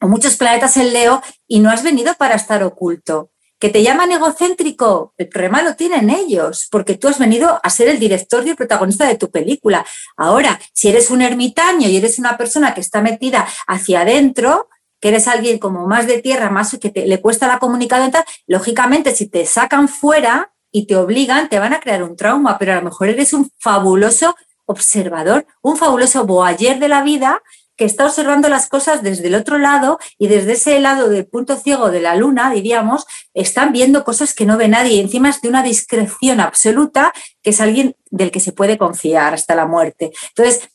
o 0.00 0.08
muchos 0.08 0.36
planetas 0.36 0.76
en 0.76 0.92
Leo, 0.92 1.22
y 1.46 1.60
no 1.60 1.70
has 1.70 1.84
venido 1.84 2.14
para 2.14 2.34
estar 2.34 2.64
oculto 2.64 3.30
que 3.58 3.70
te 3.70 3.82
llaman 3.82 4.12
egocéntrico, 4.12 5.14
el 5.16 5.28
problema 5.28 5.62
lo 5.62 5.76
tienen 5.76 6.10
ellos, 6.10 6.68
porque 6.70 6.96
tú 6.96 7.08
has 7.08 7.18
venido 7.18 7.58
a 7.62 7.70
ser 7.70 7.88
el 7.88 7.98
director 7.98 8.46
y 8.46 8.50
el 8.50 8.56
protagonista 8.56 9.06
de 9.06 9.16
tu 9.16 9.30
película. 9.30 9.84
Ahora, 10.16 10.60
si 10.72 10.88
eres 10.88 11.10
un 11.10 11.22
ermitaño 11.22 11.88
y 11.88 11.96
eres 11.96 12.18
una 12.18 12.36
persona 12.36 12.74
que 12.74 12.80
está 12.80 13.00
metida 13.00 13.46
hacia 13.66 14.02
adentro, 14.02 14.68
que 15.00 15.08
eres 15.08 15.28
alguien 15.28 15.58
como 15.58 15.86
más 15.86 16.06
de 16.06 16.20
tierra, 16.20 16.50
más 16.50 16.76
que 16.78 16.90
te, 16.90 17.06
le 17.06 17.20
cuesta 17.20 17.48
la 17.48 17.58
comunicación, 17.58 18.12
lógicamente 18.46 19.14
si 19.14 19.28
te 19.28 19.46
sacan 19.46 19.88
fuera 19.88 20.52
y 20.70 20.86
te 20.86 20.96
obligan, 20.96 21.48
te 21.48 21.58
van 21.58 21.72
a 21.72 21.80
crear 21.80 22.02
un 22.02 22.16
trauma, 22.16 22.58
pero 22.58 22.72
a 22.72 22.76
lo 22.76 22.82
mejor 22.82 23.08
eres 23.08 23.32
un 23.32 23.50
fabuloso 23.58 24.36
observador, 24.66 25.46
un 25.62 25.76
fabuloso 25.76 26.26
boayer 26.26 26.78
de 26.78 26.88
la 26.88 27.02
vida 27.02 27.42
que 27.76 27.84
está 27.84 28.06
observando 28.06 28.48
las 28.48 28.68
cosas 28.68 29.02
desde 29.02 29.28
el 29.28 29.34
otro 29.34 29.58
lado 29.58 29.98
y 30.18 30.28
desde 30.28 30.52
ese 30.52 30.80
lado 30.80 31.08
del 31.08 31.26
punto 31.26 31.56
ciego 31.56 31.90
de 31.90 32.00
la 32.00 32.16
luna, 32.16 32.50
diríamos, 32.50 33.06
están 33.34 33.72
viendo 33.72 34.04
cosas 34.04 34.34
que 34.34 34.46
no 34.46 34.56
ve 34.56 34.68
nadie 34.68 35.00
encima 35.00 35.28
es 35.28 35.40
de 35.40 35.48
una 35.48 35.62
discreción 35.62 36.40
absoluta 36.40 37.12
que 37.42 37.50
es 37.50 37.60
alguien 37.60 37.94
del 38.10 38.30
que 38.30 38.40
se 38.40 38.52
puede 38.52 38.78
confiar 38.78 39.34
hasta 39.34 39.54
la 39.54 39.66
muerte. 39.66 40.12
Entonces, 40.28 40.68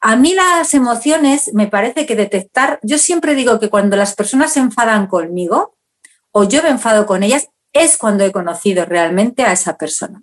a 0.00 0.16
mí 0.16 0.34
las 0.34 0.74
emociones 0.74 1.54
me 1.54 1.68
parece 1.68 2.06
que 2.06 2.16
detectar, 2.16 2.80
yo 2.82 2.98
siempre 2.98 3.36
digo 3.36 3.60
que 3.60 3.70
cuando 3.70 3.96
las 3.96 4.14
personas 4.14 4.52
se 4.52 4.60
enfadan 4.60 5.06
conmigo 5.06 5.76
o 6.32 6.44
yo 6.44 6.62
me 6.62 6.70
enfado 6.70 7.06
con 7.06 7.22
ellas, 7.22 7.48
es 7.72 7.96
cuando 7.96 8.24
he 8.24 8.32
conocido 8.32 8.84
realmente 8.84 9.44
a 9.44 9.52
esa 9.52 9.76
persona. 9.76 10.22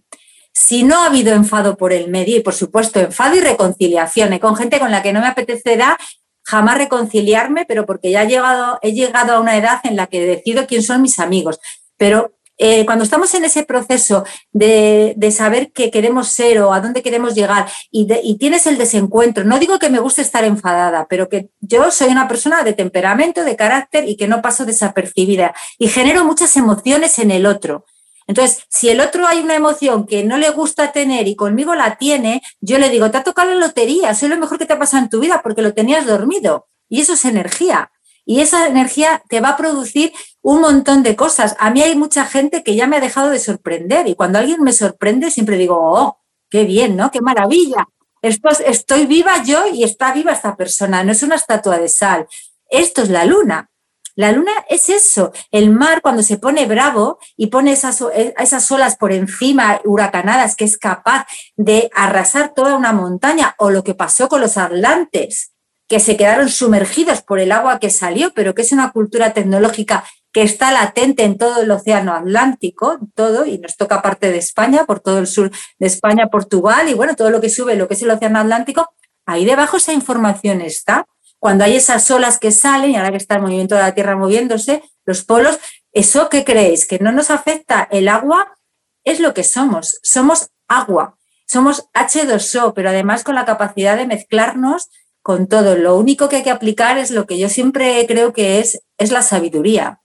Si 0.53 0.83
no 0.83 1.01
ha 1.01 1.05
habido 1.07 1.33
enfado 1.33 1.77
por 1.77 1.93
el 1.93 2.09
medio, 2.09 2.37
y 2.37 2.41
por 2.41 2.53
supuesto 2.53 2.99
enfado 2.99 3.35
y 3.35 3.39
reconciliación, 3.39 4.37
con 4.39 4.55
gente 4.55 4.79
con 4.79 4.91
la 4.91 5.01
que 5.01 5.13
no 5.13 5.21
me 5.21 5.27
apetecerá 5.27 5.97
jamás 6.43 6.77
reconciliarme, 6.77 7.65
pero 7.65 7.85
porque 7.85 8.11
ya 8.11 8.23
he 8.23 8.27
llegado, 8.27 8.79
he 8.81 8.93
llegado 8.93 9.33
a 9.33 9.39
una 9.39 9.55
edad 9.57 9.79
en 9.83 9.95
la 9.95 10.07
que 10.07 10.25
decido 10.25 10.65
quién 10.65 10.81
son 10.81 11.01
mis 11.01 11.19
amigos. 11.19 11.59
Pero 11.97 12.33
eh, 12.61 12.85
cuando 12.85 13.05
estamos 13.05 13.33
en 13.35 13.45
ese 13.45 13.63
proceso 13.63 14.25
de, 14.51 15.15
saber 15.31 15.71
qué 15.71 15.89
queremos 15.91 16.27
ser 16.27 16.59
o 16.59 16.73
a 16.73 16.81
dónde 16.81 17.01
queremos 17.01 17.33
llegar 17.33 17.69
y, 17.89 18.05
y, 18.21 18.37
tienes 18.37 18.67
el 18.67 18.77
desencuentro, 18.77 19.45
no 19.45 19.59
digo 19.59 19.79
que 19.79 19.89
me 19.89 19.99
guste 19.99 20.21
estar 20.21 20.43
enfadada, 20.43 21.07
pero 21.09 21.29
que 21.29 21.51
yo 21.61 21.89
soy 21.89 22.09
una 22.09 22.27
persona 22.27 22.63
de 22.63 22.73
temperamento, 22.73 23.45
de 23.45 23.55
carácter 23.55 24.09
y 24.09 24.17
que 24.17 24.27
no 24.27 24.41
paso 24.41 24.65
desapercibida 24.65 25.55
y 25.77 25.87
genero 25.87 26.25
muchas 26.25 26.57
emociones 26.57 27.17
en 27.19 27.31
el 27.31 27.45
otro. 27.45 27.85
Entonces, 28.29 28.63
si 28.69 28.89
el 28.89 29.01
otro 29.01 29.25
hay 29.25 29.39
una 29.39 29.55
emoción 29.55 30.05
que 30.05 30.23
no 30.23 30.37
le 30.37 30.51
gusta 30.51 30.91
tener 30.91 31.27
y 31.27 31.35
conmigo 31.35 31.73
la 31.73 31.97
tiene, 31.97 32.43
yo 32.61 32.77
le 32.77 32.89
digo, 32.89 33.09
te 33.09 33.17
ha 33.17 33.23
tocado 33.23 33.49
la 33.49 33.57
lotería, 33.57 34.11
es 34.11 34.21
lo 34.21 34.37
mejor 34.37 34.59
que 34.59 34.67
te 34.67 34.73
ha 34.73 34.77
pasado 34.77 35.01
en 35.01 35.09
tu 35.09 35.19
vida 35.19 35.41
porque 35.41 35.63
lo 35.63 35.73
tenías 35.73 36.05
dormido. 36.05 36.67
Y 36.87 37.01
eso 37.01 37.13
es 37.13 37.25
energía. 37.25 37.91
Y 38.25 38.41
esa 38.41 38.67
energía 38.67 39.23
te 39.29 39.41
va 39.41 39.49
a 39.49 39.57
producir 39.57 40.13
un 40.43 40.61
montón 40.61 41.01
de 41.01 41.15
cosas. 41.15 41.55
A 41.57 41.71
mí 41.71 41.81
hay 41.81 41.95
mucha 41.95 42.23
gente 42.23 42.61
que 42.61 42.75
ya 42.75 42.85
me 42.85 42.97
ha 42.97 42.99
dejado 42.99 43.31
de 43.31 43.39
sorprender 43.39 44.07
y 44.07 44.13
cuando 44.13 44.37
alguien 44.37 44.61
me 44.61 44.73
sorprende 44.73 45.31
siempre 45.31 45.57
digo, 45.57 45.79
oh, 45.79 46.19
qué 46.51 46.65
bien, 46.65 46.95
¿no? 46.95 47.09
Qué 47.09 47.21
maravilla. 47.21 47.87
estoy 48.21 49.07
viva 49.07 49.41
yo 49.43 49.65
y 49.73 49.83
está 49.83 50.13
viva 50.13 50.33
esta 50.33 50.55
persona, 50.55 51.03
no 51.03 51.13
es 51.13 51.23
una 51.23 51.33
estatua 51.33 51.79
de 51.79 51.89
sal. 51.89 52.27
Esto 52.69 53.01
es 53.01 53.09
la 53.09 53.25
luna. 53.25 53.71
La 54.19 54.33
luna 54.33 54.51
es 54.67 54.89
eso, 54.89 55.31
el 55.49 55.69
mar 55.69 56.01
cuando 56.01 56.23
se 56.23 56.37
pone 56.37 56.65
bravo 56.65 57.19
y 57.37 57.47
pone 57.47 57.71
esas, 57.71 58.03
esas 58.37 58.69
olas 58.69 58.97
por 58.97 59.13
encima, 59.13 59.79
huracanadas, 59.85 60.57
que 60.57 60.65
es 60.65 60.77
capaz 60.77 61.25
de 61.55 61.89
arrasar 61.95 62.53
toda 62.53 62.75
una 62.75 62.91
montaña, 62.91 63.55
o 63.59 63.69
lo 63.69 63.81
que 63.81 63.95
pasó 63.95 64.27
con 64.27 64.41
los 64.41 64.57
atlantes, 64.57 65.53
que 65.87 66.01
se 66.01 66.17
quedaron 66.17 66.49
sumergidos 66.49 67.21
por 67.21 67.39
el 67.39 67.53
agua 67.53 67.79
que 67.79 67.89
salió, 67.89 68.33
pero 68.33 68.53
que 68.53 68.63
es 68.63 68.73
una 68.73 68.91
cultura 68.91 69.31
tecnológica 69.31 70.03
que 70.33 70.41
está 70.41 70.73
latente 70.73 71.23
en 71.23 71.37
todo 71.37 71.61
el 71.61 71.71
océano 71.71 72.13
Atlántico, 72.13 72.99
todo, 73.15 73.45
y 73.45 73.57
nos 73.57 73.77
toca 73.77 74.01
parte 74.01 74.33
de 74.33 74.39
España, 74.39 74.83
por 74.83 74.99
todo 74.99 75.19
el 75.19 75.27
sur 75.27 75.49
de 75.77 75.87
España, 75.87 76.27
Portugal, 76.27 76.89
y 76.89 76.93
bueno, 76.93 77.15
todo 77.15 77.29
lo 77.29 77.39
que 77.39 77.49
sube, 77.49 77.77
lo 77.77 77.87
que 77.87 77.93
es 77.93 78.01
el 78.01 78.11
océano 78.11 78.39
Atlántico, 78.39 78.93
ahí 79.25 79.45
debajo 79.45 79.77
esa 79.77 79.93
información 79.93 80.59
está 80.59 81.05
cuando 81.39 81.63
hay 81.63 81.77
esas 81.77 82.09
olas 82.11 82.37
que 82.37 82.51
salen, 82.51 82.91
y 82.91 82.95
ahora 82.97 83.11
que 83.11 83.17
está 83.17 83.35
el 83.35 83.41
movimiento 83.41 83.75
de 83.75 83.81
la 83.81 83.95
Tierra 83.95 84.15
moviéndose, 84.15 84.83
los 85.05 85.23
polos, 85.23 85.57
¿eso 85.93 86.29
qué 86.29 86.43
creéis? 86.43 86.85
¿Que 86.85 86.99
no 86.99 87.11
nos 87.11 87.31
afecta 87.31 87.87
el 87.91 88.09
agua? 88.09 88.57
Es 89.03 89.19
lo 89.19 89.33
que 89.33 89.43
somos, 89.43 89.99
somos 90.03 90.49
agua, 90.67 91.17
somos 91.47 91.87
H2O, 91.93 92.73
pero 92.73 92.89
además 92.89 93.23
con 93.23 93.35
la 93.35 93.45
capacidad 93.45 93.97
de 93.97 94.05
mezclarnos 94.05 94.89
con 95.21 95.47
todo. 95.47 95.75
Lo 95.75 95.97
único 95.97 96.29
que 96.29 96.37
hay 96.37 96.43
que 96.43 96.51
aplicar 96.51 96.97
es 96.97 97.11
lo 97.11 97.25
que 97.25 97.39
yo 97.39 97.49
siempre 97.49 98.05
creo 98.07 98.33
que 98.33 98.59
es, 98.59 98.83
es 98.97 99.11
la 99.11 99.21
sabiduría. 99.21 100.01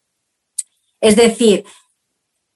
Es 1.00 1.16
decir, 1.16 1.64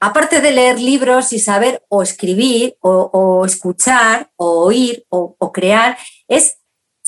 aparte 0.01 0.41
de 0.41 0.53
leer 0.53 0.81
libros 0.81 1.33
y 1.33 1.39
saber 1.39 1.85
o 1.89 2.03
escribir 2.03 2.77
o, 2.81 3.45
escuchar 3.45 4.31
o 4.37 4.65
oír 4.67 5.05
o, 5.09 5.37
o 5.39 5.53
crear, 5.53 5.99
es 6.29 6.58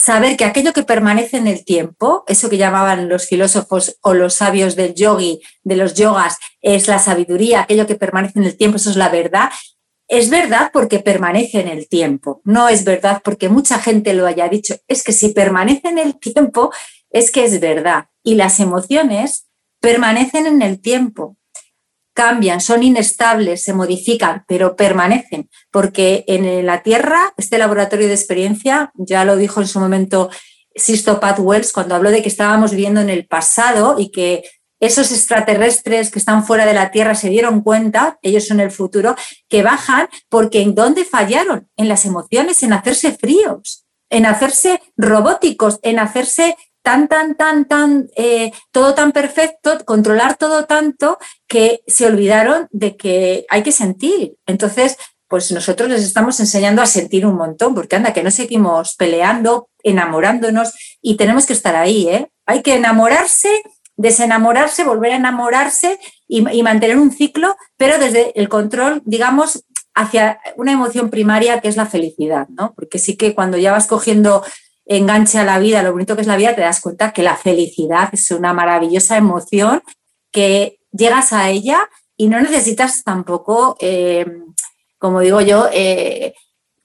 saber 0.02 0.36
que 0.38 0.46
aquello 0.46 0.72
que 0.72 0.82
permanece 0.82 1.36
en 1.36 1.46
el 1.46 1.62
tiempo, 1.64 2.24
eso 2.26 2.48
que 2.48 2.56
llamaban 2.56 3.08
los 3.08 3.26
filósofos 3.26 3.98
o 4.00 4.14
los 4.14 4.34
sabios 4.34 4.74
del 4.74 4.94
yogi, 4.94 5.42
de 5.62 5.76
los 5.76 5.92
yogas, 5.94 6.38
es 6.62 6.88
la 6.88 6.98
sabiduría, 6.98 7.60
aquello 7.60 7.86
que 7.86 7.96
permanece 7.96 8.38
en 8.38 8.46
el 8.46 8.56
tiempo, 8.56 8.78
eso 8.78 8.88
es 8.88 8.96
la 8.96 9.10
verdad. 9.10 9.50
Es 10.08 10.30
verdad 10.30 10.70
porque 10.72 11.00
permanece 11.00 11.60
en 11.60 11.68
el 11.68 11.86
tiempo, 11.86 12.40
no 12.44 12.68
es 12.68 12.84
verdad 12.84 13.20
porque 13.22 13.50
mucha 13.50 13.78
gente 13.78 14.14
lo 14.14 14.26
haya 14.26 14.48
dicho. 14.48 14.74
Es 14.88 15.04
que 15.04 15.12
si 15.12 15.28
permanece 15.28 15.88
en 15.88 15.98
el 15.98 16.18
tiempo, 16.18 16.72
es 17.10 17.30
que 17.30 17.44
es 17.44 17.60
verdad. 17.60 18.06
Y 18.22 18.36
las 18.36 18.58
emociones 18.58 19.48
permanecen 19.80 20.46
en 20.46 20.62
el 20.62 20.80
tiempo 20.80 21.36
cambian, 22.20 22.60
son 22.60 22.82
inestables, 22.82 23.64
se 23.64 23.72
modifican, 23.72 24.44
pero 24.46 24.76
permanecen, 24.76 25.48
porque 25.70 26.22
en 26.26 26.66
la 26.66 26.82
Tierra, 26.82 27.32
este 27.38 27.56
laboratorio 27.56 28.08
de 28.08 28.12
experiencia, 28.12 28.92
ya 28.94 29.24
lo 29.24 29.36
dijo 29.36 29.62
en 29.62 29.66
su 29.66 29.80
momento 29.80 30.28
Sisto 30.74 31.18
Pat 31.18 31.38
Wells, 31.38 31.72
cuando 31.72 31.94
habló 31.94 32.10
de 32.10 32.20
que 32.20 32.28
estábamos 32.28 32.72
viviendo 32.72 33.00
en 33.00 33.08
el 33.08 33.26
pasado 33.26 33.96
y 33.98 34.10
que 34.10 34.42
esos 34.80 35.10
extraterrestres 35.12 36.10
que 36.10 36.18
están 36.18 36.44
fuera 36.44 36.66
de 36.66 36.74
la 36.74 36.90
Tierra 36.90 37.14
se 37.14 37.30
dieron 37.30 37.62
cuenta, 37.62 38.18
ellos 38.20 38.46
son 38.46 38.60
el 38.60 38.70
futuro, 38.70 39.16
que 39.48 39.62
bajan 39.62 40.06
porque 40.28 40.60
en 40.60 40.74
dónde 40.74 41.06
fallaron, 41.06 41.70
en 41.78 41.88
las 41.88 42.04
emociones, 42.04 42.62
en 42.62 42.74
hacerse 42.74 43.12
fríos, 43.12 43.86
en 44.10 44.26
hacerse 44.26 44.82
robóticos, 44.98 45.78
en 45.82 45.98
hacerse 45.98 46.54
tan, 46.82 47.08
tan, 47.08 47.36
tan, 47.36 47.66
tan, 47.66 48.08
eh, 48.16 48.52
todo 48.70 48.94
tan 48.94 49.12
perfecto, 49.12 49.84
controlar 49.84 50.36
todo 50.36 50.64
tanto 50.64 51.18
que 51.46 51.82
se 51.86 52.06
olvidaron 52.06 52.68
de 52.70 52.96
que 52.96 53.46
hay 53.48 53.62
que 53.62 53.72
sentir. 53.72 54.36
Entonces, 54.46 54.96
pues 55.28 55.52
nosotros 55.52 55.88
les 55.88 56.02
estamos 56.02 56.40
enseñando 56.40 56.82
a 56.82 56.86
sentir 56.86 57.24
un 57.24 57.36
montón, 57.36 57.74
porque 57.74 57.96
anda, 57.96 58.12
que 58.12 58.24
no 58.24 58.30
seguimos 58.30 58.96
peleando, 58.96 59.68
enamorándonos 59.82 60.72
y 61.00 61.16
tenemos 61.16 61.46
que 61.46 61.52
estar 61.52 61.76
ahí, 61.76 62.08
¿eh? 62.08 62.30
Hay 62.46 62.62
que 62.62 62.74
enamorarse, 62.74 63.62
desenamorarse, 63.96 64.82
volver 64.82 65.12
a 65.12 65.16
enamorarse 65.16 66.00
y, 66.26 66.48
y 66.50 66.62
mantener 66.62 66.98
un 66.98 67.12
ciclo, 67.12 67.56
pero 67.76 67.98
desde 67.98 68.32
el 68.40 68.48
control, 68.48 69.02
digamos, 69.04 69.64
hacia 69.94 70.40
una 70.56 70.72
emoción 70.72 71.10
primaria 71.10 71.60
que 71.60 71.68
es 71.68 71.76
la 71.76 71.86
felicidad, 71.86 72.48
¿no? 72.48 72.74
Porque 72.74 72.98
sí 72.98 73.16
que 73.16 73.34
cuando 73.34 73.56
ya 73.56 73.72
vas 73.72 73.86
cogiendo 73.86 74.42
enganche 74.90 75.38
a 75.38 75.44
la 75.44 75.60
vida, 75.60 75.82
lo 75.82 75.92
bonito 75.92 76.16
que 76.16 76.22
es 76.22 76.26
la 76.26 76.36
vida, 76.36 76.54
te 76.54 76.62
das 76.62 76.80
cuenta 76.80 77.12
que 77.12 77.22
la 77.22 77.36
felicidad 77.36 78.08
es 78.12 78.30
una 78.32 78.52
maravillosa 78.52 79.16
emoción 79.16 79.82
que 80.32 80.80
llegas 80.90 81.32
a 81.32 81.48
ella 81.48 81.88
y 82.16 82.28
no 82.28 82.40
necesitas 82.40 83.04
tampoco, 83.04 83.76
eh, 83.80 84.26
como 84.98 85.20
digo 85.20 85.40
yo, 85.40 85.68
eh, 85.72 86.34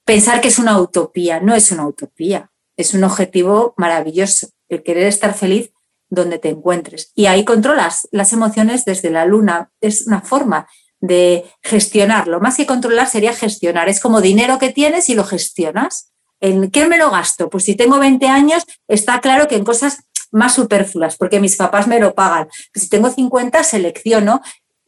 pensar 0.04 0.40
que 0.40 0.48
es 0.48 0.58
una 0.60 0.80
utopía. 0.80 1.40
No 1.40 1.54
es 1.54 1.72
una 1.72 1.86
utopía, 1.86 2.50
es 2.76 2.94
un 2.94 3.02
objetivo 3.02 3.74
maravilloso, 3.76 4.48
el 4.68 4.84
querer 4.84 5.08
estar 5.08 5.34
feliz 5.34 5.72
donde 6.08 6.38
te 6.38 6.50
encuentres. 6.50 7.10
Y 7.16 7.26
ahí 7.26 7.44
controlas 7.44 8.06
las 8.12 8.32
emociones 8.32 8.84
desde 8.84 9.10
la 9.10 9.26
luna. 9.26 9.72
Es 9.80 10.06
una 10.06 10.22
forma 10.22 10.68
de 11.00 11.44
gestionarlo. 11.60 12.40
Más 12.40 12.56
que 12.56 12.66
controlar 12.66 13.08
sería 13.08 13.34
gestionar. 13.34 13.88
Es 13.88 13.98
como 13.98 14.20
dinero 14.20 14.58
que 14.58 14.70
tienes 14.70 15.08
y 15.08 15.16
lo 15.16 15.24
gestionas. 15.24 16.12
¿En 16.40 16.70
qué 16.70 16.86
me 16.86 16.98
lo 16.98 17.10
gasto? 17.10 17.48
Pues 17.48 17.64
si 17.64 17.74
tengo 17.74 17.98
20 17.98 18.26
años, 18.26 18.64
está 18.88 19.20
claro 19.20 19.48
que 19.48 19.56
en 19.56 19.64
cosas 19.64 20.04
más 20.32 20.54
superfluas, 20.54 21.16
porque 21.16 21.40
mis 21.40 21.56
papás 21.56 21.86
me 21.86 21.98
lo 21.98 22.14
pagan. 22.14 22.48
Si 22.74 22.88
tengo 22.88 23.10
50, 23.10 23.62
selecciono 23.64 24.42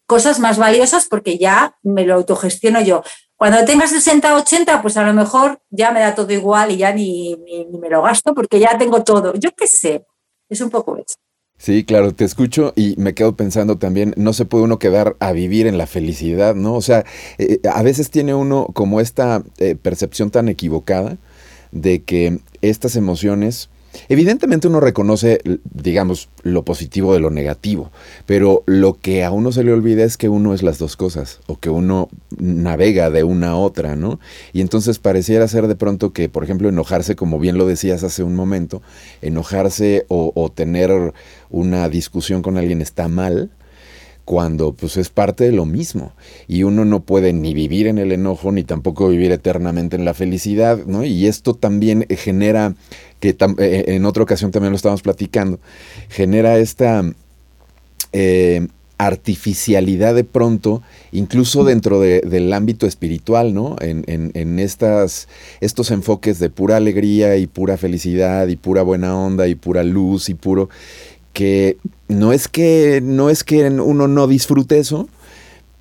cosas 0.06 0.40
más 0.40 0.58
valiosas 0.58 1.06
porque 1.06 1.38
ya 1.38 1.76
me 1.82 2.04
lo 2.04 2.14
autogestiono 2.14 2.80
yo. 2.80 3.02
Cuando 3.36 3.64
tenga 3.64 3.86
60, 3.86 4.36
80, 4.36 4.82
pues 4.82 4.96
a 4.96 5.04
lo 5.04 5.12
mejor 5.12 5.60
ya 5.70 5.92
me 5.92 6.00
da 6.00 6.14
todo 6.14 6.32
igual 6.32 6.72
y 6.72 6.78
ya 6.78 6.92
ni, 6.92 7.36
me 7.80 7.88
lo 7.88 8.02
gasto 8.02 8.34
porque 8.34 8.58
ya 8.58 8.76
tengo 8.78 9.04
todo. 9.04 9.34
Yo 9.34 9.50
qué 9.56 9.66
sé, 9.66 10.04
es 10.48 10.60
un 10.60 10.70
poco 10.70 10.96
eso. 10.96 11.16
Sí, 11.58 11.84
claro, 11.84 12.14
te 12.14 12.24
escucho 12.24 12.72
y 12.74 12.94
me 12.98 13.14
quedo 13.14 13.36
pensando 13.36 13.78
también, 13.78 14.14
no 14.16 14.32
se 14.32 14.44
puede 14.44 14.64
uno 14.64 14.78
quedar 14.78 15.16
a 15.18 15.32
vivir 15.32 15.66
en 15.66 15.76
la 15.76 15.86
felicidad, 15.86 16.54
¿no? 16.54 16.74
O 16.74 16.82
sea, 16.82 17.04
eh, 17.36 17.60
a 17.70 17.82
veces 17.82 18.10
tiene 18.10 18.32
uno 18.32 18.68
como 18.72 19.00
esta 19.00 19.42
eh, 19.58 19.74
percepción 19.74 20.30
tan 20.30 20.48
equivocada 20.48 21.18
de 21.72 22.02
que 22.02 22.40
estas 22.60 22.96
emociones 22.96 23.70
Evidentemente 24.08 24.68
uno 24.68 24.80
reconoce, 24.80 25.40
digamos, 25.64 26.28
lo 26.42 26.64
positivo 26.64 27.14
de 27.14 27.20
lo 27.20 27.30
negativo, 27.30 27.90
pero 28.26 28.62
lo 28.66 28.94
que 28.94 29.24
a 29.24 29.30
uno 29.30 29.50
se 29.50 29.64
le 29.64 29.72
olvida 29.72 30.04
es 30.04 30.16
que 30.16 30.28
uno 30.28 30.54
es 30.54 30.62
las 30.62 30.78
dos 30.78 30.96
cosas, 30.96 31.40
o 31.46 31.58
que 31.58 31.70
uno 31.70 32.08
navega 32.38 33.10
de 33.10 33.24
una 33.24 33.50
a 33.50 33.56
otra, 33.56 33.96
¿no? 33.96 34.20
Y 34.52 34.60
entonces 34.60 34.98
pareciera 34.98 35.48
ser 35.48 35.66
de 35.66 35.74
pronto 35.74 36.12
que, 36.12 36.28
por 36.28 36.44
ejemplo, 36.44 36.68
enojarse, 36.68 37.16
como 37.16 37.38
bien 37.38 37.58
lo 37.58 37.66
decías 37.66 38.04
hace 38.04 38.22
un 38.22 38.34
momento, 38.34 38.82
enojarse 39.22 40.04
o, 40.08 40.32
o 40.34 40.50
tener 40.50 41.12
una 41.50 41.88
discusión 41.88 42.42
con 42.42 42.56
alguien 42.56 42.82
está 42.82 43.08
mal, 43.08 43.50
cuando 44.28 44.74
pues 44.74 44.98
es 44.98 45.08
parte 45.08 45.44
de 45.44 45.52
lo 45.52 45.64
mismo 45.64 46.12
y 46.48 46.62
uno 46.62 46.84
no 46.84 47.00
puede 47.00 47.32
ni 47.32 47.54
vivir 47.54 47.86
en 47.86 47.96
el 47.96 48.12
enojo 48.12 48.52
ni 48.52 48.62
tampoco 48.62 49.08
vivir 49.08 49.32
eternamente 49.32 49.96
en 49.96 50.04
la 50.04 50.12
felicidad, 50.12 50.84
¿no? 50.84 51.02
Y 51.02 51.26
esto 51.26 51.54
también 51.54 52.04
genera, 52.10 52.74
que 53.20 53.30
eh, 53.30 53.84
en 53.86 54.04
otra 54.04 54.22
ocasión 54.22 54.50
también 54.50 54.72
lo 54.72 54.76
estábamos 54.76 55.00
platicando, 55.00 55.58
genera 56.10 56.58
esta 56.58 57.10
eh, 58.12 58.68
artificialidad 58.98 60.14
de 60.14 60.24
pronto, 60.24 60.82
incluso 61.10 61.64
dentro 61.64 61.98
del 61.98 62.52
ámbito 62.52 62.86
espiritual, 62.86 63.54
¿no? 63.54 63.76
En, 63.80 64.04
en, 64.06 64.58
estas, 64.58 65.28
estos 65.62 65.90
enfoques 65.90 66.38
de 66.38 66.50
pura 66.50 66.76
alegría 66.76 67.38
y 67.38 67.46
pura 67.46 67.78
felicidad 67.78 68.46
y 68.48 68.56
pura 68.56 68.82
buena 68.82 69.16
onda 69.16 69.48
y 69.48 69.54
pura 69.54 69.84
luz 69.84 70.28
y 70.28 70.34
puro 70.34 70.68
que 71.38 71.76
no 72.08 72.32
es 72.32 72.48
que 72.48 73.00
no 73.00 73.30
es 73.30 73.44
que 73.44 73.62
uno 73.62 74.08
no 74.08 74.26
disfrute 74.26 74.80
eso, 74.80 75.08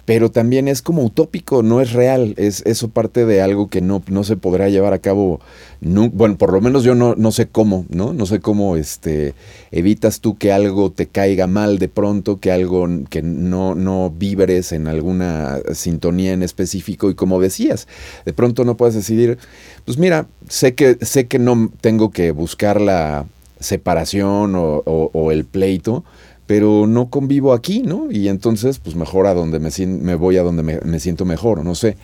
pero 0.05 0.29
también 0.29 0.67
es 0.67 0.83
como 0.83 1.03
utópico, 1.03 1.63
no 1.63 1.81
es 1.81 1.93
real, 1.93 2.35
es 2.37 2.61
eso 2.67 2.89
parte 2.89 3.25
de 3.25 3.41
algo 3.41 3.67
que 3.67 3.81
no, 3.81 4.03
no 4.07 4.23
se 4.23 4.37
podrá 4.37 4.69
llevar 4.69 4.93
a 4.93 4.99
cabo, 4.99 5.39
bueno, 5.81 6.37
por 6.37 6.53
lo 6.53 6.61
menos 6.61 6.83
yo 6.83 6.93
no, 6.93 7.15
no 7.15 7.31
sé 7.31 7.47
cómo, 7.47 7.87
¿no? 7.89 8.13
No 8.13 8.27
sé 8.27 8.39
cómo 8.39 8.77
este, 8.77 9.33
evitas 9.71 10.19
tú 10.19 10.37
que 10.37 10.51
algo 10.51 10.91
te 10.91 11.07
caiga 11.07 11.47
mal 11.47 11.79
de 11.79 11.89
pronto, 11.89 12.39
que 12.39 12.51
algo 12.51 12.87
que 13.09 13.23
no, 13.23 13.73
no 13.73 14.13
vibres 14.15 14.73
en 14.73 14.85
alguna 14.85 15.57
sintonía 15.73 16.33
en 16.33 16.43
específico 16.43 17.09
y 17.09 17.15
como 17.15 17.41
decías, 17.41 17.87
de 18.25 18.33
pronto 18.33 18.63
no 18.63 18.77
puedes 18.77 18.93
decidir, 18.93 19.39
pues 19.85 19.97
mira, 19.97 20.27
sé 20.47 20.75
que, 20.75 20.99
sé 21.01 21.25
que 21.25 21.39
no 21.39 21.71
tengo 21.81 22.11
que 22.11 22.29
buscar 22.29 22.79
la 22.79 23.25
separación 23.59 24.53
o, 24.55 25.31
el 25.31 25.45
pleito, 25.45 26.03
pero 26.45 26.87
no 26.87 27.09
convivo 27.09 27.53
aquí, 27.53 27.81
¿no? 27.81 28.11
Y 28.11 28.29
entonces, 28.29 28.79
pues 28.79 28.95
mejor 28.95 29.27
a 29.27 29.33
donde 29.33 29.59
me, 29.59 29.69
me 29.85 30.15
voy 30.15 30.37
a 30.37 30.43
donde 30.43 30.63
me, 30.63 30.99
siento 30.99 31.25
mejor, 31.25 31.63
no 31.63 31.75
sé. 31.75 31.97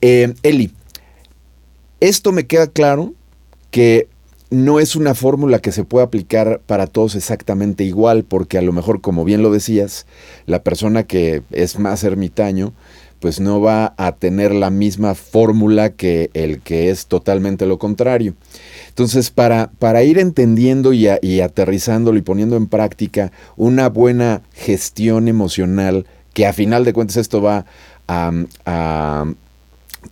Eh, 0.00 0.34
Eli, 0.42 0.72
esto 2.00 2.32
me 2.32 2.46
queda 2.46 2.66
claro 2.66 3.12
que 3.70 4.08
no 4.50 4.80
es 4.80 4.96
una 4.96 5.14
fórmula 5.14 5.60
que 5.60 5.70
se 5.70 5.84
pueda 5.84 6.06
aplicar 6.06 6.60
para 6.66 6.86
todos 6.86 7.14
exactamente 7.14 7.84
igual, 7.84 8.24
porque 8.24 8.58
a 8.58 8.62
lo 8.62 8.72
mejor, 8.72 9.00
como 9.00 9.24
bien 9.24 9.42
lo 9.42 9.52
decías, 9.52 10.06
la 10.46 10.62
persona 10.62 11.04
que 11.04 11.42
es 11.52 11.78
más 11.78 12.02
ermitaño, 12.02 12.72
pues 13.20 13.38
no 13.38 13.60
va 13.60 13.94
a 13.98 14.12
tener 14.12 14.52
la 14.52 14.70
misma 14.70 15.14
fórmula 15.14 15.90
que 15.90 16.30
el 16.32 16.60
que 16.60 16.90
es 16.90 17.06
totalmente 17.06 17.66
lo 17.66 17.78
contrario. 17.78 18.34
Entonces, 18.88 19.30
para, 19.30 19.70
para 19.78 20.02
ir 20.02 20.18
entendiendo 20.18 20.92
y, 20.92 21.06
aterrizándolo 21.06 22.18
y 22.18 22.22
poniendo 22.22 22.56
en 22.56 22.66
práctica 22.66 23.30
una 23.56 23.88
buena 23.88 24.42
gestión 24.52 25.28
emocional, 25.28 26.06
que 26.32 26.46
a 26.46 26.52
final 26.52 26.84
de 26.84 26.92
cuentas 26.92 27.18
esto 27.18 27.42
va 27.42 27.66
a, 28.08 29.26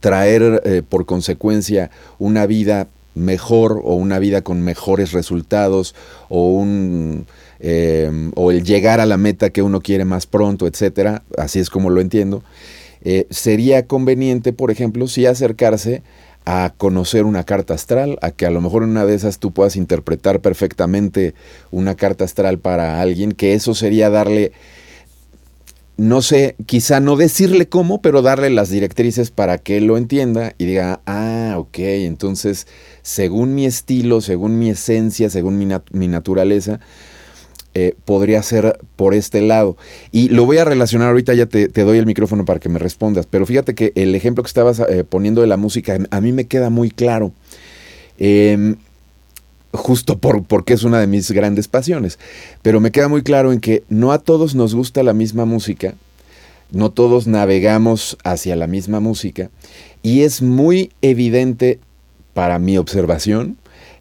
traer 0.01 0.63
eh, 0.65 0.83
por 0.87 1.07
consecuencia 1.07 1.91
una 2.19 2.45
vida 2.45 2.89
mejor 3.15 3.81
o 3.83 3.95
una 3.95 4.19
vida 4.19 4.43
con 4.43 4.61
mejores 4.61 5.13
resultados 5.13 5.95
o 6.29 6.53
un 6.53 7.27
eh, 7.61 8.31
o 8.35 8.51
el 8.51 8.63
llegar 8.63 9.01
a 9.01 9.07
la 9.07 9.17
meta 9.17 9.51
que 9.51 9.63
uno 9.63 9.81
quiere 9.81 10.05
más 10.05 10.27
pronto, 10.27 10.67
etcétera, 10.67 11.23
así 11.37 11.59
es 11.59 11.71
como 11.71 11.91
lo 11.91 12.01
entiendo. 12.01 12.43
Eh, 13.03 13.27
sería 13.31 13.87
conveniente, 13.87 14.53
por 14.53 14.71
ejemplo, 14.71 15.07
si 15.07 15.27
acercarse 15.27 16.03
a 16.51 16.73
conocer 16.77 17.25
una 17.25 17.45
carta 17.45 17.75
astral, 17.75 18.19
a 18.23 18.31
que 18.31 18.47
a 18.47 18.51
lo 18.51 18.63
mejor 18.63 18.83
en 18.83 18.91
una 18.91 19.05
de 19.05 19.15
esas 19.15 19.39
tú 19.39 19.53
puedas 19.53 19.77
interpretar 19.77 20.41
perfectamente 20.41 21.35
una 21.71 21.95
carta 21.95 22.25
astral 22.25 22.59
para 22.59 23.03
alguien, 23.03 23.33
que 23.33 23.53
eso 23.53 23.75
sería 23.75 24.09
darle, 24.09 24.53
no 25.99 26.23
sé, 26.23 26.57
quizá 26.65 27.01
no 27.01 27.17
decirle 27.17 27.69
cómo, 27.69 28.01
pero 28.01 28.23
darle 28.23 28.49
las 28.49 28.71
directrices 28.71 29.31
para 29.31 29.59
que 29.59 29.77
él 29.77 29.85
lo 29.85 29.99
entienda 29.99 30.55
y 30.57 30.65
diga, 30.65 31.03
ah, 31.05 31.57
ok, 31.59 31.79
entonces, 31.81 32.67
según 33.03 33.55
mi 33.55 33.67
estilo, 33.67 34.23
según 34.23 34.59
mi 34.59 34.71
esencia, 34.71 35.29
según 35.29 35.59
mi, 35.59 35.69
mi 35.93 36.09
naturaleza, 36.09 36.81
eh, 37.75 37.95
podría 38.05 38.43
ser 38.43 38.79
por 38.97 39.15
este 39.15 39.41
lado. 39.43 39.77
Y 40.11 40.31
lo 40.31 40.47
voy 40.47 40.59
a 40.59 40.65
relacionar 40.65 41.09
ahorita, 41.09 41.35
ya 41.35 41.47
te, 41.47 41.69
doy 41.69 41.99
el 41.99 42.07
micrófono 42.07 42.45
para 42.45 42.61
que 42.61 42.69
me 42.69 42.79
respondas, 42.79 43.27
pero 43.27 43.47
fíjate 43.47 43.75
que 43.75 43.93
el 43.95 44.15
ejemplo 44.15 44.43
que 44.43 44.49
estabas 44.49 44.81
eh, 44.81 45.05
poniendo 45.05 45.43
de 45.43 45.47
la 45.47 45.57
música 45.57 45.99
a 46.11 46.21
mí 46.21 46.33
me 46.33 46.47
queda 46.47 46.71
muy 46.71 46.91
claro. 46.91 47.33
Em, 48.19 48.77
justo 49.73 50.19
por, 50.19 50.43
porque 50.45 50.73
es 50.75 50.83
una 50.83 50.99
de 50.99 51.07
mis 51.07 51.31
grandes 51.31 51.69
pasiones, 51.69 52.19
pero 52.63 52.81
me 52.81 52.91
queda 52.91 53.09
muy 53.09 53.23
claro 53.23 53.53
en 53.53 53.61
que 53.61 53.85
no 53.89 54.13
a 54.13 54.19
todos 54.19 54.55
nos 54.55 54.75
gusta 54.75 55.03
la 55.03 55.13
misma 55.13 55.45
música, 55.45 55.95
no 56.73 56.91
todos 56.91 57.27
navegamos 57.27 58.17
hacia 58.25 58.57
la 58.57 58.67
misma 58.67 59.01
música, 59.01 59.51
y 60.03 60.23
es 60.23 60.43
muy 60.43 60.91
evidente 61.03 61.79
para 62.35 62.59
mi 62.59 62.79
observación 62.79 63.57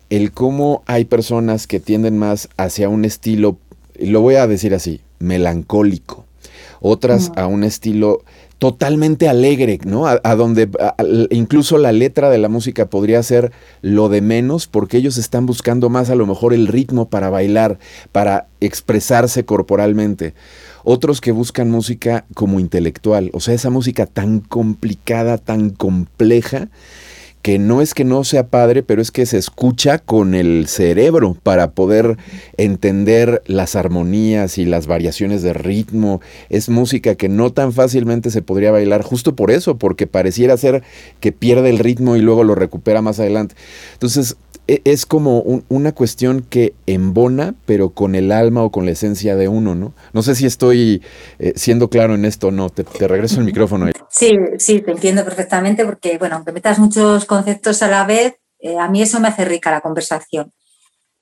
el 0.09 0.31
cómo 0.31 0.83
hay 0.85 1.05
personas 1.05 1.67
que 1.67 1.79
tienden 1.79 2.17
más 2.17 2.49
hacia 2.57 2.89
un 2.89 3.05
estilo, 3.05 3.57
lo 3.99 4.21
voy 4.21 4.35
a 4.35 4.47
decir 4.47 4.73
así, 4.73 5.01
melancólico, 5.19 6.25
otras 6.79 7.31
a 7.35 7.47
un 7.47 7.63
estilo 7.63 8.23
totalmente 8.59 9.29
alegre, 9.29 9.79
¿no? 9.85 10.07
A, 10.07 10.35
donde 10.35 10.67
incluso 11.29 11.77
la 11.77 11.91
letra 11.91 12.29
de 12.29 12.39
la 12.39 12.49
música 12.49 12.87
podría 12.87 13.21
ser 13.21 13.51
lo 13.81 14.09
de 14.09 14.21
menos 14.21 14.65
porque 14.65 14.97
ellos 14.97 15.17
están 15.17 15.45
buscando 15.45 15.89
más 15.89 16.09
a 16.09 16.15
lo 16.15 16.25
mejor 16.25 16.53
el 16.53 16.67
ritmo 16.67 17.07
para 17.07 17.29
bailar, 17.29 17.77
para 18.11 18.47
expresarse 18.59 19.45
corporalmente. 19.45 20.33
Otros 20.83 21.21
que 21.21 21.31
buscan 21.31 21.69
música 21.69 22.25
como 22.33 22.59
intelectual, 22.59 23.29
o 23.33 23.41
sea, 23.41 23.53
esa 23.53 23.69
música 23.69 24.07
tan 24.07 24.39
complicada, 24.39 25.37
tan 25.37 25.69
compleja, 25.69 26.69
que 27.41 27.59
no 27.59 27.81
es 27.81 27.93
que 27.93 28.03
no 28.03 28.23
sea 28.23 28.47
padre, 28.47 28.83
pero 28.83 29.01
es 29.01 29.11
que 29.11 29.25
se 29.25 29.37
escucha 29.37 29.99
con 29.99 30.35
el 30.35 30.67
cerebro 30.67 31.37
para 31.43 31.71
poder 31.71 32.17
entender 32.57 33.41
las 33.45 33.75
armonías 33.75 34.57
y 34.57 34.65
las 34.65 34.87
variaciones 34.87 35.43
de 35.43 35.53
ritmo. 35.53 36.21
Es 36.49 36.69
música 36.69 37.15
que 37.15 37.29
no 37.29 37.51
tan 37.53 37.71
fácilmente 37.71 38.31
se 38.31 38.41
podría 38.41 38.71
bailar 38.71 39.01
justo 39.01 39.35
por 39.35 39.51
eso, 39.51 39.77
porque 39.77 40.07
pareciera 40.07 40.57
ser 40.57 40.83
que 41.19 41.31
pierde 41.31 41.69
el 41.69 41.79
ritmo 41.79 42.15
y 42.15 42.21
luego 42.21 42.43
lo 42.43 42.55
recupera 42.55 43.01
más 43.01 43.19
adelante. 43.19 43.55
Entonces, 43.93 44.35
e, 44.67 44.81
es 44.83 45.05
como 45.05 45.39
una 45.69 45.93
cuestión 45.93 46.45
que 46.47 46.73
embona, 46.85 47.55
pero 47.65 47.91
con 47.91 48.15
el 48.15 48.31
alma 48.31 48.63
o 48.63 48.71
con 48.71 48.85
la 48.85 48.91
esencia 48.91 49.35
de 49.35 49.47
uno, 49.47 49.75
¿no? 49.75 49.93
No 50.13 50.21
sé 50.21 50.35
si 50.35 50.45
estoy 50.45 51.01
eh, 51.39 51.53
siendo 51.55 51.89
claro 51.89 52.15
en 52.15 52.25
esto 52.25 52.47
o 52.49 52.51
no. 52.51 52.69
Te, 52.69 52.83
regreso 53.07 53.39
el 53.39 53.45
micrófono. 53.45 53.87
Sí, 54.17 54.35
sí, 54.57 54.81
te 54.81 54.89
entiendo 54.89 55.23
perfectamente 55.23 55.85
porque, 55.85 56.17
bueno, 56.17 56.37
aunque 56.37 56.51
metas 56.51 56.79
muchos 56.79 57.25
conceptos 57.25 57.83
a 57.83 57.87
la 57.87 58.03
vez, 58.03 58.33
eh, 58.57 58.79
a 58.79 58.87
mí 58.89 59.03
eso 59.03 59.19
me 59.19 59.27
hace 59.27 59.45
rica 59.45 59.69
la 59.69 59.81
conversación. 59.81 60.51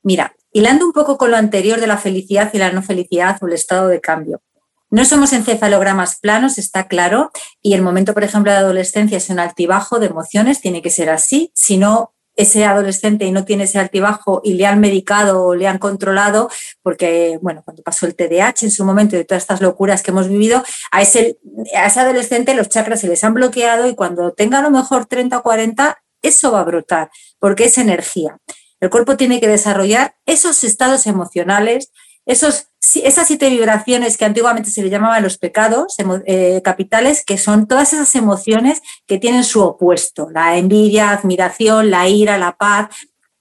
Mira, 0.01 0.33
hilando 0.53 0.85
un 0.85 0.93
poco 0.93 1.17
con 1.17 1.29
lo 1.29 1.35
anterior 1.35 1.81
de 1.81 1.87
la 1.87 1.97
felicidad 1.97 2.51
y 2.53 2.57
la 2.57 2.71
no 2.71 2.81
felicidad 2.81 3.37
o 3.41 3.47
el 3.47 3.53
estado 3.53 3.89
de 3.89 3.99
cambio. 3.99 4.41
No 4.89 5.03
somos 5.03 5.33
encefalogramas 5.33 6.19
planos, 6.21 6.57
está 6.57 6.87
claro, 6.87 7.31
y 7.61 7.73
el 7.73 7.81
momento, 7.81 8.13
por 8.13 8.23
ejemplo, 8.23 8.53
de 8.53 8.59
adolescencia 8.59 9.17
es 9.17 9.29
un 9.29 9.39
altibajo 9.39 9.99
de 9.99 10.05
emociones, 10.05 10.61
tiene 10.61 10.81
que 10.81 10.89
ser 10.89 11.09
así, 11.09 11.51
si 11.53 11.77
no 11.77 12.13
ese 12.35 12.65
adolescente 12.65 13.25
y 13.25 13.31
no 13.31 13.45
tiene 13.45 13.63
ese 13.63 13.79
altibajo 13.79 14.41
y 14.43 14.55
le 14.55 14.65
han 14.65 14.79
medicado 14.79 15.43
o 15.43 15.55
le 15.55 15.67
han 15.67 15.77
controlado, 15.77 16.49
porque, 16.81 17.39
bueno, 17.41 17.61
cuando 17.63 17.83
pasó 17.83 18.05
el 18.05 18.15
TDAH 18.15 18.65
en 18.65 18.71
su 18.71 18.85
momento 18.85 19.17
y 19.17 19.25
todas 19.25 19.43
estas 19.43 19.61
locuras 19.61 20.01
que 20.01 20.11
hemos 20.11 20.27
vivido, 20.27 20.63
a 20.91 21.01
ese, 21.01 21.37
a 21.75 21.87
ese 21.87 21.99
adolescente 21.99 22.53
los 22.53 22.69
chakras 22.69 23.01
se 23.01 23.07
les 23.07 23.23
han 23.23 23.33
bloqueado 23.33 23.87
y 23.87 23.95
cuando 23.95 24.33
tenga 24.33 24.59
a 24.59 24.61
lo 24.61 24.71
mejor 24.71 25.05
30 25.05 25.37
o 25.37 25.43
40, 25.43 25.97
eso 26.21 26.51
va 26.51 26.61
a 26.61 26.63
brotar, 26.63 27.09
porque 27.39 27.65
es 27.65 27.77
energía. 27.77 28.37
El 28.79 28.89
cuerpo 28.89 29.15
tiene 29.15 29.39
que 29.39 29.47
desarrollar 29.47 30.15
esos 30.25 30.63
estados 30.63 31.07
emocionales, 31.07 31.91
esos, 32.25 32.67
esas 33.03 33.27
siete 33.27 33.49
vibraciones 33.49 34.17
que 34.17 34.25
antiguamente 34.25 34.69
se 34.69 34.83
le 34.83 34.89
llamaban 34.89 35.23
los 35.23 35.37
pecados 35.37 35.95
eh, 36.25 36.61
capitales, 36.63 37.23
que 37.25 37.37
son 37.37 37.67
todas 37.67 37.93
esas 37.93 38.13
emociones 38.15 38.81
que 39.07 39.17
tienen 39.17 39.43
su 39.43 39.61
opuesto, 39.61 40.29
la 40.31 40.57
envidia, 40.57 41.11
admiración, 41.11 41.89
la 41.89 42.07
ira, 42.07 42.37
la 42.37 42.57
paz. 42.57 42.89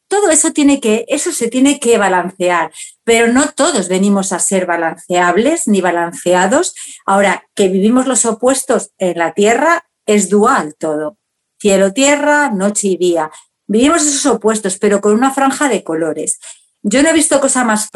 Todo 0.08 0.30
eso 0.30 0.52
tiene 0.52 0.80
que, 0.80 1.04
eso 1.08 1.32
se 1.32 1.48
tiene 1.48 1.80
que 1.80 1.98
balancear, 1.98 2.72
pero 3.04 3.32
no 3.32 3.48
todos 3.48 3.88
venimos 3.88 4.32
a 4.32 4.38
ser 4.38 4.66
balanceables 4.66 5.66
ni 5.66 5.80
balanceados. 5.80 6.74
Ahora, 7.04 7.44
que 7.54 7.68
vivimos 7.68 8.06
los 8.06 8.24
opuestos 8.24 8.92
en 8.98 9.18
la 9.18 9.32
Tierra 9.32 9.84
es 10.06 10.28
dual 10.28 10.74
todo. 10.78 11.18
Cielo, 11.58 11.92
tierra, 11.92 12.50
noche 12.50 12.88
y 12.88 12.96
día. 12.96 13.30
Vivimos 13.66 14.02
esos 14.02 14.26
opuestos, 14.26 14.78
pero 14.78 15.00
con 15.00 15.14
una 15.14 15.32
franja 15.32 15.68
de 15.68 15.82
colores. 15.82 16.38
Yo 16.86 17.02
no 17.02 17.08
he 17.08 17.14
visto 17.14 17.40
cosa 17.40 17.64
más 17.64 17.88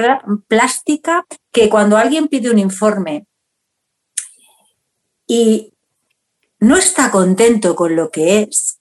plástica 0.49 1.27
que 1.53 1.69
cuando 1.69 1.99
alguien 1.99 2.27
pide 2.27 2.51
un 2.51 2.59
informe 2.59 3.27
y 5.27 5.75
no 6.59 6.79
está 6.79 7.11
contento 7.11 7.77
con 7.77 7.97
lo 7.97 8.11
que 8.11 8.41
es, 8.41 8.81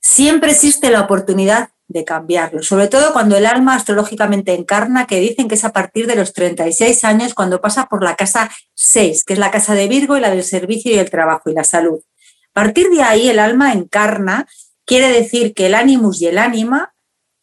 siempre 0.00 0.52
existe 0.52 0.88
la 0.88 1.02
oportunidad 1.02 1.68
de 1.86 2.06
cambiarlo, 2.06 2.62
sobre 2.62 2.88
todo 2.88 3.12
cuando 3.12 3.36
el 3.36 3.44
alma 3.44 3.74
astrológicamente 3.74 4.54
encarna, 4.54 5.06
que 5.06 5.20
dicen 5.20 5.48
que 5.48 5.56
es 5.56 5.66
a 5.66 5.72
partir 5.74 6.06
de 6.06 6.16
los 6.16 6.32
36 6.32 7.04
años 7.04 7.34
cuando 7.34 7.60
pasa 7.60 7.88
por 7.88 8.02
la 8.02 8.16
casa 8.16 8.50
6, 8.72 9.24
que 9.24 9.34
es 9.34 9.38
la 9.38 9.50
casa 9.50 9.74
de 9.74 9.86
Virgo 9.88 10.16
y 10.16 10.20
la 10.20 10.30
del 10.30 10.44
servicio 10.44 10.90
y 10.92 10.98
el 10.98 11.10
trabajo 11.10 11.50
y 11.50 11.54
la 11.54 11.64
salud. 11.64 12.00
A 12.54 12.64
partir 12.64 12.88
de 12.88 13.02
ahí 13.02 13.28
el 13.28 13.38
alma 13.38 13.74
encarna, 13.74 14.48
quiere 14.86 15.08
decir 15.08 15.52
que 15.52 15.66
el 15.66 15.74
animus 15.74 16.22
y 16.22 16.28
el 16.28 16.38
ánima 16.38 16.94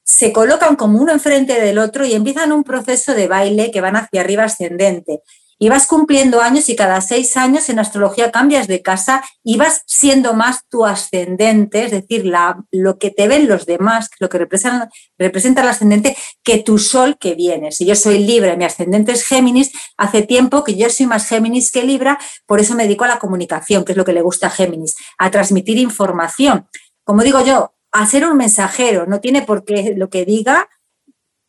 se 0.05 0.31
colocan 0.31 0.75
como 0.75 0.99
uno 0.99 1.11
enfrente 1.11 1.59
del 1.59 1.79
otro 1.79 2.05
y 2.05 2.13
empiezan 2.13 2.51
un 2.51 2.63
proceso 2.63 3.13
de 3.13 3.27
baile 3.27 3.71
que 3.71 3.81
van 3.81 3.95
hacia 3.95 4.21
arriba 4.21 4.43
ascendente. 4.43 5.21
Y 5.57 5.69
vas 5.69 5.87
cumpliendo 5.87 6.41
años 6.41 6.67
y 6.67 6.75
cada 6.75 6.99
seis 6.99 7.37
años 7.37 7.69
en 7.69 7.79
astrología 7.79 8.29
cambias 8.29 8.67
de 8.67 8.81
casa 8.81 9.23
y 9.41 9.55
vas 9.55 9.83
siendo 9.87 10.33
más 10.33 10.67
tu 10.69 10.85
ascendente, 10.85 11.85
es 11.85 11.91
decir, 11.91 12.25
la, 12.25 12.61
lo 12.71 12.99
que 12.99 13.09
te 13.09 13.29
ven 13.29 13.47
los 13.47 13.65
demás, 13.65 14.09
lo 14.19 14.27
que 14.27 14.37
representa, 14.37 14.89
representa 15.17 15.61
el 15.61 15.69
ascendente, 15.69 16.17
que 16.43 16.57
tu 16.57 16.77
sol 16.77 17.17
que 17.17 17.35
viene. 17.35 17.71
Si 17.71 17.85
yo 17.85 17.95
soy 17.95 18.19
Libra, 18.19 18.57
mi 18.57 18.65
ascendente 18.65 19.13
es 19.13 19.25
Géminis, 19.25 19.71
hace 19.95 20.23
tiempo 20.23 20.65
que 20.65 20.75
yo 20.75 20.89
soy 20.89 21.05
más 21.05 21.25
Géminis 21.25 21.71
que 21.71 21.83
Libra, 21.83 22.19
por 22.45 22.59
eso 22.59 22.75
me 22.75 22.83
dedico 22.83 23.05
a 23.05 23.07
la 23.07 23.19
comunicación, 23.19 23.85
que 23.85 23.93
es 23.93 23.97
lo 23.97 24.03
que 24.03 24.13
le 24.13 24.21
gusta 24.21 24.47
a 24.47 24.51
Géminis, 24.51 24.97
a 25.17 25.31
transmitir 25.31 25.77
información. 25.77 26.67
Como 27.05 27.23
digo 27.23 27.39
yo, 27.45 27.74
a 28.01 28.05
ser 28.05 28.25
un 28.25 28.37
mensajero, 28.37 29.05
no 29.05 29.19
tiene 29.19 29.41
por 29.41 29.63
qué 29.63 29.93
lo 29.95 30.09
que 30.09 30.25
diga 30.25 30.69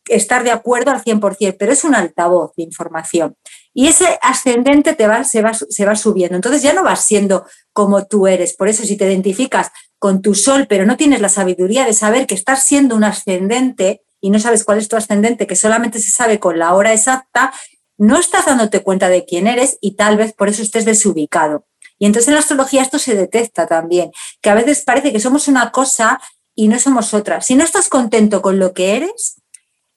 estar 0.05 0.43
de 0.43 0.51
acuerdo 0.51 0.91
al 0.91 1.03
100%, 1.03 1.57
pero 1.59 1.73
es 1.73 1.83
un 1.83 1.93
altavoz 1.93 2.53
de 2.55 2.63
información. 2.63 3.35
Y 3.73 3.87
ese 3.87 4.17
ascendente 4.21 4.93
te 4.93 5.07
va, 5.07 5.23
se, 5.25 5.41
va, 5.41 5.53
se 5.53 5.85
va 5.85 5.95
subiendo. 5.95 6.35
Entonces 6.35 6.61
ya 6.61 6.73
no 6.73 6.83
vas 6.83 7.03
siendo 7.03 7.45
como 7.73 8.07
tú 8.07 8.27
eres. 8.27 8.55
Por 8.55 8.69
eso 8.69 8.83
si 8.83 8.95
te 8.95 9.05
identificas 9.05 9.71
con 9.99 10.21
tu 10.21 10.33
sol, 10.35 10.67
pero 10.69 10.85
no 10.85 10.95
tienes 10.95 11.19
la 11.19 11.29
sabiduría 11.29 11.85
de 11.85 11.93
saber 11.93 12.25
que 12.25 12.35
estás 12.35 12.63
siendo 12.63 12.95
un 12.95 13.03
ascendente 13.03 14.01
y 14.21 14.29
no 14.29 14.39
sabes 14.39 14.63
cuál 14.63 14.77
es 14.77 14.87
tu 14.87 14.95
ascendente, 14.95 15.47
que 15.47 15.55
solamente 15.55 15.99
se 15.99 16.09
sabe 16.09 16.39
con 16.39 16.57
la 16.57 16.73
hora 16.73 16.93
exacta, 16.93 17.53
no 17.97 18.17
estás 18.17 18.45
dándote 18.45 18.81
cuenta 18.81 19.09
de 19.09 19.25
quién 19.25 19.47
eres 19.47 19.77
y 19.81 19.95
tal 19.95 20.17
vez 20.17 20.33
por 20.33 20.49
eso 20.49 20.61
estés 20.61 20.85
desubicado. 20.85 21.65
Y 21.99 22.05
entonces 22.05 22.27
en 22.27 22.35
la 22.35 22.41
astrología 22.41 22.81
esto 22.81 22.99
se 22.99 23.15
detecta 23.15 23.65
también, 23.67 24.11
que 24.41 24.49
a 24.49 24.55
veces 24.55 24.83
parece 24.83 25.11
que 25.11 25.19
somos 25.19 25.47
una 25.47 25.71
cosa 25.71 26.19
y 26.57 26.67
no 26.67 26.79
somos 26.79 27.13
otra. 27.13 27.39
Si 27.39 27.55
no 27.55 27.63
estás 27.63 27.87
contento 27.87 28.41
con 28.41 28.57
lo 28.57 28.73
que 28.73 28.95
eres, 28.95 29.39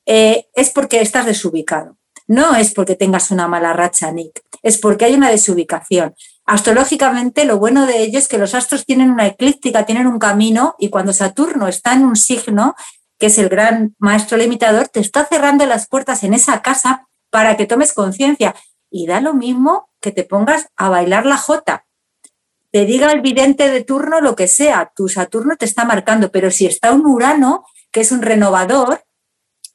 eh, 0.04 0.46
es 0.54 0.70
porque 0.70 1.00
estás 1.00 1.24
desubicado. 1.24 1.96
No 2.28 2.54
es 2.54 2.74
porque 2.74 2.96
tengas 2.96 3.30
una 3.30 3.48
mala 3.48 3.72
racha, 3.72 4.12
Nick, 4.12 4.42
es 4.62 4.78
porque 4.78 5.06
hay 5.06 5.14
una 5.14 5.30
desubicación. 5.30 6.14
Astrológicamente, 6.44 7.46
lo 7.46 7.58
bueno 7.58 7.86
de 7.86 8.02
ello 8.02 8.18
es 8.18 8.28
que 8.28 8.36
los 8.36 8.54
astros 8.54 8.84
tienen 8.84 9.10
una 9.10 9.26
eclíptica, 9.26 9.86
tienen 9.86 10.06
un 10.06 10.18
camino, 10.18 10.76
y 10.78 10.90
cuando 10.90 11.14
Saturno 11.14 11.66
está 11.66 11.94
en 11.94 12.04
un 12.04 12.14
signo, 12.14 12.74
que 13.18 13.26
es 13.26 13.38
el 13.38 13.48
gran 13.48 13.96
maestro 13.98 14.36
limitador, 14.36 14.88
te 14.88 15.00
está 15.00 15.24
cerrando 15.24 15.64
las 15.64 15.88
puertas 15.88 16.22
en 16.24 16.34
esa 16.34 16.60
casa 16.60 17.08
para 17.30 17.56
que 17.56 17.66
tomes 17.66 17.94
conciencia. 17.94 18.54
Y 18.90 19.06
da 19.06 19.22
lo 19.22 19.32
mismo 19.32 19.88
que 20.00 20.12
te 20.12 20.24
pongas 20.24 20.68
a 20.76 20.90
bailar 20.90 21.24
la 21.24 21.38
jota 21.38 21.86
te 22.70 22.84
diga 22.84 23.10
el 23.12 23.20
vidente 23.20 23.68
de 23.68 23.82
turno 23.82 24.20
lo 24.20 24.36
que 24.36 24.48
sea, 24.48 24.92
tu 24.94 25.08
Saturno 25.08 25.56
te 25.56 25.64
está 25.64 25.84
marcando, 25.84 26.30
pero 26.30 26.50
si 26.50 26.66
está 26.66 26.92
un 26.92 27.06
Urano, 27.06 27.64
que 27.90 28.00
es 28.00 28.12
un 28.12 28.22
renovador, 28.22 29.04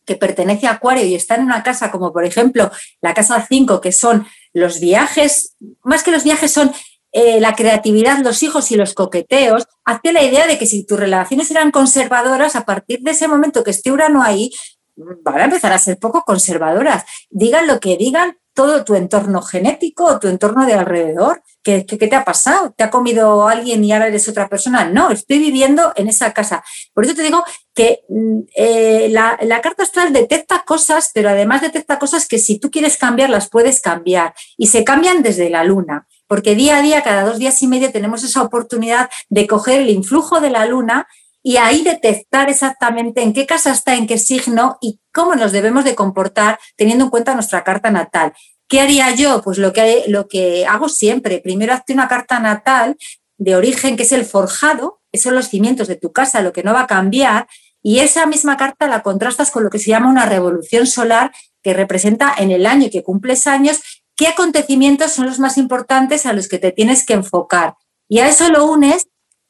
que 0.05 0.15
pertenece 0.15 0.67
a 0.67 0.71
Acuario 0.71 1.05
y 1.05 1.15
está 1.15 1.35
en 1.35 1.43
una 1.43 1.63
casa 1.63 1.91
como 1.91 2.13
por 2.13 2.25
ejemplo 2.25 2.71
la 3.01 3.13
casa 3.13 3.45
5, 3.47 3.81
que 3.81 3.91
son 3.91 4.27
los 4.53 4.79
viajes, 4.79 5.55
más 5.83 6.03
que 6.03 6.11
los 6.11 6.23
viajes 6.23 6.51
son 6.51 6.71
eh, 7.11 7.39
la 7.39 7.55
creatividad, 7.55 8.19
los 8.19 8.43
hijos 8.43 8.71
y 8.71 8.75
los 8.75 8.93
coqueteos, 8.93 9.65
hazte 9.83 10.13
la 10.13 10.23
idea 10.23 10.47
de 10.47 10.57
que 10.57 10.65
si 10.65 10.85
tus 10.85 10.99
relaciones 10.99 11.49
eran 11.49 11.71
conservadoras, 11.71 12.55
a 12.55 12.65
partir 12.65 12.99
de 13.01 13.11
ese 13.11 13.27
momento 13.27 13.63
que 13.63 13.71
esté 13.71 13.91
Urano 13.91 14.21
ahí, 14.21 14.51
van 14.95 15.39
a 15.39 15.45
empezar 15.45 15.73
a 15.73 15.79
ser 15.79 15.97
poco 15.97 16.23
conservadoras. 16.23 17.03
Digan 17.29 17.67
lo 17.67 17.79
que 17.79 17.97
digan, 17.97 18.37
todo 18.55 18.83
tu 18.83 18.95
entorno 18.95 19.41
genético 19.41 20.19
tu 20.19 20.27
entorno 20.27 20.65
de 20.65 20.73
alrededor. 20.73 21.43
¿Qué, 21.61 21.83
te 21.83 22.15
ha 22.15 22.23
pasado? 22.23 22.73
¿Te 22.77 22.83
ha 22.83 22.91
comido 22.91 23.47
alguien 23.47 23.83
y 23.83 23.91
ahora 23.91 24.07
eres 24.07 24.29
otra 24.29 24.47
persona? 24.47 24.85
No, 24.85 25.09
estoy 25.09 25.39
viviendo 25.39 25.93
en 25.95 26.07
esa 26.07 26.31
casa. 26.31 26.63
Por 26.93 27.05
eso 27.05 27.15
te 27.15 27.23
digo 27.23 27.43
que 27.73 28.03
mm, 28.07 28.39
eh, 28.55 29.07
la, 29.11 29.37
la, 29.41 29.61
carta 29.61 29.81
astral 29.81 30.13
detecta 30.13 30.63
cosas, 30.65 31.09
pero 31.11 31.29
además 31.29 31.61
detecta 31.61 31.97
cosas 31.97 32.27
que 32.27 32.37
si 32.37 32.59
tú 32.59 32.69
quieres 32.69 32.97
cambiar, 32.97 33.31
las 33.31 33.49
puedes 33.49 33.81
cambiar. 33.81 34.35
Y 34.57 34.67
se 34.67 34.83
cambian 34.83 35.23
desde 35.23 35.49
la 35.49 35.63
luna, 35.63 36.07
porque 36.27 36.53
día 36.53 36.77
a 36.77 36.81
día, 36.83 37.01
cada 37.01 37.23
dos 37.23 37.39
días 37.39 37.59
y 37.63 37.67
medio, 37.67 37.91
tenemos 37.91 38.23
esa 38.23 38.43
oportunidad 38.43 39.09
de 39.29 39.47
coger 39.47 39.81
el 39.81 39.89
influjo 39.89 40.39
de 40.41 40.51
la 40.51 40.67
luna 40.67 41.07
y 41.47 41.57
ahí 41.57 41.83
detectar 41.83 42.49
exactamente 42.49 43.21
en 43.21 43.31
qué 43.31 43.45
casa 43.45 43.71
está, 43.71 43.93
en 43.93 44.07
qué 44.07 44.17
signo 44.17 44.79
y 44.81 44.99
cómo 45.13 45.35
nos 45.35 45.51
debemos 45.51 45.83
de 45.83 45.93
comportar 45.93 46.57
teniendo 46.75 47.03
en 47.03 47.11
cuenta 47.11 47.35
nuestra 47.35 47.63
carta 47.63 47.91
natal. 47.91 48.33
¿Qué 48.67 48.81
haría 48.81 49.13
yo? 49.13 49.43
Pues 49.43 49.59
lo 49.59 49.71
que, 49.71 50.05
lo 50.07 50.27
que 50.27 50.65
hago 50.65 50.89
siempre. 50.89 51.41
Primero 51.41 51.73
hazte 51.73 51.93
una 51.93 52.07
carta 52.07 52.39
natal 52.39 52.97
de 53.37 53.55
origen, 53.55 53.95
que 53.95 54.01
es 54.01 54.11
el 54.11 54.25
forjado, 54.25 55.01
esos 55.11 55.25
son 55.25 55.35
los 55.35 55.49
cimientos 55.49 55.87
de 55.87 55.97
tu 55.97 56.11
casa, 56.11 56.41
lo 56.41 56.51
que 56.51 56.63
no 56.63 56.73
va 56.73 56.81
a 56.81 56.87
cambiar, 56.87 57.45
y 57.83 57.99
esa 57.99 58.25
misma 58.25 58.57
carta 58.57 58.87
la 58.87 59.03
contrastas 59.03 59.51
con 59.51 59.63
lo 59.63 59.69
que 59.69 59.77
se 59.77 59.91
llama 59.91 60.09
una 60.09 60.25
revolución 60.25 60.87
solar, 60.87 61.31
que 61.61 61.75
representa 61.75 62.33
en 62.35 62.49
el 62.49 62.65
año 62.65 62.89
que 62.91 63.03
cumples 63.03 63.45
años 63.45 63.81
qué 64.15 64.29
acontecimientos 64.29 65.11
son 65.11 65.27
los 65.27 65.37
más 65.37 65.59
importantes 65.59 66.25
a 66.25 66.33
los 66.33 66.47
que 66.47 66.57
te 66.57 66.71
tienes 66.71 67.05
que 67.05 67.13
enfocar. 67.13 67.75
Y 68.09 68.17
a 68.17 68.29
eso 68.29 68.49
lo 68.49 68.65
unes 68.65 69.05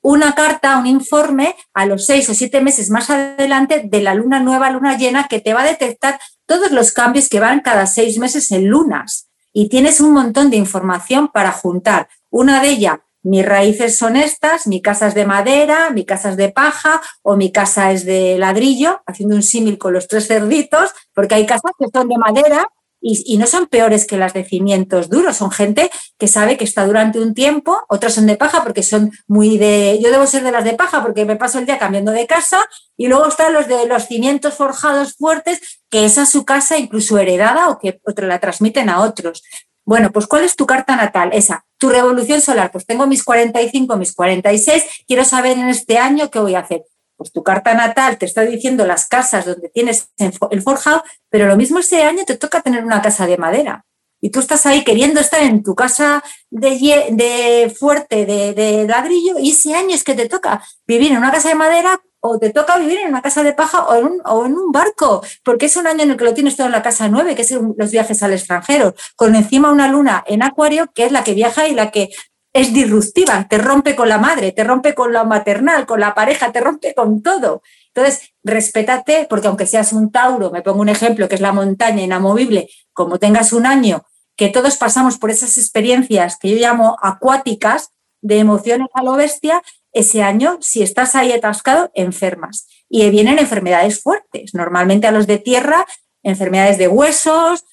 una 0.05 0.35
carta, 0.35 0.77
un 0.77 0.85
informe 0.85 1.55
a 1.73 1.87
los 1.87 2.05
seis 2.05 2.29
o 2.29 2.35
siete 2.35 2.61
meses 2.61 2.91
más 2.91 3.09
adelante 3.09 3.81
de 3.85 4.01
la 4.01 4.13
luna 4.13 4.39
nueva, 4.39 4.69
luna 4.69 4.95
llena, 4.95 5.27
que 5.27 5.39
te 5.39 5.55
va 5.55 5.61
a 5.61 5.65
detectar 5.65 6.19
todos 6.45 6.69
los 6.69 6.91
cambios 6.91 7.27
que 7.27 7.39
van 7.39 7.61
cada 7.61 7.87
seis 7.87 8.19
meses 8.19 8.51
en 8.51 8.67
lunas. 8.67 9.29
Y 9.51 9.67
tienes 9.67 10.01
un 10.01 10.13
montón 10.13 10.51
de 10.51 10.57
información 10.57 11.29
para 11.29 11.51
juntar. 11.51 12.07
Una 12.29 12.61
de 12.61 12.69
ellas, 12.69 12.99
mis 13.23 13.43
raíces 13.43 13.97
son 13.97 14.15
estas, 14.15 14.67
mi 14.67 14.79
casa 14.79 15.07
es 15.07 15.15
de 15.15 15.25
madera, 15.25 15.89
mi 15.89 16.05
casa 16.05 16.29
es 16.29 16.37
de 16.37 16.49
paja 16.49 17.01
o 17.23 17.35
mi 17.35 17.51
casa 17.51 17.91
es 17.91 18.05
de 18.05 18.37
ladrillo, 18.37 19.01
haciendo 19.07 19.35
un 19.35 19.41
símil 19.41 19.79
con 19.79 19.93
los 19.93 20.07
tres 20.07 20.27
cerditos, 20.27 20.91
porque 21.15 21.33
hay 21.33 21.47
casas 21.47 21.71
que 21.79 21.87
son 21.91 22.07
de 22.09 22.17
madera 22.19 22.67
y, 23.07 23.37
no 23.37 23.45
son 23.45 23.67
peores 23.67 24.07
que 24.07 24.17
las 24.17 24.33
de 24.33 24.43
cimientos 24.43 25.09
duros, 25.09 25.37
son 25.37 25.51
gente 25.51 25.91
que 26.17 26.27
sabe 26.27 26.57
que 26.57 26.63
está 26.63 26.87
durante 26.87 27.19
un 27.19 27.35
tiempo, 27.35 27.79
otras 27.87 28.15
son 28.15 28.25
de 28.25 28.35
paja 28.35 28.63
porque 28.63 28.81
son 28.81 29.11
muy 29.27 29.59
de, 29.59 29.99
yo 30.01 30.09
debo 30.09 30.25
ser 30.25 30.43
de 30.43 30.51
las 30.51 30.63
de 30.63 30.73
paja 30.73 31.03
porque 31.03 31.23
me 31.23 31.35
paso 31.35 31.59
el 31.59 31.67
día 31.67 31.77
cambiando 31.77 32.11
de 32.11 32.25
casa 32.25 32.65
y 32.97 33.07
luego 33.07 33.27
están 33.27 33.53
los 33.53 33.67
de 33.67 33.85
los 33.85 34.07
cimientos 34.07 34.55
forjados 34.55 35.13
fuertes, 35.13 35.81
que 35.91 36.05
esa 36.05 36.23
es 36.23 36.29
su 36.29 36.45
casa 36.45 36.79
incluso 36.79 37.19
heredada 37.19 37.69
o 37.69 37.77
que 37.77 37.99
la 38.17 38.39
transmiten 38.39 38.89
a 38.89 39.01
otros. 39.01 39.43
Bueno, 39.85 40.11
pues 40.11 40.25
¿cuál 40.25 40.43
es 40.43 40.55
tu 40.55 40.65
carta 40.65 40.95
natal? 40.95 41.29
Esa, 41.31 41.63
tu 41.77 41.89
revolución 41.89 42.41
solar. 42.41 42.71
Pues 42.71 42.87
tengo 42.87 43.05
mis 43.05 43.23
45, 43.23 43.97
mis 43.97 44.15
46, 44.15 44.83
quiero 45.07 45.23
saber 45.23 45.59
en 45.59 45.69
este 45.69 45.99
año 45.99 46.31
qué 46.31 46.39
voy 46.39 46.55
a 46.55 46.61
hacer 46.61 46.85
pues 47.17 47.31
tu 47.31 47.43
carta 47.43 47.73
natal 47.73 48.17
te 48.17 48.25
está 48.25 48.41
diciendo 48.41 48.85
las 48.85 49.07
casas 49.07 49.45
donde 49.45 49.69
tienes 49.69 50.09
el 50.17 50.61
forjado, 50.61 51.03
pero 51.29 51.47
lo 51.47 51.55
mismo 51.55 51.79
ese 51.79 52.03
año 52.03 52.23
te 52.25 52.37
toca 52.37 52.61
tener 52.61 52.83
una 52.83 53.01
casa 53.01 53.25
de 53.25 53.37
madera. 53.37 53.85
y 54.21 54.31
tú 54.31 54.39
estás 54.39 54.65
ahí 54.65 54.83
queriendo 54.83 55.19
estar 55.19 55.41
en 55.43 55.61
tu 55.61 55.75
casa 55.75 56.23
de, 56.49 56.69
de 57.11 57.69
fuerte, 57.77 58.25
de, 58.25 58.53
de 58.53 58.87
ladrillo, 58.87 59.37
y 59.39 59.51
ese 59.51 59.75
año 59.75 59.93
es 59.93 60.03
que 60.03 60.15
te 60.15 60.27
toca 60.27 60.63
vivir 60.87 61.11
en 61.11 61.17
una 61.19 61.31
casa 61.31 61.49
de 61.49 61.55
madera 61.55 62.01
o 62.21 62.39
te 62.39 62.49
toca 62.49 62.79
vivir 62.79 62.97
en 62.99 63.09
una 63.09 63.21
casa 63.21 63.43
de 63.43 63.53
paja 63.53 63.85
o 63.85 63.95
en, 63.95 64.05
un, 64.05 64.21
o 64.25 64.45
en 64.47 64.53
un 64.53 64.71
barco, 64.71 65.21
porque 65.43 65.67
es 65.67 65.77
un 65.77 65.85
año 65.85 66.01
en 66.01 66.11
el 66.11 66.17
que 66.17 66.23
lo 66.23 66.33
tienes 66.33 66.55
todo 66.55 66.65
en 66.65 66.71
la 66.73 66.81
casa 66.81 67.07
nueve, 67.07 67.35
que 67.35 67.43
es 67.43 67.51
los 67.51 67.91
viajes 67.91 68.23
al 68.23 68.33
extranjero, 68.33 68.95
con 69.15 69.35
encima 69.35 69.71
una 69.71 69.87
luna 69.89 70.23
en 70.25 70.41
acuario, 70.41 70.89
que 70.95 71.05
es 71.05 71.11
la 71.11 71.23
que 71.23 71.35
viaja 71.35 71.67
y 71.67 71.75
la 71.75 71.91
que 71.91 72.09
es 72.55 72.73
disruptiva, 72.73 73.47
te 73.49 73.57
rompe 73.57 73.97
con 73.97 74.07
la 74.07 74.17
madre, 74.17 74.53
te 74.53 74.63
rompe 74.63 74.95
con 74.95 75.11
la 75.11 75.25
maternal, 75.25 75.85
con 75.85 75.99
la 75.99 76.15
pareja, 76.15 76.53
te 76.53 76.61
rompe 76.61 76.93
con 76.93 77.21
todo. 77.21 77.61
Entonces, 77.93 78.33
respétate, 78.45 79.27
porque 79.29 79.47
aunque 79.47 79.67
seas 79.67 79.91
un 79.91 80.09
Tauro, 80.09 80.51
me 80.51 80.61
pongo 80.61 80.79
un 80.79 80.87
ejemplo 80.87 81.27
que 81.27 81.35
es 81.35 81.41
la 81.41 81.51
montaña 81.51 82.01
inamovible, 82.01 82.69
como 82.93 83.19
tengas 83.19 83.51
un 83.51 83.65
año, 83.65 84.05
que 84.37 84.47
todos 84.47 84.77
pasamos 84.77 85.17
por 85.17 85.31
esas 85.31 85.57
experiencias 85.57 86.37
que 86.39 86.49
yo 86.49 86.55
llamo 86.55 86.95
acuáticas, 87.01 87.89
de 88.21 88.39
emociones 88.39 88.87
a 88.93 89.03
lo 89.03 89.15
bestia, 89.17 89.61
ese 89.91 90.23
año, 90.23 90.57
si 90.61 90.81
estás 90.81 91.15
ahí 91.15 91.33
atascado, 91.33 91.91
enfermas. 91.93 92.67
Y 92.87 93.09
vienen 93.09 93.37
enfermedades 93.37 94.01
fuertes, 94.01 94.53
normalmente 94.53 95.07
a 95.07 95.11
los 95.11 95.27
de 95.27 95.39
tierra, 95.39 95.85
enfermedades 96.23 96.77
de 96.77 96.87
huesos, 96.87 97.65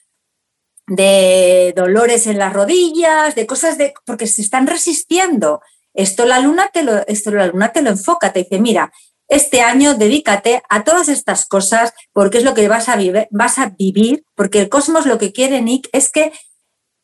de 0.86 1.72
dolores 1.76 2.26
en 2.26 2.38
las 2.38 2.52
rodillas, 2.52 3.34
de 3.34 3.46
cosas 3.46 3.78
de, 3.78 3.94
porque 4.04 4.26
se 4.26 4.42
están 4.42 4.66
resistiendo. 4.66 5.60
Esto 5.94 6.24
la 6.26 6.40
luna 6.40 6.70
te 6.72 6.82
lo, 6.82 7.06
esto 7.06 7.30
la 7.30 7.46
luna 7.46 7.72
te 7.72 7.82
lo 7.82 7.90
enfoca, 7.90 8.32
te 8.32 8.40
dice, 8.40 8.58
mira, 8.60 8.92
este 9.28 9.62
año 9.62 9.94
dedícate 9.94 10.62
a 10.68 10.84
todas 10.84 11.08
estas 11.08 11.46
cosas 11.46 11.94
porque 12.12 12.38
es 12.38 12.44
lo 12.44 12.54
que 12.54 12.68
vas 12.68 12.88
a, 12.88 12.98
vas 13.30 13.58
a 13.58 13.74
vivir, 13.78 14.24
porque 14.34 14.60
el 14.60 14.68
cosmos 14.68 15.06
lo 15.06 15.18
que 15.18 15.32
quiere, 15.32 15.62
Nick, 15.62 15.88
es 15.92 16.10
que 16.10 16.32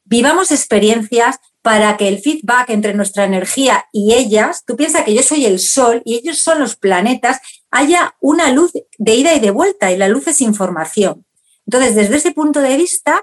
vivamos 0.04 0.50
experiencias 0.50 1.38
para 1.62 1.96
que 1.96 2.08
el 2.08 2.18
feedback 2.18 2.70
entre 2.70 2.94
nuestra 2.94 3.24
energía 3.24 3.86
y 3.92 4.14
ellas, 4.14 4.64
tú 4.66 4.76
piensas 4.76 5.04
que 5.04 5.14
yo 5.14 5.22
soy 5.22 5.44
el 5.44 5.58
sol 5.58 6.02
y 6.04 6.16
ellos 6.16 6.38
son 6.38 6.60
los 6.60 6.76
planetas, 6.76 7.40
haya 7.70 8.14
una 8.20 8.50
luz 8.50 8.72
de 8.72 9.14
ida 9.14 9.34
y 9.34 9.40
de 9.40 9.50
vuelta 9.50 9.92
y 9.92 9.96
la 9.96 10.08
luz 10.08 10.26
es 10.28 10.40
información. 10.40 11.26
Entonces, 11.66 11.94
desde 11.94 12.16
ese 12.16 12.32
punto 12.32 12.60
de 12.60 12.76
vista, 12.76 13.22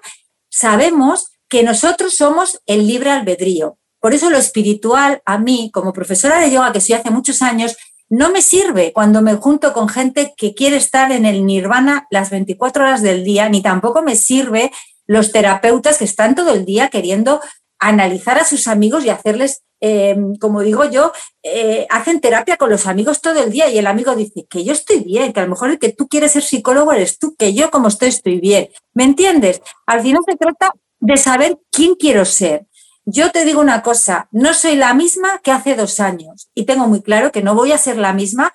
sabemos 0.56 1.34
que 1.50 1.64
nosotros 1.64 2.16
somos 2.16 2.62
el 2.66 2.88
libre 2.88 3.12
albedrío. 3.12 3.78
Por 4.00 4.14
eso 4.14 4.30
lo 4.30 4.38
espiritual 4.38 5.22
a 5.26 5.38
mí, 5.38 5.70
como 5.74 5.92
profesora 5.92 6.40
de 6.40 6.50
yoga 6.50 6.72
que 6.72 6.80
soy 6.80 6.96
hace 6.96 7.12
muchos 7.12 7.42
años, 7.42 7.76
no 8.08 8.32
me 8.32 8.42
sirve 8.42 8.94
cuando 8.94 9.22
me 9.22 9.36
junto 9.36 9.74
con 9.74 9.90
gente 9.90 10.34
que 10.38 10.54
quiere 10.54 10.78
estar 10.78 11.12
en 11.12 11.26
el 11.26 11.46
nirvana 11.46 12.08
las 12.10 12.30
24 12.30 12.84
horas 12.84 13.02
del 13.02 13.26
día, 13.26 13.50
ni 13.50 13.62
tampoco 13.62 14.02
me 14.02 14.16
sirve 14.16 14.72
los 15.08 15.34
terapeutas 15.34 15.98
que 15.98 16.06
están 16.06 16.36
todo 16.36 16.54
el 16.54 16.66
día 16.66 16.90
queriendo 16.90 17.42
analizar 17.78 18.38
a 18.38 18.46
sus 18.46 18.68
amigos 18.68 19.04
y 19.04 19.10
hacerles, 19.10 19.64
em, 19.86 20.36
como 20.38 20.62
digo 20.62 20.86
yo, 20.86 21.12
eh, 21.44 21.86
hacen 21.90 22.20
terapia 22.20 22.58
con 22.58 22.70
los 22.70 22.88
amigos 22.88 23.22
todo 23.22 23.44
el 23.44 23.52
día 23.52 23.70
y 23.70 23.78
el 23.78 23.88
amigo 23.88 24.16
dice 24.16 24.48
que 24.50 24.64
yo 24.64 24.74
estoy 24.74 25.02
bien, 25.02 25.32
que 25.32 25.40
a 25.40 25.44
lo 25.44 25.50
mejor 25.50 25.70
el 25.70 25.80
que 25.80 25.94
tú 25.94 26.08
quieres 26.08 26.32
ser 26.32 26.42
psicólogo 26.42 26.92
eres 26.92 27.20
tú, 27.20 27.36
que 27.36 27.54
yo 27.54 27.70
como 27.70 27.88
estoy 27.90 28.10
estoy 28.10 28.40
bien. 28.40 28.70
¿Me 28.94 29.04
entiendes? 29.04 29.62
Al 29.86 30.02
final 30.02 30.22
se 30.28 30.38
trata 30.38 30.72
de 31.00 31.18
saber 31.18 31.58
quién 31.72 31.96
quiero 31.96 32.26
ser. 32.26 32.66
Yo 33.06 33.32
te 33.32 33.46
digo 33.46 33.62
una 33.62 33.84
cosa, 33.84 34.28
no 34.32 34.56
soy 34.56 34.76
la 34.76 34.96
misma 34.96 35.40
que 35.44 35.52
hace 35.52 35.76
dos 35.76 36.00
años 36.00 36.50
y 36.56 36.66
tengo 36.66 36.88
muy 36.88 37.04
claro 37.04 37.32
que 37.32 37.44
no 37.44 37.54
voy 37.54 37.72
a 37.72 37.78
ser 37.78 37.98
la 37.98 38.14
misma 38.14 38.54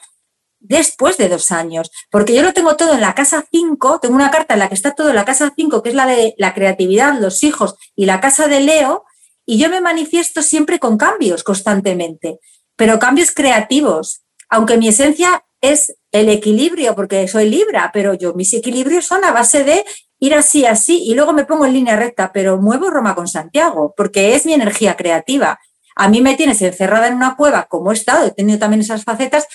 después 0.58 1.16
de 1.16 1.28
dos 1.28 1.50
años, 1.52 1.90
porque 2.10 2.34
yo 2.34 2.42
lo 2.42 2.52
tengo 2.52 2.76
todo 2.76 2.94
en 2.94 3.00
la 3.00 3.14
casa 3.14 3.44
5, 3.50 4.00
tengo 4.00 4.14
una 4.14 4.30
carta 4.30 4.54
en 4.54 4.60
la 4.60 4.68
que 4.68 4.74
está 4.74 4.94
todo 4.94 5.08
en 5.08 5.16
la 5.16 5.24
casa 5.24 5.52
5, 5.54 5.82
que 5.82 5.88
es 5.88 5.94
la 5.94 6.06
de 6.06 6.34
la 6.38 6.54
creatividad, 6.54 7.18
los 7.18 7.42
hijos 7.42 7.76
y 7.96 8.06
la 8.06 8.20
casa 8.20 8.46
de 8.46 8.60
Leo, 8.60 9.04
y 9.51 9.59
yo 9.59 9.68
me 9.68 9.80
manifiesto 9.80 10.42
siempre 10.42 10.78
con 10.78 10.96
cambios 10.96 11.42
constantemente, 11.42 12.38
pero 12.76 13.01
cambios 13.01 13.32
creativos, 13.32 14.22
aunque 14.48 14.78
mi 14.78 14.86
esencia 14.86 15.44
es 15.61 15.96
el 16.12 16.28
equilibrio, 16.28 16.94
porque 16.94 17.26
soy 17.26 17.51
Libra, 17.51 17.90
pero 17.92 18.14
yo 18.14 18.32
mis 18.34 18.55
equilibrios 18.55 19.07
son 19.07 19.24
a 19.24 19.32
base 19.32 19.64
de 19.64 19.84
ir 20.20 20.36
así, 20.36 20.66
así, 20.66 21.03
y 21.03 21.14
luego 21.14 21.32
me 21.32 21.46
pongo 21.46 21.66
en 21.66 21.72
línea 21.72 21.96
recta, 21.96 22.30
pero 22.32 22.59
muevo 22.59 22.90
Roma 22.90 23.16
con 23.16 23.26
Santiago, 23.26 23.92
porque 23.96 24.36
es 24.36 24.46
mi 24.46 24.53
energía 24.53 24.96
creativa. 24.96 25.59
A 25.96 26.09
mí 26.09 26.20
me 26.20 26.36
tienes 26.36 26.62
encerrada 26.62 27.09
en 27.09 27.14
una 27.14 27.34
cueva, 27.34 27.64
como 27.64 27.90
he 27.90 27.94
estado, 27.94 28.28
he 28.28 28.30
tenido 28.30 28.61
también 28.61 28.82
esas 28.82 29.03
facetas, 29.03 29.48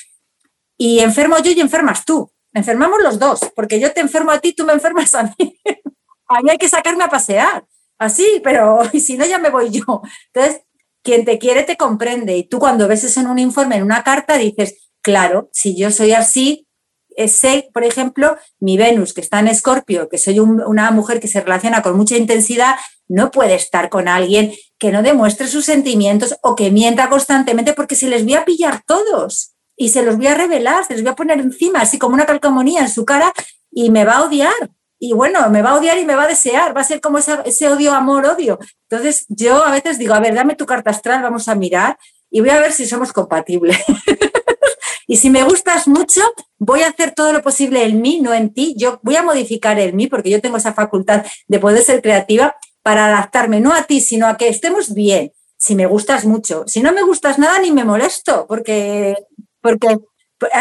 y 0.77 0.99
enfermo 0.99 1.37
yo 1.37 1.51
y 1.51 1.61
enfermas 1.61 2.03
tú. 2.03 2.29
Enfermamos 2.51 3.01
los 3.01 3.17
dos, 3.17 3.49
porque 3.55 3.79
yo 3.79 3.93
te 3.93 4.01
enfermo 4.01 4.31
a 4.31 4.39
ti, 4.39 4.51
tú 4.51 4.65
me 4.65 4.73
enfermas 4.73 5.15
a 5.15 5.23
mí. 5.23 5.57
a 6.27 6.41
mí 6.41 6.49
hay 6.49 6.57
que 6.57 6.67
sacarme 6.67 7.05
a 7.05 7.09
pasear 7.09 7.63
así, 7.97 8.41
pero 8.43 8.79
si 8.93 9.17
no 9.17 9.25
ya 9.25 9.39
me 9.39 9.49
voy 9.49 9.69
yo. 9.69 10.01
Entonces, 10.33 10.61
quien 11.03 11.23
te 11.23 11.37
quiere 11.37 11.63
te 11.63 11.77
comprende 11.77 12.35
y 12.35 12.47
tú 12.47 12.59
cuando 12.59 12.87
ves 12.87 13.03
eso 13.03 13.19
en 13.19 13.27
un 13.27 13.39
informe, 13.39 13.75
en 13.75 13.83
una 13.83 14.03
carta, 14.03 14.37
dices, 14.37 14.89
claro, 15.01 15.49
si 15.53 15.77
yo 15.77 15.91
soy 15.91 16.13
así, 16.13 16.67
eh, 17.15 17.27
sé, 17.27 17.69
por 17.73 17.83
ejemplo, 17.83 18.37
mi 18.59 18.75
Venus, 18.75 19.13
que 19.13 19.21
está 19.21 19.39
en 19.39 19.47
Escorpio, 19.47 20.09
que 20.09 20.17
soy 20.17 20.39
una 20.39 20.91
mujer 20.91 21.19
que 21.19 21.27
se 21.27 21.41
relaciona 21.41 21.81
con 21.81 21.95
mucha 21.95 22.17
intensidad, 22.17 22.75
no 23.07 23.31
puede 23.31 23.55
estar 23.55 23.89
con 23.89 24.07
alguien 24.07 24.53
que 24.77 24.91
no 24.91 25.03
demuestre 25.03 25.47
sus 25.47 25.63
sentimientos 25.65 26.35
o 26.41 26.55
que 26.55 26.71
mienta 26.71 27.09
constantemente 27.09 27.73
porque 27.73 27.95
se 27.95 28.09
les 28.09 28.23
voy 28.23 28.33
a 28.33 28.43
pillar 28.43 28.81
todos 28.85 29.53
y 29.77 29.89
se 29.89 30.01
los 30.01 30.17
voy 30.17 30.27
a 30.27 30.35
revelar, 30.35 30.85
se 30.85 30.93
los 30.93 31.03
voy 31.03 31.11
a 31.11 31.15
poner 31.15 31.39
encima, 31.39 31.81
así 31.81 31.99
como 31.99 32.15
una 32.15 32.25
calcomanía 32.25 32.81
en 32.81 32.89
su 32.89 33.05
cara 33.05 33.31
y 33.71 33.91
me 33.91 34.05
va 34.05 34.17
a 34.17 34.23
odiar 34.23 34.53
y 34.99 35.13
bueno, 35.13 35.49
me 35.49 35.61
va 35.61 35.71
a 35.71 35.75
odiar 35.75 35.97
y 35.97 36.05
me 36.05 36.15
va 36.15 36.23
a 36.23 36.27
desear, 36.27 36.75
va 36.75 36.81
a 36.81 36.85
ser 36.85 37.01
como 37.01 37.17
ese 37.17 37.67
odio, 37.67 37.93
amor, 37.93 38.25
odio. 38.25 38.59
Entonces 38.89 39.25
yo 39.29 39.63
a 39.63 39.71
veces 39.71 39.97
digo, 39.97 40.13
a 40.13 40.19
ver, 40.19 40.33
dame 40.33 40.55
tu 40.55 40.65
carta 40.65 40.91
astral, 40.91 41.21
vamos 41.21 41.47
a 41.47 41.55
mirar 41.55 41.97
y 42.29 42.39
voy 42.39 42.49
a 42.49 42.59
ver 42.59 42.71
si 42.71 42.85
somos 42.85 43.11
compatibles. 43.11 43.77
y 45.07 45.17
si 45.17 45.29
me 45.29 45.43
gustas 45.43 45.87
mucho, 45.87 46.21
voy 46.57 46.81
a 46.81 46.89
hacer 46.89 47.11
todo 47.11 47.33
lo 47.33 47.41
posible 47.41 47.83
en 47.83 48.01
mí, 48.01 48.19
no 48.21 48.33
en 48.33 48.53
ti. 48.53 48.75
Yo 48.77 48.99
voy 49.03 49.15
a 49.15 49.23
modificar 49.23 49.79
en 49.79 49.95
mí 49.95 50.07
porque 50.07 50.29
yo 50.29 50.41
tengo 50.41 50.57
esa 50.57 50.73
facultad 50.73 51.25
de 51.47 51.59
poder 51.59 51.83
ser 51.83 52.01
creativa 52.01 52.55
para 52.81 53.07
adaptarme, 53.07 53.59
no 53.59 53.73
a 53.73 53.83
ti, 53.83 53.99
sino 53.99 54.27
a 54.27 54.37
que 54.37 54.47
estemos 54.47 54.93
bien. 54.93 55.31
Si 55.57 55.75
me 55.75 55.85
gustas 55.85 56.25
mucho, 56.25 56.63
si 56.67 56.81
no 56.81 56.93
me 56.93 57.03
gustas 57.03 57.39
nada, 57.39 57.59
ni 57.59 57.71
me 57.71 57.83
molesto, 57.83 58.45
porque, 58.47 59.15
porque 59.61 59.97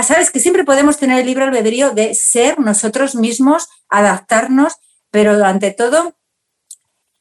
sabes 0.03 0.31
que 0.31 0.41
siempre 0.41 0.65
podemos 0.65 0.99
tener 0.99 1.21
el 1.21 1.27
libre 1.27 1.45
albedrío 1.45 1.91
de 1.91 2.15
ser 2.15 2.59
nosotros 2.59 3.15
mismos, 3.15 3.69
adaptarnos, 3.89 4.75
pero 5.11 5.45
ante 5.45 5.71
todo 5.71 6.17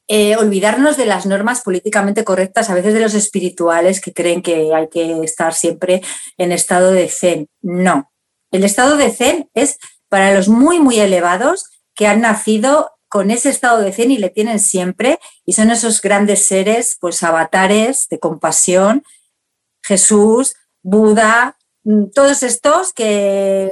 eh, 0.07 0.35
olvidarnos 0.35 0.97
de 0.97 1.05
las 1.05 1.25
normas 1.25 1.61
políticamente 1.61 2.23
correctas, 2.23 2.69
a 2.69 2.73
veces 2.73 2.93
de 2.93 2.99
los 2.99 3.13
espirituales 3.13 4.01
que 4.01 4.13
creen 4.13 4.41
que 4.41 4.73
hay 4.73 4.89
que 4.89 5.23
estar 5.23 5.53
siempre 5.53 6.01
en 6.37 6.51
estado 6.51 6.91
de 6.91 7.07
zen. 7.07 7.47
No, 7.61 8.11
el 8.51 8.63
estado 8.63 8.97
de 8.97 9.11
zen 9.11 9.49
es 9.53 9.77
para 10.09 10.33
los 10.33 10.49
muy, 10.49 10.79
muy 10.79 10.99
elevados 10.99 11.65
que 11.95 12.07
han 12.07 12.21
nacido 12.21 12.91
con 13.07 13.31
ese 13.31 13.49
estado 13.49 13.79
de 13.79 13.93
zen 13.93 14.11
y 14.11 14.17
le 14.17 14.29
tienen 14.29 14.59
siempre, 14.59 15.19
y 15.45 15.53
son 15.53 15.71
esos 15.71 16.01
grandes 16.01 16.47
seres, 16.47 16.97
pues 16.99 17.23
avatares 17.23 18.07
de 18.09 18.19
compasión, 18.19 19.03
Jesús, 19.83 20.55
Buda, 20.81 21.57
todos 22.13 22.43
estos 22.43 22.93
que 22.93 23.71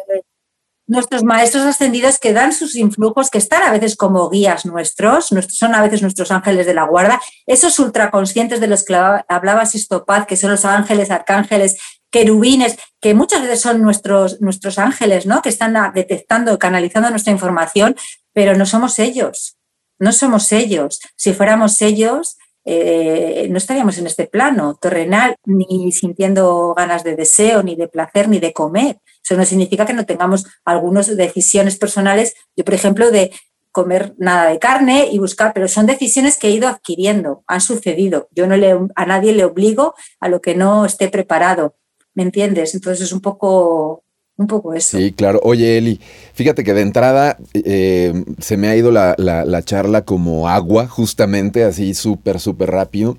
nuestros 0.88 1.24
maestros 1.24 1.64
ascendidos 1.64 2.20
que 2.20 2.34
dan 2.34 2.52
sus 2.52 2.76
influjos, 2.76 3.30
que 3.30 3.38
están 3.38 3.64
a 3.64 3.72
veces 3.72 3.96
como 3.96 4.30
guías 4.30 4.66
nuestros, 4.66 5.30
son 5.50 5.74
a 5.74 5.82
veces 5.82 6.02
nuestros 6.02 6.32
ángeles 6.32 6.66
de 6.66 6.74
la 6.74 6.84
guarda, 6.84 7.22
esos 7.48 7.80
ultraconscientes 7.80 8.60
de 8.60 8.68
los 8.68 8.84
que 8.84 8.96
hablaba 8.96 9.66
Sistopaz, 9.66 10.26
que 10.26 10.36
son 10.36 10.52
los 10.52 10.66
ángeles, 10.66 11.10
arcángeles, 11.10 11.78
querubines, 12.12 12.78
que 13.00 13.14
muchas 13.14 13.42
veces 13.42 13.62
son 13.62 13.82
nuestros, 13.82 14.42
nuestros 14.42 14.78
ángeles, 14.78 15.26
¿no? 15.26 15.42
Que 15.42 15.48
están 15.48 15.76
detectando, 15.94 16.60
canalizando 16.60 17.10
nuestra 17.10 17.32
información, 17.32 17.96
pero 18.34 18.58
no 18.58 18.66
somos 18.66 19.00
ellos, 19.00 19.58
no 19.98 20.12
somos 20.12 20.52
ellos. 20.52 21.00
Si 21.16 21.32
fuéramos 21.32 21.82
ellos, 21.82 22.38
eh, 22.64 23.48
no 23.50 23.58
estaríamos 23.58 23.98
en 23.98 24.08
este 24.08 24.28
plano 24.28 24.76
terrenal, 24.76 25.36
ni 25.46 25.92
sintiendo 25.92 26.74
ganas 26.76 27.04
de 27.04 27.16
deseo, 27.16 27.64
ni 27.64 27.76
de 27.76 27.88
placer, 27.88 28.30
ni 28.30 28.40
de 28.40 28.54
comer. 28.54 29.00
Eso 29.24 29.36
no 29.36 29.46
significa 29.46 29.86
que 29.86 29.94
no 29.94 30.06
tengamos 30.06 30.46
algunas 30.66 31.16
decisiones 31.16 31.78
personales, 31.78 32.36
yo 32.56 32.64
por 32.64 32.74
ejemplo, 32.74 33.12
de 33.12 33.32
comer 33.72 34.14
nada 34.18 34.50
de 34.50 34.60
carne 34.60 35.08
y 35.12 35.20
buscar, 35.20 35.54
pero 35.54 35.68
son 35.68 35.86
decisiones 35.86 36.38
que 36.38 36.48
he 36.48 36.52
ido 36.52 36.68
adquiriendo, 36.68 37.44
han 37.48 37.62
sucedido. 37.62 38.28
Yo 38.32 38.46
no 38.46 38.58
le, 38.58 38.78
a 38.96 39.06
nadie 39.06 39.34
le 39.34 39.46
obligo 39.46 39.96
a 40.20 40.28
lo 40.28 40.42
que 40.42 40.56
no 40.56 40.86
esté 40.86 41.08
preparado, 41.08 41.76
¿me 42.14 42.24
entiendes? 42.24 42.76
Entonces 42.76 43.06
es 43.06 43.14
un 43.14 43.22
poco 43.22 44.04
un 44.38 44.48
poco 44.48 44.74
eso. 44.74 44.98
Sí, 44.98 45.12
claro. 45.12 45.40
Oye, 45.44 45.78
Eli, 45.78 46.00
fíjate 46.34 46.64
que 46.64 46.74
de 46.74 46.82
entrada 46.82 47.38
eh, 47.54 48.24
se 48.40 48.58
me 48.58 48.68
ha 48.68 48.76
ido 48.76 48.92
la, 48.92 49.16
charla 49.64 50.04
como 50.04 50.50
agua, 50.50 50.88
justamente, 50.88 51.64
así 51.64 51.94
súper, 51.94 52.40
súper 52.40 52.72
rápido. 52.72 53.18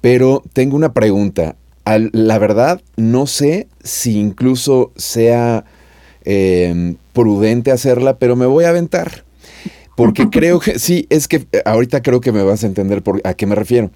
Pero 0.00 0.42
tengo 0.52 0.76
una 0.76 0.92
pregunta. 0.92 1.56
la 1.84 2.38
verdad, 2.38 2.80
no 2.96 3.26
sé 3.26 3.66
si 3.82 4.18
incluso 4.18 4.92
sea 4.96 5.64
eh, 6.24 6.94
prudente 7.12 7.72
hacerla, 7.72 8.18
pero 8.18 8.36
me 8.36 8.46
voy 8.46 8.64
a 8.64 8.70
aventar. 8.70 9.24
Porque 9.96 10.28
creo 10.30 10.60
que, 10.60 10.78
sí, 10.78 11.06
es 11.10 11.28
que 11.28 11.46
eh, 11.52 11.62
ahorita 11.64 12.02
creo 12.02 12.20
que 12.20 12.32
me 12.32 12.42
vas 12.42 12.64
a 12.64 12.66
entender 12.66 13.02
por, 13.02 13.20
a 13.24 13.34
qué 13.34 13.46
me 13.46 13.54
refiero. 13.54 13.90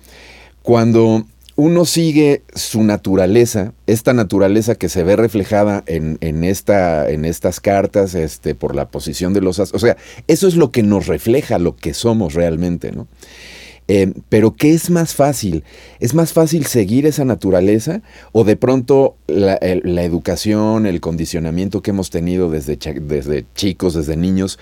Cuando 0.63 1.25
uno 1.57 1.85
sigue 1.85 2.43
su 2.55 2.83
naturaleza, 2.83 3.73
esta 3.87 4.13
naturaleza 4.13 4.75
que 4.75 4.89
se 4.89 5.05
ve 5.05 5.15
reflejada 5.15 5.85
en, 5.87 6.45
esta, 6.45 7.09
en 7.09 7.25
estas 7.25 7.61
cartas, 7.61 8.15
este, 8.15 8.55
por 8.55 8.75
la 8.75 8.89
posición 8.89 9.35
de 9.35 9.41
los... 9.41 9.61
O 9.61 9.79
sea, 9.79 9.97
eso 10.27 10.49
es 10.49 10.57
lo 10.57 10.73
que 10.73 10.83
nos 10.83 11.07
refleja 11.07 11.59
lo 11.59 11.77
que 11.77 11.95
somos 11.95 12.35
realmente, 12.35 12.91
¿no? 12.91 13.07
Eh, 13.87 14.15
pero 14.31 14.55
¿qué 14.55 14.73
es 14.73 14.89
más 14.89 15.15
fácil? 15.15 15.63
¿Es 16.01 16.15
más 16.15 16.33
fácil 16.33 16.65
seguir 16.65 17.05
esa 17.05 17.27
naturaleza 17.27 18.01
o 18.33 18.43
de 18.45 18.57
pronto 18.57 19.15
la, 19.27 19.57
educación, 19.57 20.87
el 20.87 21.01
condicionamiento 21.01 21.83
que 21.83 21.91
hemos 21.91 22.09
tenido 22.09 22.51
desde 22.51 22.79
chicos, 23.55 23.95
desde 23.95 24.17
niños, 24.17 24.59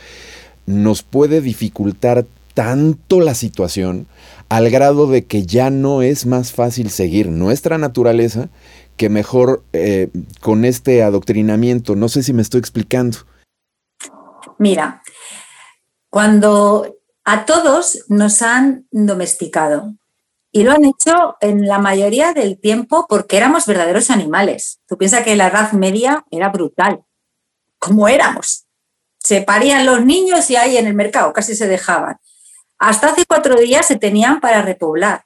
nos 0.66 1.05
puede 1.05 1.40
dificultar 1.40 2.26
tanto 2.55 3.20
la 3.20 3.34
situación 3.34 4.07
al 4.53 4.69
grado 4.69 5.07
de 5.07 5.25
que 5.25 5.47
ya 5.47 5.71
no 5.71 6.03
es 6.03 6.27
más 6.27 6.53
fácil 6.53 6.91
seguir 6.91 7.31
nuestra 7.31 7.79
naturaleza 7.79 8.51
que 8.99 9.09
mejor 9.09 9.65
eh, 9.73 10.11
con 10.43 10.67
este 10.67 11.03
adoctrinamiento. 11.03 11.97
No 11.97 12.11
sé 12.11 12.23
si 12.23 12.35
me 12.35 12.43
estoy 12.43 12.59
explicando. 12.59 13.17
Mira, 14.59 15.03
cuando 16.11 16.99
a 17.25 17.47
todos 17.47 18.05
nos 18.09 18.43
han 18.43 18.87
domesticado 18.91 19.95
y 20.51 20.65
lo 20.65 20.73
han 20.73 20.85
hecho 20.85 21.37
en 21.41 21.67
la 21.67 21.79
mayoría 21.79 22.35
del 22.35 22.61
tiempo 22.61 23.07
porque 23.09 23.39
éramos 23.39 23.65
verdaderos 23.65 24.11
animales. 24.11 24.81
Tú 24.87 24.99
piensas 24.99 25.25
que 25.25 25.35
la 25.35 25.47
Edad 25.47 25.73
Media 25.73 26.27
era 26.31 26.51
brutal, 26.51 27.01
como 27.79 28.07
éramos. 28.07 28.67
Se 29.19 29.41
parían 29.41 29.87
los 29.87 30.05
niños 30.05 30.51
y 30.51 30.57
ahí 30.57 30.77
en 30.77 30.87
el 30.89 30.95
mercado 30.95 31.33
casi 31.33 31.57
se 31.57 31.69
dejaban. 31.69 32.19
Hasta 32.83 33.11
hace 33.11 33.26
cuatro 33.26 33.55
días 33.61 33.87
se 33.87 33.95
tenían 33.95 34.41
para 34.41 34.61
repoblar. 34.61 35.24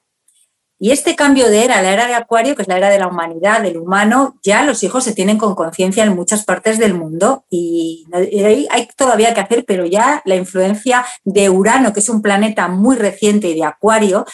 Y 0.79 0.91
este 0.91 1.17
cambio 1.17 1.49
de 1.49 1.65
era, 1.65 1.81
la 1.81 1.91
era 1.91 2.07
de 2.07 2.13
Acuario, 2.13 2.55
que 2.55 2.61
es 2.61 2.69
la 2.69 2.77
era 2.77 2.91
de 2.91 2.99
la 2.99 3.09
humanidad, 3.09 3.63
del 3.63 3.79
humano, 3.79 4.39
ya 4.43 4.63
los 4.63 4.83
hijos 4.83 5.05
se 5.05 5.15
tienen 5.15 5.39
con 5.39 5.55
conciencia 5.55 6.05
en 6.05 6.15
muchas 6.15 6.45
partes 6.45 6.79
del 6.79 6.93
mundo 6.93 7.47
y 7.49 8.05
hay 8.13 8.89
todavía 8.95 9.33
que 9.33 9.41
hacer, 9.41 9.65
pero 9.65 9.87
ya 9.87 10.21
la 10.27 10.37
influencia 10.37 11.07
de 11.25 11.49
Urano, 11.49 11.95
que 11.95 12.01
es 12.01 12.11
un 12.11 12.21
planeta 12.21 12.69
muy 12.69 12.95
reciente, 12.95 13.49
y 13.49 13.55
de 13.55 13.65
Acuario, 13.65 14.27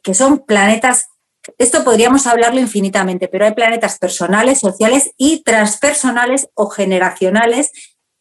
que 0.00 0.14
son 0.14 0.38
planetas, 0.46 1.08
esto 1.58 1.82
podríamos 1.82 2.28
hablarlo 2.28 2.60
infinitamente, 2.60 3.26
pero 3.26 3.46
hay 3.46 3.54
planetas 3.54 3.98
personales, 3.98 4.60
sociales 4.60 5.10
y 5.16 5.42
transpersonales 5.42 6.48
o 6.54 6.70
generacionales, 6.70 7.72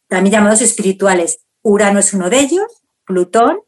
también 0.08 0.34
llamados 0.34 0.62
espirituales. 0.62 1.42
Urano 1.62 2.00
es 2.00 2.16
uno 2.16 2.32
de 2.32 2.40
ellos, 2.40 2.66
Plutón, 3.06 3.60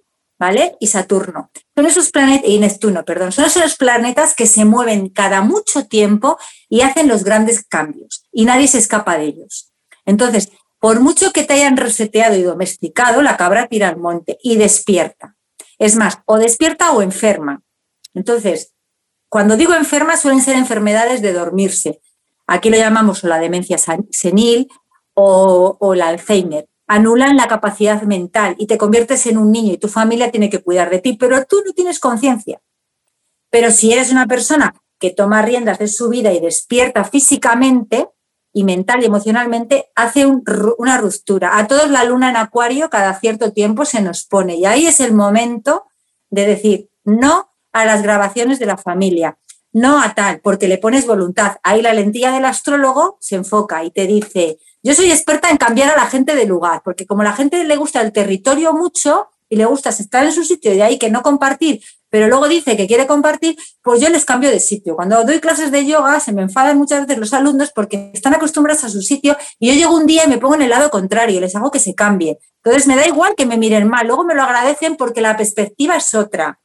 ¿vale? 0.41 0.75
Y 0.79 0.87
Saturno. 0.87 1.51
Son 1.75 1.85
esos 1.85 2.09
planetas, 2.09 2.49
y 2.49 2.57
Neptuno, 2.57 3.05
perdón, 3.05 3.31
son 3.31 3.45
esos 3.45 3.77
planetas 3.77 4.33
que 4.33 4.47
se 4.47 4.65
mueven 4.65 5.09
cada 5.09 5.41
mucho 5.41 5.85
tiempo 5.85 6.39
y 6.67 6.81
hacen 6.81 7.07
los 7.07 7.23
grandes 7.23 7.63
cambios 7.63 8.25
y 8.31 8.45
nadie 8.45 8.67
se 8.67 8.79
escapa 8.79 9.19
de 9.19 9.25
ellos. 9.25 9.71
Entonces, 10.03 10.49
por 10.79 10.99
mucho 10.99 11.31
que 11.31 11.43
te 11.43 11.53
hayan 11.53 11.77
reseteado 11.77 12.35
y 12.35 12.41
domesticado, 12.41 13.21
la 13.21 13.37
cabra 13.37 13.67
tira 13.67 13.89
al 13.89 13.97
monte 13.97 14.39
y 14.41 14.55
despierta. 14.55 15.35
Es 15.77 15.95
más, 15.95 16.17
o 16.25 16.39
despierta 16.39 16.91
o 16.91 17.03
enferma. 17.03 17.61
Entonces, 18.15 18.73
cuando 19.29 19.57
digo 19.57 19.75
enferma, 19.75 20.17
suelen 20.17 20.41
ser 20.41 20.55
enfermedades 20.55 21.21
de 21.21 21.33
dormirse. 21.33 22.01
Aquí 22.47 22.71
lo 22.71 22.77
llamamos 22.77 23.23
la 23.23 23.37
demencia 23.37 23.77
senil 24.09 24.69
o, 25.13 25.77
o 25.79 25.93
el 25.93 26.01
Alzheimer 26.01 26.67
anulan 26.91 27.37
la 27.37 27.47
capacidad 27.47 28.01
mental 28.01 28.55
y 28.59 28.67
te 28.67 28.77
conviertes 28.77 29.25
en 29.25 29.37
un 29.37 29.49
niño 29.49 29.71
y 29.71 29.77
tu 29.77 29.87
familia 29.87 30.29
tiene 30.29 30.49
que 30.49 30.61
cuidar 30.61 30.89
de 30.89 30.99
ti, 30.99 31.13
pero 31.13 31.45
tú 31.45 31.63
no 31.65 31.71
tienes 31.71 32.01
conciencia. 32.01 32.61
Pero 33.49 33.71
si 33.71 33.93
eres 33.93 34.11
una 34.11 34.27
persona 34.27 34.75
que 34.99 35.11
toma 35.11 35.41
riendas 35.41 35.79
de 35.79 35.87
su 35.87 36.09
vida 36.09 36.33
y 36.33 36.41
despierta 36.41 37.05
físicamente 37.05 38.09
y 38.51 38.65
mental 38.65 39.01
y 39.01 39.05
emocionalmente, 39.05 39.85
hace 39.95 40.25
una 40.25 40.97
ruptura. 40.97 41.57
A 41.57 41.65
todos 41.65 41.89
la 41.89 42.03
luna 42.03 42.29
en 42.29 42.35
acuario 42.35 42.89
cada 42.89 43.17
cierto 43.17 43.53
tiempo 43.53 43.85
se 43.85 44.01
nos 44.01 44.25
pone 44.25 44.57
y 44.57 44.65
ahí 44.65 44.85
es 44.85 44.99
el 44.99 45.13
momento 45.13 45.85
de 46.29 46.45
decir 46.45 46.89
no 47.05 47.53
a 47.71 47.85
las 47.85 48.01
grabaciones 48.01 48.59
de 48.59 48.65
la 48.65 48.75
familia, 48.75 49.37
no 49.74 50.01
a 50.01 50.13
tal, 50.13 50.39
porque 50.41 50.67
le 50.67 50.78
pones 50.78 51.05
voluntad. 51.05 51.57
Ahí 51.63 51.82
la 51.82 51.93
lentilla 51.93 52.32
del 52.32 52.45
astrólogo 52.45 53.17
se 53.19 53.36
enfoca 53.36 53.84
y 53.84 53.91
te 53.91 54.07
dice, 54.07 54.57
yo 54.84 54.93
soy 54.93 55.11
experta 55.11 55.49
en 55.49 55.57
cambiar 55.57 55.91
a 55.91 55.95
la 55.95 56.07
gente 56.07 56.36
de 56.36 56.45
lugar, 56.45 56.82
porque 56.84 57.05
como 57.05 57.22
a 57.22 57.26
la 57.26 57.34
gente 57.34 57.63
le 57.63 57.76
gusta 57.76 58.01
el 58.01 58.11
territorio 58.11 58.74
mucho 58.74 59.30
y 59.49 59.55
le 59.55 59.65
gusta 59.65 59.89
estar 59.89 60.26
en 60.26 60.32
su 60.32 60.43
sitio 60.43 60.74
y 60.74 60.78
de 60.78 60.84
ahí 60.84 60.97
que 60.97 61.09
no 61.09 61.22
compartir, 61.22 61.82
pero 62.09 62.28
luego 62.28 62.47
dice 62.47 62.76
que 62.76 62.88
quiere 62.88 63.07
compartir, 63.07 63.57
pues 63.82 64.01
yo 64.01 64.09
les 64.09 64.26
cambio 64.26 64.49
de 64.49 64.59
sitio. 64.59 64.95
Cuando 64.95 65.24
doy 65.24 65.39
clases 65.39 65.72
de 65.72 65.86
yoga 65.86 66.19
se 66.19 66.34
me 66.34 66.41
enfadan 66.41 66.78
muchas 66.78 67.01
veces 67.01 67.17
los 67.17 67.34
alumnos 67.34 67.72
porque 67.72 68.11
están 68.13 68.34
acostumbrados 68.34 68.84
a 68.84 68.89
su 68.89 69.01
sitio 69.01 69.38
y 69.59 69.69
yo 69.69 69.74
llego 69.74 69.95
un 69.95 70.05
día 70.05 70.26
y 70.26 70.28
me 70.28 70.38
pongo 70.38 70.55
en 70.55 70.63
el 70.63 70.69
lado 70.69 70.89
contrario, 70.89 71.39
les 71.39 71.55
hago 71.55 71.72
que 71.72 71.80
se 71.80 71.95
cambie. 71.95 72.38
Entonces 72.63 72.88
me 72.88 72.95
da 72.95 73.07
igual 73.07 73.34
que 73.36 73.45
me 73.45 73.57
miren 73.57 73.88
mal, 73.88 74.07
luego 74.07 74.26
me 74.26 74.36
lo 74.36 74.43
agradecen 74.43 74.97
porque 74.97 75.22
la 75.22 75.38
perspectiva 75.38 75.95
es 75.95 76.13
otra. 76.13 76.59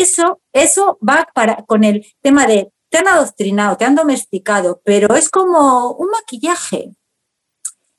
Eso, 0.00 0.40
eso 0.54 0.98
va 1.06 1.28
para, 1.34 1.56
con 1.66 1.84
el 1.84 2.06
tema 2.22 2.46
de 2.46 2.72
te 2.88 2.96
han 2.96 3.08
adoctrinado, 3.08 3.76
te 3.76 3.84
han 3.84 3.94
domesticado, 3.94 4.80
pero 4.82 5.14
es 5.14 5.28
como 5.28 5.90
un 5.90 6.08
maquillaje. 6.08 6.96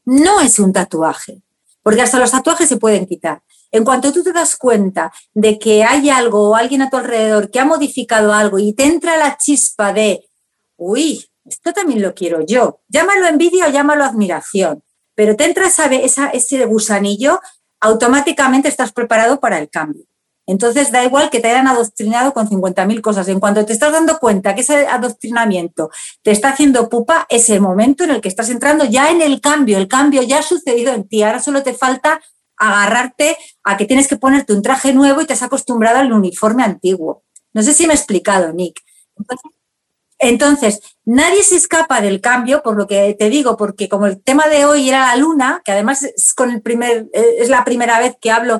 No 0.03 0.41
es 0.41 0.57
un 0.57 0.73
tatuaje, 0.73 1.43
porque 1.83 2.01
hasta 2.01 2.17
los 2.17 2.31
tatuajes 2.31 2.67
se 2.67 2.77
pueden 2.77 3.05
quitar. 3.05 3.43
En 3.69 3.83
cuanto 3.83 4.11
tú 4.11 4.23
te 4.23 4.33
das 4.33 4.55
cuenta 4.55 5.13
de 5.35 5.59
que 5.59 5.83
hay 5.83 6.09
algo 6.09 6.49
o 6.49 6.55
alguien 6.55 6.81
a 6.81 6.89
tu 6.89 6.97
alrededor 6.97 7.51
que 7.51 7.59
ha 7.59 7.65
modificado 7.65 8.33
algo 8.33 8.57
y 8.57 8.73
te 8.73 8.85
entra 8.85 9.15
la 9.17 9.37
chispa 9.37 9.93
de, 9.93 10.27
uy, 10.77 11.23
esto 11.45 11.71
también 11.71 12.01
lo 12.01 12.15
quiero 12.15 12.43
yo, 12.43 12.79
llámalo 12.87 13.27
envidia 13.27 13.67
o 13.67 13.69
llámalo 13.69 14.05
admiración, 14.05 14.83
pero 15.13 15.35
te 15.35 15.45
entra 15.45 15.67
esa, 15.67 15.85
ese 16.31 16.65
gusanillo, 16.65 17.39
automáticamente 17.79 18.69
estás 18.69 18.91
preparado 18.91 19.39
para 19.39 19.59
el 19.59 19.69
cambio. 19.69 20.05
Entonces 20.51 20.91
da 20.91 21.01
igual 21.01 21.29
que 21.29 21.39
te 21.39 21.49
hayan 21.49 21.69
adoctrinado 21.69 22.33
con 22.33 22.49
50.000 22.49 22.99
cosas. 22.99 23.25
En 23.29 23.39
cuanto 23.39 23.65
te 23.65 23.71
estás 23.71 23.93
dando 23.93 24.19
cuenta 24.19 24.53
que 24.53 24.61
ese 24.61 24.85
adoctrinamiento 24.85 25.89
te 26.23 26.31
está 26.31 26.49
haciendo 26.49 26.89
pupa, 26.89 27.25
es 27.29 27.49
el 27.49 27.61
momento 27.61 28.03
en 28.03 28.11
el 28.11 28.19
que 28.19 28.27
estás 28.27 28.49
entrando 28.49 28.83
ya 28.83 29.11
en 29.11 29.21
el 29.21 29.39
cambio. 29.39 29.77
El 29.77 29.87
cambio 29.87 30.21
ya 30.23 30.39
ha 30.39 30.43
sucedido 30.43 30.93
en 30.93 31.07
ti. 31.07 31.23
Ahora 31.23 31.39
solo 31.39 31.63
te 31.63 31.73
falta 31.73 32.19
agarrarte 32.57 33.37
a 33.63 33.77
que 33.77 33.85
tienes 33.85 34.09
que 34.09 34.17
ponerte 34.17 34.51
un 34.51 34.61
traje 34.61 34.93
nuevo 34.93 35.21
y 35.21 35.25
te 35.25 35.31
has 35.31 35.41
acostumbrado 35.41 35.99
al 35.99 36.11
uniforme 36.11 36.63
antiguo. 36.63 37.23
No 37.53 37.63
sé 37.63 37.73
si 37.73 37.87
me 37.87 37.93
he 37.93 37.95
explicado, 37.95 38.51
Nick. 38.51 38.81
Entonces, 40.19 40.81
nadie 41.05 41.43
se 41.43 41.55
escapa 41.55 42.01
del 42.01 42.19
cambio, 42.19 42.61
por 42.61 42.77
lo 42.77 42.87
que 42.87 43.15
te 43.17 43.29
digo, 43.29 43.55
porque 43.55 43.87
como 43.87 44.05
el 44.05 44.21
tema 44.21 44.47
de 44.49 44.65
hoy 44.65 44.89
era 44.89 45.07
la 45.07 45.15
luna, 45.15 45.61
que 45.63 45.71
además 45.71 46.05
con 46.35 46.51
el 46.51 46.61
primer, 46.61 47.07
eh, 47.13 47.37
es 47.39 47.49
la 47.49 47.63
primera 47.63 47.99
vez 47.99 48.17
que 48.21 48.31
hablo 48.31 48.59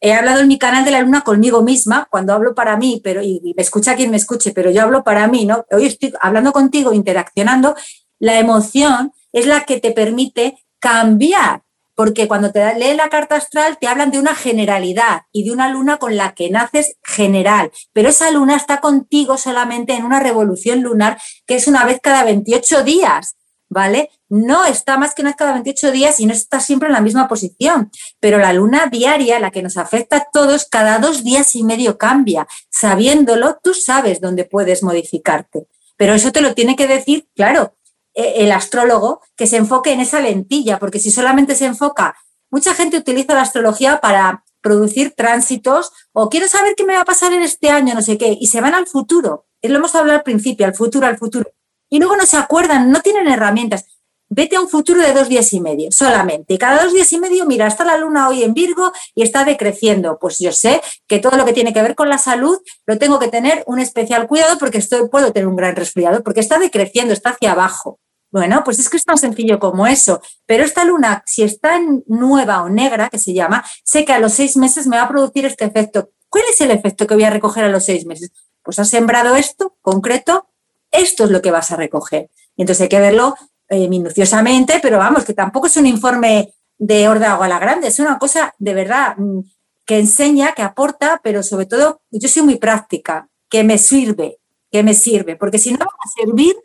He 0.00 0.14
hablado 0.14 0.40
en 0.40 0.48
mi 0.48 0.58
canal 0.58 0.84
de 0.84 0.90
la 0.90 1.02
luna 1.02 1.22
conmigo 1.22 1.62
misma, 1.62 2.08
cuando 2.10 2.32
hablo 2.32 2.54
para 2.54 2.76
mí, 2.76 3.00
pero 3.04 3.22
y, 3.22 3.52
me 3.56 3.62
escucha 3.62 3.96
quien 3.96 4.10
me 4.10 4.16
escuche, 4.16 4.52
pero 4.52 4.70
yo 4.70 4.82
hablo 4.82 5.04
para 5.04 5.28
mí, 5.28 5.44
¿no? 5.44 5.64
Hoy 5.70 5.86
estoy 5.86 6.12
hablando 6.20 6.52
contigo, 6.52 6.92
interaccionando. 6.92 7.74
La 8.18 8.38
emoción 8.38 9.12
es 9.32 9.46
la 9.46 9.64
que 9.64 9.80
te 9.80 9.92
permite 9.92 10.56
cambiar, 10.78 11.62
porque 11.94 12.28
cuando 12.28 12.50
te 12.50 12.74
lee 12.78 12.94
la 12.94 13.10
carta 13.10 13.36
astral 13.36 13.76
te 13.78 13.86
hablan 13.86 14.10
de 14.10 14.18
una 14.18 14.34
generalidad 14.34 15.22
y 15.32 15.44
de 15.44 15.52
una 15.52 15.68
luna 15.70 15.98
con 15.98 16.16
la 16.16 16.34
que 16.34 16.48
naces 16.48 16.96
general, 17.04 17.70
pero 17.92 18.08
esa 18.08 18.30
luna 18.30 18.56
está 18.56 18.80
contigo 18.80 19.36
solamente 19.36 19.92
en 19.92 20.04
una 20.04 20.20
revolución 20.20 20.82
lunar 20.82 21.20
que 21.46 21.56
es 21.56 21.68
una 21.68 21.84
vez 21.84 22.00
cada 22.02 22.24
28 22.24 22.84
días. 22.84 23.36
¿vale? 23.70 24.10
No 24.30 24.64
está 24.64 24.96
más 24.96 25.14
que 25.14 25.22
una 25.22 25.34
cada 25.34 25.52
28 25.54 25.90
días 25.90 26.20
y 26.20 26.26
no 26.26 26.32
está 26.32 26.60
siempre 26.60 26.86
en 26.86 26.92
la 26.92 27.00
misma 27.00 27.26
posición, 27.26 27.90
pero 28.20 28.38
la 28.38 28.52
luna 28.52 28.86
diaria, 28.86 29.40
la 29.40 29.50
que 29.50 29.60
nos 29.60 29.76
afecta 29.76 30.16
a 30.16 30.28
todos, 30.32 30.66
cada 30.66 31.00
dos 31.00 31.24
días 31.24 31.56
y 31.56 31.64
medio 31.64 31.98
cambia. 31.98 32.46
Sabiéndolo, 32.70 33.58
tú 33.62 33.74
sabes 33.74 34.20
dónde 34.20 34.44
puedes 34.44 34.84
modificarte, 34.84 35.66
pero 35.96 36.14
eso 36.14 36.30
te 36.30 36.40
lo 36.40 36.54
tiene 36.54 36.76
que 36.76 36.86
decir, 36.86 37.28
claro, 37.34 37.76
e, 38.14 38.44
el 38.44 38.52
astrólogo 38.52 39.20
que 39.36 39.48
se 39.48 39.56
enfoque 39.56 39.92
en 39.92 40.00
esa 40.00 40.20
lentilla, 40.20 40.78
porque 40.78 41.00
si 41.00 41.10
solamente 41.10 41.56
se 41.56 41.66
enfoca, 41.66 42.16
mucha 42.50 42.72
gente 42.74 42.98
utiliza 42.98 43.34
la 43.34 43.42
astrología 43.42 44.00
para 44.00 44.44
producir 44.60 45.12
tránsitos 45.16 45.90
o 46.12 46.28
quiero 46.30 46.46
saber 46.46 46.74
qué 46.76 46.84
me 46.84 46.94
va 46.94 47.00
a 47.00 47.04
pasar 47.04 47.32
en 47.32 47.42
este 47.42 47.68
año, 47.68 47.94
no 47.94 48.02
sé 48.02 48.16
qué, 48.16 48.36
y 48.40 48.46
se 48.46 48.60
van 48.60 48.74
al 48.74 48.86
futuro. 48.86 49.46
Lo 49.60 49.76
hemos 49.76 49.94
hablado 49.96 50.18
al 50.18 50.24
principio, 50.24 50.66
al 50.66 50.74
futuro, 50.74 51.06
al 51.06 51.18
futuro 51.18 51.50
y 51.90 51.98
luego 51.98 52.16
no 52.16 52.24
se 52.24 52.38
acuerdan, 52.38 52.90
no 52.90 53.00
tienen 53.02 53.28
herramientas. 53.28 53.84
Vete 54.32 54.54
a 54.54 54.60
un 54.60 54.68
futuro 54.68 55.02
de 55.02 55.12
dos 55.12 55.28
días 55.28 55.52
y 55.52 55.60
medio 55.60 55.90
solamente. 55.90 56.54
Y 56.54 56.58
cada 56.58 56.84
dos 56.84 56.94
días 56.94 57.12
y 57.12 57.18
medio, 57.18 57.46
mira, 57.46 57.66
está 57.66 57.84
la 57.84 57.96
luna 57.96 58.28
hoy 58.28 58.44
en 58.44 58.54
Virgo 58.54 58.92
y 59.12 59.24
está 59.24 59.44
decreciendo. 59.44 60.18
Pues 60.20 60.38
yo 60.38 60.52
sé 60.52 60.80
que 61.08 61.18
todo 61.18 61.36
lo 61.36 61.44
que 61.44 61.52
tiene 61.52 61.72
que 61.72 61.82
ver 61.82 61.96
con 61.96 62.08
la 62.08 62.16
salud 62.16 62.56
lo 62.86 62.96
tengo 62.96 63.18
que 63.18 63.26
tener 63.26 63.64
un 63.66 63.80
especial 63.80 64.28
cuidado 64.28 64.56
porque 64.56 64.78
estoy, 64.78 65.08
puedo 65.08 65.32
tener 65.32 65.48
un 65.48 65.56
gran 65.56 65.74
resfriado, 65.74 66.22
porque 66.22 66.38
está 66.38 66.60
decreciendo, 66.60 67.12
está 67.12 67.30
hacia 67.30 67.50
abajo. 67.50 67.98
Bueno, 68.30 68.62
pues 68.64 68.78
es 68.78 68.88
que 68.88 68.98
es 68.98 69.04
tan 69.04 69.18
sencillo 69.18 69.58
como 69.58 69.88
eso. 69.88 70.20
Pero 70.46 70.62
esta 70.62 70.84
luna, 70.84 71.24
si 71.26 71.42
está 71.42 71.80
nueva 72.06 72.62
o 72.62 72.68
negra, 72.68 73.08
que 73.08 73.18
se 73.18 73.34
llama, 73.34 73.64
sé 73.82 74.04
que 74.04 74.12
a 74.12 74.20
los 74.20 74.34
seis 74.34 74.56
meses 74.56 74.86
me 74.86 74.96
va 74.96 75.02
a 75.02 75.08
producir 75.08 75.44
este 75.44 75.64
efecto. 75.64 76.10
¿Cuál 76.28 76.44
es 76.48 76.60
el 76.60 76.70
efecto 76.70 77.08
que 77.08 77.14
voy 77.14 77.24
a 77.24 77.30
recoger 77.30 77.64
a 77.64 77.68
los 77.68 77.84
seis 77.84 78.06
meses? 78.06 78.30
Pues 78.62 78.78
has 78.78 78.90
sembrado 78.90 79.34
esto, 79.34 79.76
concreto, 79.82 80.46
esto 80.92 81.24
es 81.24 81.30
lo 81.30 81.42
que 81.42 81.50
vas 81.50 81.72
a 81.72 81.76
recoger. 81.76 82.30
Y 82.56 82.62
entonces 82.62 82.82
hay 82.82 82.88
que 82.88 83.00
verlo 83.00 83.34
eh, 83.70 83.88
minuciosamente, 83.88 84.80
pero 84.82 84.98
vamos, 84.98 85.24
que 85.24 85.32
tampoco 85.32 85.68
es 85.68 85.76
un 85.76 85.86
informe 85.86 86.52
de 86.76 87.08
órdago 87.08 87.44
a 87.44 87.48
la 87.48 87.60
grande, 87.60 87.86
es 87.88 88.00
una 88.00 88.18
cosa 88.18 88.52
de 88.58 88.74
verdad 88.74 89.16
mm, 89.16 89.40
que 89.86 89.98
enseña, 89.98 90.54
que 90.54 90.62
aporta, 90.62 91.20
pero 91.22 91.42
sobre 91.42 91.66
todo 91.66 92.02
yo 92.10 92.28
soy 92.28 92.42
muy 92.42 92.56
práctica, 92.56 93.28
que 93.48 93.62
me 93.62 93.78
sirve, 93.78 94.40
que 94.72 94.82
me 94.82 94.94
sirve, 94.94 95.36
porque 95.36 95.58
si 95.58 95.70
no 95.72 95.78
va 95.78 95.86
a 95.86 96.20
servir, 96.20 96.56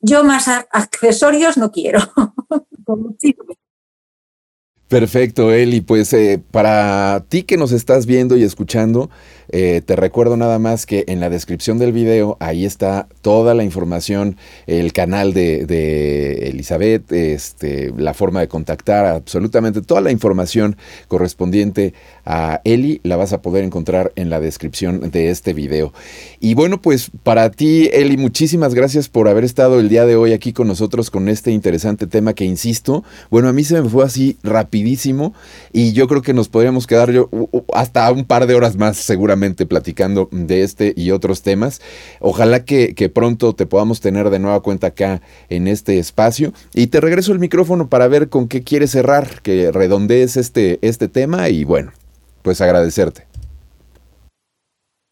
yo 0.00 0.24
más 0.24 0.48
accesorios 0.72 1.56
no 1.56 1.70
quiero. 1.70 2.00
Perfecto, 4.88 5.52
Eli. 5.52 5.80
Pues 5.80 6.12
eh, 6.12 6.40
para 6.50 7.24
ti 7.28 7.42
que 7.42 7.56
nos 7.56 7.72
estás 7.72 8.06
viendo 8.06 8.36
y 8.36 8.44
escuchando, 8.44 9.10
eh, 9.58 9.80
te 9.80 9.96
recuerdo 9.96 10.36
nada 10.36 10.58
más 10.58 10.84
que 10.84 11.06
en 11.08 11.18
la 11.18 11.30
descripción 11.30 11.78
del 11.78 11.90
video 11.90 12.36
ahí 12.40 12.66
está 12.66 13.08
toda 13.22 13.54
la 13.54 13.64
información, 13.64 14.36
el 14.66 14.92
canal 14.92 15.32
de, 15.32 16.50
Elizabeth, 16.50 17.10
este, 17.10 17.90
la 17.96 18.12
forma 18.12 18.40
de 18.40 18.48
contactar, 18.48 19.06
absolutamente 19.06 19.80
toda 19.80 20.02
la 20.02 20.10
información 20.10 20.76
correspondiente 21.08 21.94
a 22.26 22.60
Eli 22.64 23.00
la 23.04 23.16
vas 23.16 23.32
a 23.32 23.40
poder 23.40 23.64
encontrar 23.64 24.12
en 24.16 24.28
la 24.28 24.40
descripción 24.40 25.10
de 25.10 25.30
este 25.30 25.54
video. 25.54 25.92
Y 26.40 26.54
bueno, 26.54 26.82
pues 26.82 27.10
para 27.22 27.50
ti, 27.50 27.88
Eli, 27.92 28.16
muchísimas 28.16 28.74
gracias 28.74 29.08
por 29.08 29.28
haber 29.28 29.44
estado 29.44 29.80
el 29.80 29.88
día 29.88 30.04
de 30.04 30.16
hoy 30.16 30.32
aquí 30.32 30.52
con 30.52 30.66
nosotros 30.66 31.10
con 31.10 31.28
este 31.28 31.52
interesante 31.52 32.06
tema 32.06 32.34
que, 32.34 32.44
insisto, 32.44 33.04
bueno, 33.30 33.48
a 33.48 33.52
mí 33.52 33.64
se 33.64 33.80
me 33.80 33.88
fue 33.88 34.04
así 34.04 34.36
rapidísimo 34.42 35.32
y 35.72 35.92
yo 35.92 36.08
creo 36.08 36.22
que 36.22 36.34
nos 36.34 36.48
podríamos 36.48 36.86
quedar 36.86 37.12
yo, 37.12 37.30
hasta 37.72 38.10
un 38.10 38.24
par 38.24 38.46
de 38.46 38.54
horas 38.54 38.76
más 38.76 38.96
seguramente 38.96 39.64
platicando 39.66 40.28
de 40.32 40.62
este 40.62 40.92
y 40.96 41.12
otros 41.12 41.42
temas. 41.42 41.80
Ojalá 42.20 42.64
que, 42.64 42.94
pronto 43.14 43.54
te 43.54 43.66
podamos 43.66 44.00
tener 44.00 44.30
de 44.30 44.40
nueva 44.40 44.60
cuenta 44.60 44.88
acá 44.88 45.22
en 45.48 45.68
este 45.68 45.98
espacio. 45.98 46.52
Y 46.74 46.88
te 46.88 47.00
regreso 47.00 47.32
el 47.32 47.38
micrófono 47.38 47.88
para 47.88 48.08
ver 48.08 48.28
con 48.28 48.48
qué 48.48 48.62
quieres 48.62 48.90
cerrar, 48.90 49.40
que 49.42 49.70
redondees 49.70 50.36
este, 50.36 50.78
este 50.82 51.08
tema 51.08 51.48
y 51.48 51.64
bueno, 51.64 51.92
pues 52.46 52.60
agradecerte. 52.60 53.26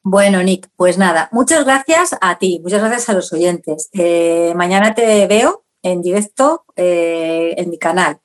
Bueno, 0.04 0.40
Nick, 0.44 0.68
pues 0.76 0.98
nada, 0.98 1.28
muchas 1.32 1.64
gracias 1.64 2.16
a 2.20 2.38
ti, 2.38 2.60
muchas 2.62 2.80
gracias 2.80 3.08
a 3.08 3.12
los 3.12 3.32
oyentes. 3.32 3.88
Eh, 3.92 4.52
mañana 4.54 4.94
te 4.94 5.26
veo 5.26 5.64
en 5.82 6.00
directo 6.00 6.64
eh, 6.76 7.54
en 7.56 7.70
mi 7.70 7.78
canal 7.78 8.20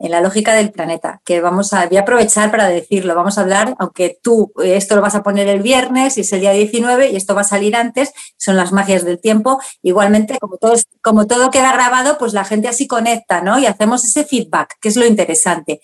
en 0.00 0.10
la 0.10 0.22
lógica 0.22 0.54
del 0.54 0.72
planeta, 0.72 1.20
que 1.24 1.42
vamos 1.42 1.74
a, 1.74 1.82
aprovechar 1.82 2.50
para 2.50 2.68
decirlo, 2.68 3.14
vamos 3.14 3.36
a 3.36 3.42
hablar, 3.42 3.76
aunque 3.78 4.18
tú 4.22 4.50
eh, 4.62 4.76
esto 4.76 4.96
lo 4.96 5.02
vas 5.02 5.14
a 5.14 5.22
poner 5.22 5.46
el 5.46 5.60
viernes 5.60 6.16
y 6.16 6.22
es 6.22 6.32
el 6.32 6.40
día 6.40 6.52
19 6.52 7.10
y 7.10 7.16
esto 7.16 7.34
va 7.34 7.42
a 7.42 7.44
salir 7.44 7.76
antes, 7.76 8.12
son 8.38 8.56
las 8.56 8.72
magias 8.72 9.04
del 9.04 9.20
tiempo, 9.20 9.60
igualmente 9.82 10.38
como 10.38 10.56
todo, 10.56 10.74
como 11.02 11.26
todo 11.26 11.50
queda 11.50 11.72
grabado, 11.72 12.16
pues 12.16 12.32
la 12.32 12.44
gente 12.44 12.66
así 12.66 12.88
conecta, 12.88 13.42
¿no? 13.42 13.58
Y 13.58 13.66
hacemos 13.66 14.02
ese 14.04 14.24
feedback, 14.24 14.78
que 14.80 14.88
es 14.88 14.96
lo 14.96 15.04
interesante. 15.04 15.82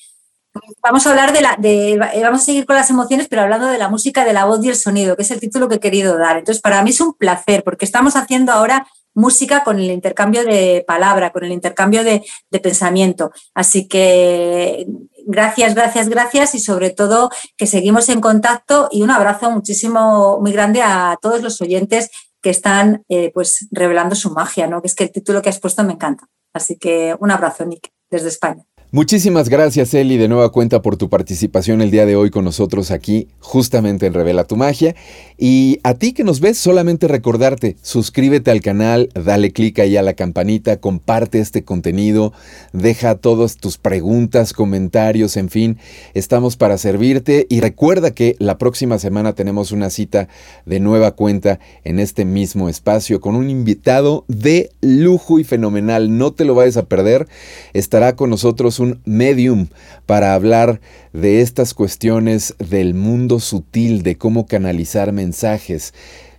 Vamos 0.82 1.06
a 1.06 1.10
hablar 1.10 1.32
de 1.32 1.40
la, 1.40 1.56
de, 1.58 1.92
eh, 1.92 2.22
vamos 2.22 2.42
a 2.42 2.44
seguir 2.44 2.66
con 2.66 2.76
las 2.76 2.90
emociones, 2.90 3.28
pero 3.28 3.42
hablando 3.42 3.66
de 3.66 3.78
la 3.78 3.88
música, 3.88 4.24
de 4.24 4.32
la 4.32 4.44
voz 4.44 4.64
y 4.64 4.68
el 4.68 4.76
sonido, 4.76 5.16
que 5.16 5.22
es 5.22 5.30
el 5.30 5.40
título 5.40 5.68
que 5.68 5.76
he 5.76 5.80
querido 5.80 6.18
dar. 6.18 6.36
Entonces, 6.38 6.62
para 6.62 6.82
mí 6.82 6.90
es 6.90 7.00
un 7.00 7.14
placer, 7.14 7.64
porque 7.64 7.84
estamos 7.84 8.16
haciendo 8.16 8.52
ahora 8.52 8.86
música 9.16 9.64
con 9.64 9.78
el 9.78 9.90
intercambio 9.90 10.44
de 10.44 10.84
palabra, 10.86 11.32
con 11.32 11.42
el 11.42 11.50
intercambio 11.50 12.04
de, 12.04 12.22
pensamiento. 12.62 13.32
Así 13.54 13.88
que 13.88 14.86
gracias, 15.26 15.74
gracias, 15.74 16.08
gracias 16.08 16.54
y 16.54 16.60
sobre 16.60 16.90
todo 16.90 17.30
que 17.56 17.66
seguimos 17.66 18.08
en 18.08 18.20
contacto 18.20 18.88
y 18.90 19.02
un 19.02 19.10
abrazo 19.10 19.50
muchísimo, 19.50 20.38
muy 20.40 20.52
grande 20.52 20.82
a 20.82 21.16
todos 21.20 21.42
los 21.42 21.60
oyentes 21.60 22.10
que 22.42 22.50
están 22.50 23.04
eh, 23.08 23.30
pues 23.32 23.66
revelando 23.70 24.14
su 24.14 24.30
magia, 24.30 24.66
¿no? 24.66 24.80
Que 24.80 24.88
es 24.88 24.94
que 24.94 25.04
el 25.04 25.12
título 25.12 25.42
que 25.42 25.48
has 25.48 25.60
puesto 25.60 25.82
me 25.82 25.94
encanta. 25.94 26.28
Así 26.52 26.78
que 26.78 27.16
un 27.18 27.30
abrazo, 27.30 27.64
Nick, 27.64 27.90
desde 28.10 28.28
España. 28.28 28.64
Muchísimas 28.96 29.50
gracias, 29.50 29.92
Eli, 29.92 30.16
de 30.16 30.26
nueva 30.26 30.50
cuenta 30.50 30.80
por 30.80 30.96
tu 30.96 31.10
participación 31.10 31.82
el 31.82 31.90
día 31.90 32.06
de 32.06 32.16
hoy 32.16 32.30
con 32.30 32.46
nosotros 32.46 32.90
aquí, 32.90 33.28
justamente 33.40 34.06
en 34.06 34.14
Revela 34.14 34.44
tu 34.44 34.56
Magia. 34.56 34.96
Y 35.36 35.80
a 35.82 35.92
ti 35.92 36.14
que 36.14 36.24
nos 36.24 36.40
ves, 36.40 36.56
solamente 36.56 37.06
recordarte, 37.06 37.76
suscríbete 37.82 38.50
al 38.50 38.62
canal, 38.62 39.10
dale 39.12 39.52
clic 39.52 39.80
ahí 39.80 39.98
a 39.98 40.02
la 40.02 40.14
campanita, 40.14 40.80
comparte 40.80 41.40
este 41.40 41.62
contenido, 41.62 42.32
deja 42.72 43.16
todas 43.16 43.58
tus 43.58 43.76
preguntas, 43.76 44.54
comentarios, 44.54 45.36
en 45.36 45.50
fin, 45.50 45.76
estamos 46.14 46.56
para 46.56 46.78
servirte. 46.78 47.46
Y 47.50 47.60
recuerda 47.60 48.12
que 48.12 48.34
la 48.38 48.56
próxima 48.56 48.98
semana 48.98 49.34
tenemos 49.34 49.72
una 49.72 49.90
cita 49.90 50.28
de 50.64 50.80
nueva 50.80 51.10
cuenta 51.10 51.60
en 51.84 52.00
este 52.00 52.24
mismo 52.24 52.70
espacio 52.70 53.20
con 53.20 53.36
un 53.36 53.50
invitado 53.50 54.24
de 54.28 54.70
lujo 54.80 55.38
y 55.38 55.44
fenomenal. 55.44 56.16
No 56.16 56.32
te 56.32 56.46
lo 56.46 56.54
vayas 56.54 56.78
a 56.78 56.86
perder. 56.86 57.28
Estará 57.74 58.16
con 58.16 58.30
nosotros 58.30 58.80
un 58.86 59.00
medium 59.04 59.66
para 60.06 60.34
hablar 60.34 60.80
de 61.12 61.40
estas 61.40 61.74
cuestiones 61.74 62.54
del 62.58 62.94
mundo 62.94 63.40
sutil, 63.40 64.02
de 64.02 64.16
cómo 64.16 64.46
canalizar 64.46 65.12
mensajes. 65.12 65.92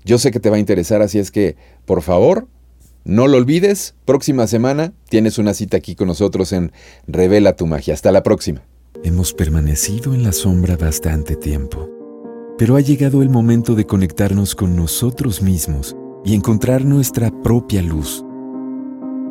Yo 0.05 0.17
sé 0.17 0.31
que 0.31 0.39
te 0.39 0.49
va 0.49 0.55
a 0.55 0.59
interesar, 0.59 1.01
así 1.01 1.19
es 1.19 1.31
que, 1.31 1.57
por 1.85 2.01
favor, 2.01 2.47
no 3.03 3.27
lo 3.27 3.37
olvides, 3.37 3.95
próxima 4.05 4.47
semana 4.47 4.93
tienes 5.09 5.37
una 5.37 5.53
cita 5.53 5.77
aquí 5.77 5.95
con 5.95 6.07
nosotros 6.07 6.51
en 6.53 6.71
Revela 7.07 7.55
tu 7.55 7.67
magia. 7.67 7.93
Hasta 7.93 8.11
la 8.11 8.23
próxima. 8.23 8.63
Hemos 9.03 9.33
permanecido 9.33 10.13
en 10.13 10.23
la 10.23 10.31
sombra 10.31 10.75
bastante 10.75 11.35
tiempo, 11.35 11.89
pero 12.57 12.75
ha 12.75 12.81
llegado 12.81 13.21
el 13.21 13.29
momento 13.29 13.75
de 13.75 13.85
conectarnos 13.85 14.55
con 14.55 14.75
nosotros 14.75 15.41
mismos 15.41 15.95
y 16.25 16.35
encontrar 16.35 16.83
nuestra 16.83 17.31
propia 17.43 17.81
luz. 17.81 18.25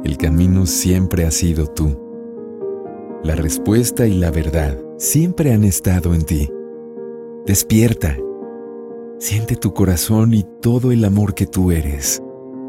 El 0.05 0.17
camino 0.17 0.67
siempre 0.67 1.27
ha 1.27 1.31
sido 1.31 1.67
tú. 1.67 2.06
La 3.27 3.35
respuesta 3.35 4.07
y 4.07 4.15
la 4.15 4.31
verdad 4.31 4.79
siempre 4.99 5.53
han 5.53 5.65
estado 5.65 6.15
en 6.15 6.23
ti. 6.23 6.49
Despierta. 7.45 8.17
Siente 9.19 9.57
tu 9.57 9.75
corazón 9.75 10.33
y 10.33 10.45
todo 10.63 10.93
el 10.93 11.05
amor 11.05 11.35
que 11.35 11.45
tú 11.45 11.73
eres. 11.73 12.23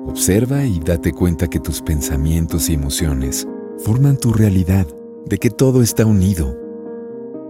Observa 0.07 0.63
y 0.63 0.79
date 0.79 1.13
cuenta 1.13 1.47
que 1.47 1.59
tus 1.59 1.83
pensamientos 1.83 2.71
y 2.71 2.73
emociones 2.73 3.47
forman 3.85 4.17
tu 4.17 4.33
realidad, 4.33 4.87
de 5.27 5.37
que 5.37 5.51
todo 5.51 5.83
está 5.83 6.07
unido. 6.07 6.57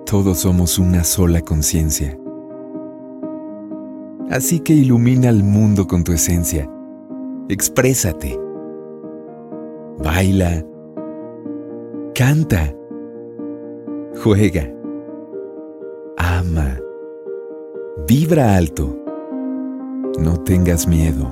Todos 0.06 0.40
somos 0.40 0.78
una 0.78 1.06
sola 1.06 1.40
conciencia. 1.40 2.20
Así 4.30 4.60
que 4.60 4.74
ilumina 4.74 5.30
al 5.30 5.46
mundo 5.46 5.88
con 5.88 6.04
tu 6.04 6.12
esencia. 6.12 6.70
Exprésate. 7.48 8.38
Baila. 9.98 10.66
Canta 12.14 12.77
Juega. 14.24 14.68
Ama. 16.18 16.80
Vibra 18.08 18.56
alto. 18.56 18.98
No 20.20 20.44
tengas 20.44 20.88
miedo. 20.88 21.32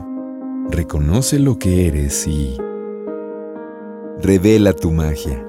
Reconoce 0.70 1.40
lo 1.40 1.58
que 1.58 1.88
eres 1.88 2.28
y 2.28 2.58
revela 4.22 4.74
tu 4.74 4.92
magia. 4.92 5.44